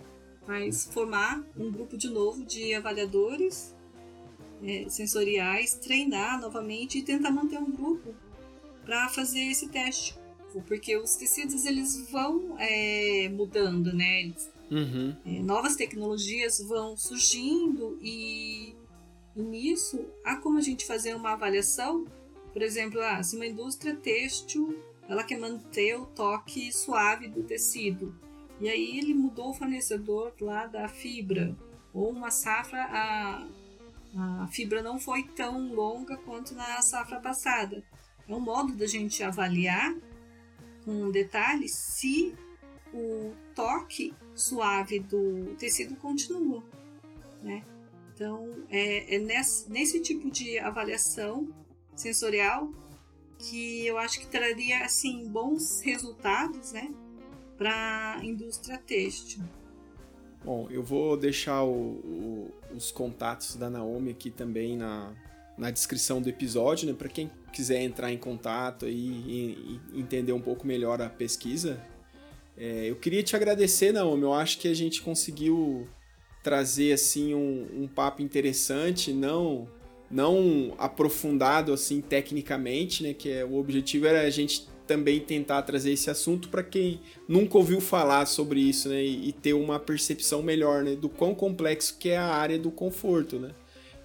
mas 0.47 0.89
formar 0.91 1.45
um 1.59 1.71
grupo 1.71 1.97
de 1.97 2.09
novo 2.09 2.43
de 2.45 2.75
avaliadores 2.75 3.77
é, 4.63 4.89
sensoriais, 4.89 5.75
treinar 5.75 6.41
novamente 6.41 6.99
e 6.99 7.03
tentar 7.03 7.31
manter 7.31 7.59
um 7.59 7.71
grupo 7.71 8.15
para 8.85 9.09
fazer 9.11 9.41
esse 9.41 9.69
teste, 9.69 10.19
porque 10.67 10.97
os 10.97 11.17
tecidos 11.17 11.65
eles 11.65 12.11
vão 12.11 12.57
é, 12.59 13.29
mudando, 13.29 13.93
né? 13.93 14.33
Uhum. 14.71 15.17
é, 15.25 15.41
novas 15.41 15.77
tecnologias 15.77 16.61
vão 16.61 16.95
surgindo 16.95 17.99
e, 18.03 18.75
e, 19.35 19.41
nisso 19.41 20.05
há 20.23 20.37
como 20.37 20.59
a 20.59 20.61
gente 20.61 20.85
fazer 20.85 21.15
uma 21.15 21.33
avaliação, 21.33 22.05
por 22.53 22.61
exemplo, 22.61 23.01
ah, 23.01 23.23
se 23.23 23.35
uma 23.37 23.47
indústria 23.47 23.97
têxtil 23.97 24.79
ela 25.09 25.25
quer 25.25 25.39
manter 25.39 25.99
o 25.99 26.05
toque 26.05 26.71
suave 26.71 27.29
do 27.29 27.43
tecido, 27.43 28.15
e 28.61 28.69
aí 28.69 28.99
ele 28.99 29.15
mudou 29.15 29.51
o 29.51 29.55
fornecedor 29.55 30.33
lá 30.41 30.67
da 30.67 30.89
fibra. 30.89 31.57
Ou 31.95 32.11
uma 32.11 32.31
safra, 32.31 32.83
a, 32.83 33.49
a 34.43 34.49
fibra 34.49 34.83
não 34.83 34.99
foi 34.99 35.23
tão 35.23 35.73
longa 35.73 36.17
quanto 36.19 36.55
na 36.55 36.83
safra 36.83 37.21
passada. 37.21 37.83
É 38.29 38.35
um 38.35 38.41
modo 38.41 38.75
da 38.75 38.87
gente 38.87 39.23
avaliar 39.23 39.95
com 40.89 41.11
detalhe 41.11 41.69
se 41.69 42.35
o 42.95 43.35
toque 43.55 44.15
suave 44.35 44.99
do 44.99 45.55
tecido 45.59 45.95
continua. 45.97 46.65
Né? 47.43 47.63
Então, 48.15 48.51
é, 48.71 49.17
é 49.17 49.19
nesse, 49.19 49.71
nesse 49.71 50.01
tipo 50.01 50.31
de 50.31 50.59
avaliação 50.59 51.47
sensorial 51.95 52.73
que 53.39 53.87
eu 53.87 53.99
acho 53.99 54.19
que 54.19 54.27
traria 54.29 54.83
assim 54.83 55.29
bons 55.29 55.83
resultados, 55.83 56.73
né? 56.73 56.91
para 57.59 58.17
a 58.19 58.25
indústria 58.25 58.79
têxtil. 58.79 59.43
Bom, 60.43 60.69
eu 60.71 60.83
vou 60.83 61.19
deixar 61.19 61.65
o, 61.65 61.71
o, 61.71 62.51
os 62.75 62.91
contatos 62.91 63.57
da 63.57 63.69
Naomi 63.69 64.13
aqui 64.13 64.31
também 64.31 64.75
na, 64.75 65.13
na 65.59 65.71
descrição 65.71 66.23
do 66.23 66.29
episódio, 66.29 66.87
né? 66.87 66.95
Para 66.97 67.09
quem 67.09 67.31
quiser 67.53 67.83
entrar 67.83 68.13
em 68.13 68.17
contato 68.17 68.87
e, 68.87 68.93
e, 68.93 69.81
entender 69.95 70.33
um 70.33 70.41
pouco 70.41 70.67
melhor 70.67 71.03
a 71.03 71.09
pesquisa. 71.09 71.83
É, 72.57 72.89
eu 72.89 72.97
queria 72.97 73.23
te 73.23 73.35
agradecer, 73.35 73.93
Naomi. 73.93 74.23
Eu 74.23 74.33
acho 74.33 74.59
que 74.59 74.69
a 74.69 74.75
gente 74.75 75.03
conseguiu 75.03 75.89
trazer 76.43 76.93
assim 76.93 77.35
um, 77.35 77.67
um 77.83 77.89
papo 77.89 78.23
interessante, 78.23 79.13
não 79.13 79.69
não 80.11 80.75
aprofundado 80.79 81.71
assim 81.71 82.01
tecnicamente, 82.01 83.03
né? 83.03 83.13
Que 83.13 83.31
é, 83.31 83.45
o 83.45 83.57
objetivo 83.57 84.07
era 84.07 84.23
a 84.23 84.31
gente 84.31 84.67
também 84.87 85.21
tentar 85.21 85.61
trazer 85.63 85.93
esse 85.93 86.09
assunto 86.09 86.49
para 86.49 86.63
quem 86.63 87.03
nunca 87.29 87.59
ouviu 87.59 87.79
falar 87.79 88.25
sobre 88.25 88.61
isso, 88.61 88.89
né? 88.89 89.05
E, 89.05 89.29
e, 89.29 89.33
ter 89.33 89.53
uma 89.53 89.79
percepção 89.79 90.43
melhor, 90.43 90.83
né? 90.83 90.97
Do 90.97 91.09
quão 91.09 91.35
complexo 91.35 91.97
que 91.99 92.09
é 92.09 92.17
a 92.17 92.27
área 92.27 92.59
do 92.59 92.71
conforto, 92.71 93.39
né? 93.39 93.51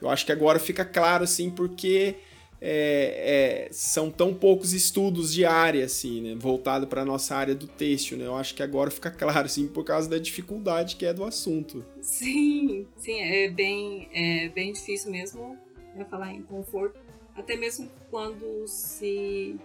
Eu 0.03 0.09
acho 0.09 0.25
que 0.25 0.31
agora 0.31 0.59
fica 0.59 0.83
claro, 0.83 1.23
assim, 1.23 1.49
porque 1.49 2.15
é, 2.59 3.67
é, 3.67 3.73
são 3.73 4.11
tão 4.11 4.33
poucos 4.33 4.73
estudos 4.73 5.33
de 5.33 5.45
área, 5.45 5.85
assim, 5.85 6.21
né? 6.21 6.35
Voltado 6.35 6.87
para 6.87 7.05
nossa 7.05 7.35
área 7.35 7.55
do 7.55 7.67
têxtil, 7.67 8.17
né? 8.17 8.25
Eu 8.25 8.35
acho 8.35 8.53
que 8.53 8.61
agora 8.61 8.91
fica 8.91 9.09
claro, 9.09 9.45
assim, 9.45 9.65
por 9.65 9.85
causa 9.85 10.09
da 10.09 10.17
dificuldade 10.17 10.97
que 10.97 11.05
é 11.05 11.13
do 11.13 11.23
assunto. 11.23 11.85
Sim, 12.01 12.85
sim, 12.97 13.21
é 13.21 13.49
bem, 13.49 14.09
é 14.13 14.49
bem 14.49 14.73
difícil 14.73 15.09
mesmo 15.09 15.57
né, 15.95 16.05
falar 16.09 16.33
em 16.33 16.41
conforto. 16.41 16.99
Até 17.33 17.55
mesmo 17.55 17.89
quando 18.11 18.67
se 18.67 19.55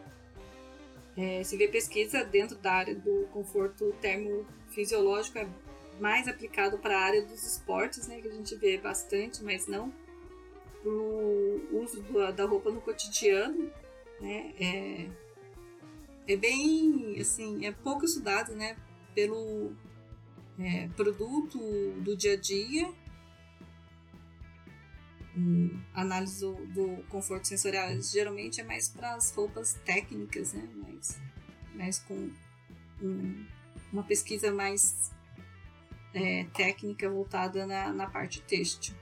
é, 1.16 1.42
se 1.42 1.56
vê 1.56 1.66
pesquisa 1.66 2.22
dentro 2.24 2.56
da 2.56 2.72
área 2.72 2.94
do 2.94 3.26
conforto 3.32 3.92
termofisiológico 4.00 5.38
é 5.38 5.48
mais 6.00 6.28
aplicado 6.28 6.78
para 6.78 6.96
a 6.96 7.00
área 7.00 7.22
dos 7.22 7.44
esportes, 7.44 8.06
né, 8.06 8.20
que 8.20 8.28
a 8.28 8.32
gente 8.32 8.54
vê 8.54 8.78
bastante, 8.78 9.42
mas 9.42 9.66
não 9.66 9.92
para 10.88 10.94
o 10.94 11.82
uso 11.82 12.02
da 12.32 12.44
roupa 12.46 12.70
no 12.70 12.80
cotidiano, 12.80 13.70
né, 14.20 14.54
é, 14.58 15.08
é 16.26 16.36
bem, 16.36 17.16
assim, 17.20 17.66
é 17.66 17.72
pouco 17.72 18.04
estudado, 18.04 18.54
né, 18.54 18.76
pelo 19.14 19.72
é, 20.58 20.88
produto 20.96 21.58
do 22.00 22.16
dia 22.16 22.32
a 22.32 22.36
dia 22.36 22.92
análise 25.94 26.40
do, 26.40 26.54
do, 26.66 27.02
conforto 27.08 27.46
sensorial 27.46 27.88
geralmente 28.00 28.60
é 28.60 28.64
mais 28.64 28.88
para 28.88 29.14
as 29.14 29.30
roupas 29.30 29.74
técnicas, 29.84 30.52
né? 30.52 30.68
Mais, 30.74 31.20
mais 31.74 31.98
com 32.00 32.30
um, 33.00 33.46
uma 33.92 34.02
pesquisa 34.02 34.52
mais 34.52 35.12
é, 36.12 36.44
técnica 36.54 37.08
voltada 37.08 37.66
na, 37.66 37.92
na 37.92 38.08
parte 38.08 38.42
têxtil. 38.42 38.96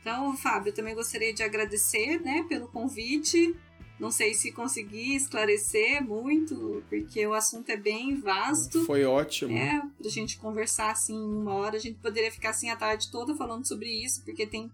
Então, 0.00 0.36
Fábio, 0.36 0.72
também 0.72 0.94
gostaria 0.94 1.32
de 1.32 1.42
agradecer 1.42 2.20
né, 2.20 2.44
pelo 2.48 2.68
convite. 2.68 3.54
Não 3.98 4.10
sei 4.10 4.32
se 4.32 4.50
consegui 4.50 5.14
esclarecer 5.14 6.02
muito, 6.02 6.82
porque 6.88 7.26
o 7.26 7.34
assunto 7.34 7.68
é 7.68 7.76
bem 7.76 8.18
vasto. 8.18 8.82
Foi 8.86 9.04
ótimo. 9.04 9.56
É, 9.56 9.82
pra 10.00 10.10
gente 10.10 10.38
conversar 10.38 10.90
assim 10.90 11.14
uma 11.14 11.52
hora. 11.52 11.76
A 11.76 11.80
gente 11.80 11.98
poderia 11.98 12.32
ficar 12.32 12.50
assim 12.50 12.70
a 12.70 12.76
tarde 12.76 13.10
toda 13.10 13.36
falando 13.36 13.68
sobre 13.68 13.90
isso, 13.90 14.24
porque 14.24 14.46
tem, 14.46 14.72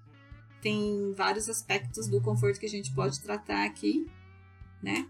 tem 0.63 1.13
vários 1.17 1.49
aspectos 1.49 2.07
do 2.07 2.21
conforto 2.21 2.61
que 2.61 2.67
a 2.67 2.71
gente 2.71 2.95
pode 2.95 3.21
tratar 3.21 3.67
aqui, 3.67 4.07
né? 4.81 5.09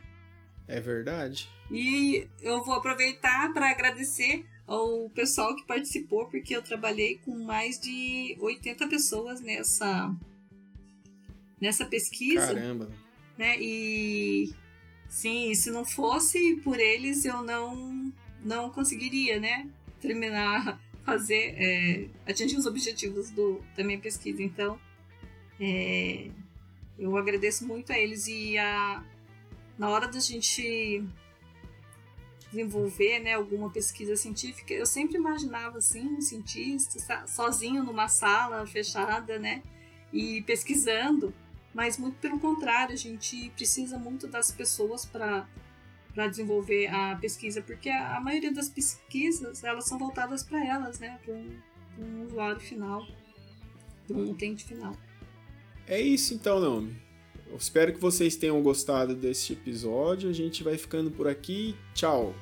É 0.66 0.80
verdade. 0.80 1.50
E 1.70 2.26
eu 2.40 2.64
vou 2.64 2.76
aproveitar 2.76 3.52
para 3.52 3.70
agradecer 3.70 4.46
ao 4.66 5.08
pessoal 5.10 5.54
que 5.54 5.66
participou, 5.66 6.26
porque 6.26 6.56
eu 6.56 6.62
trabalhei 6.62 7.18
com 7.24 7.36
mais 7.44 7.78
de 7.78 8.36
80 8.40 8.88
pessoas 8.88 9.40
nessa, 9.40 10.14
nessa 11.60 11.84
pesquisa. 11.84 12.54
Caramba! 12.54 12.90
né? 13.36 13.56
E 13.60 14.52
sim, 15.08 15.54
se 15.54 15.70
não 15.70 15.84
fosse 15.84 16.56
por 16.56 16.78
eles, 16.78 17.24
eu 17.24 17.42
não 17.42 18.12
não 18.42 18.70
conseguiria, 18.70 19.40
né? 19.40 19.68
Terminar, 20.00 20.80
fazer, 21.04 21.54
é, 21.56 22.08
atingir 22.26 22.56
os 22.56 22.66
objetivos 22.66 23.30
do, 23.30 23.60
da 23.76 23.82
minha 23.82 23.98
pesquisa. 23.98 24.42
Então, 24.42 24.78
é, 25.60 26.30
eu 26.98 27.16
agradeço 27.16 27.66
muito 27.66 27.92
a 27.92 27.98
eles 27.98 28.26
e 28.28 28.56
a, 28.56 29.02
na 29.78 29.88
hora 29.88 30.06
da 30.06 30.20
gente 30.20 31.04
desenvolver 32.56 33.20
né, 33.20 33.34
alguma 33.34 33.70
pesquisa 33.70 34.16
científica, 34.16 34.72
eu 34.72 34.86
sempre 34.86 35.16
imaginava 35.16 35.78
assim, 35.78 36.06
um 36.06 36.20
cientista 36.20 37.26
sozinho 37.26 37.82
numa 37.82 38.08
sala 38.08 38.66
fechada, 38.66 39.38
né, 39.38 39.62
e 40.12 40.42
pesquisando 40.42 41.32
mas 41.76 41.98
muito 41.98 42.16
pelo 42.20 42.40
contrário, 42.40 42.94
a 42.94 42.96
gente 42.96 43.50
precisa 43.50 43.98
muito 43.98 44.26
das 44.26 44.50
pessoas 44.50 45.04
para 45.04 45.46
para 46.14 46.28
desenvolver 46.28 46.86
a 46.86 47.14
pesquisa, 47.16 47.60
porque 47.60 47.90
a, 47.90 48.16
a, 48.16 48.20
maioria 48.22 48.50
das 48.50 48.70
pesquisas 48.70 49.62
elas 49.62 49.84
são 49.84 49.98
voltadas 49.98 50.42
para 50.42 50.66
elas, 50.66 50.98
né, 50.98 51.20
para 51.22 51.34
um, 51.34 51.60
um, 51.98 52.24
usuário 52.24 52.58
final, 52.58 53.06
para 54.08 54.16
um 54.16 54.30
utente 54.30 54.64
final. 54.64 54.96
É 55.86 56.00
isso 56.00 56.32
então, 56.32 56.58
Naomi. 56.58 56.96
Eu 57.48 57.56
espero 57.56 57.92
que 57.92 58.00
vocês 58.00 58.36
tenham 58.36 58.60
gostado 58.62 59.14
deste 59.14 59.52
episódio. 59.52 60.28
A 60.28 60.32
gente 60.32 60.62
vai 60.62 60.76
ficando 60.76 61.10
por 61.10 61.28
aqui. 61.28 61.74
Tchau! 61.94 62.34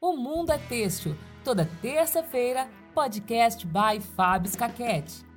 O 0.00 0.16
Mundo 0.16 0.52
é 0.52 0.58
Têxtil, 0.58 1.14
toda 1.44 1.68
terça-feira, 1.82 2.68
podcast 2.94 3.66
by 3.66 4.00
Fábio 4.16 4.50
Scaquete. 4.50 5.27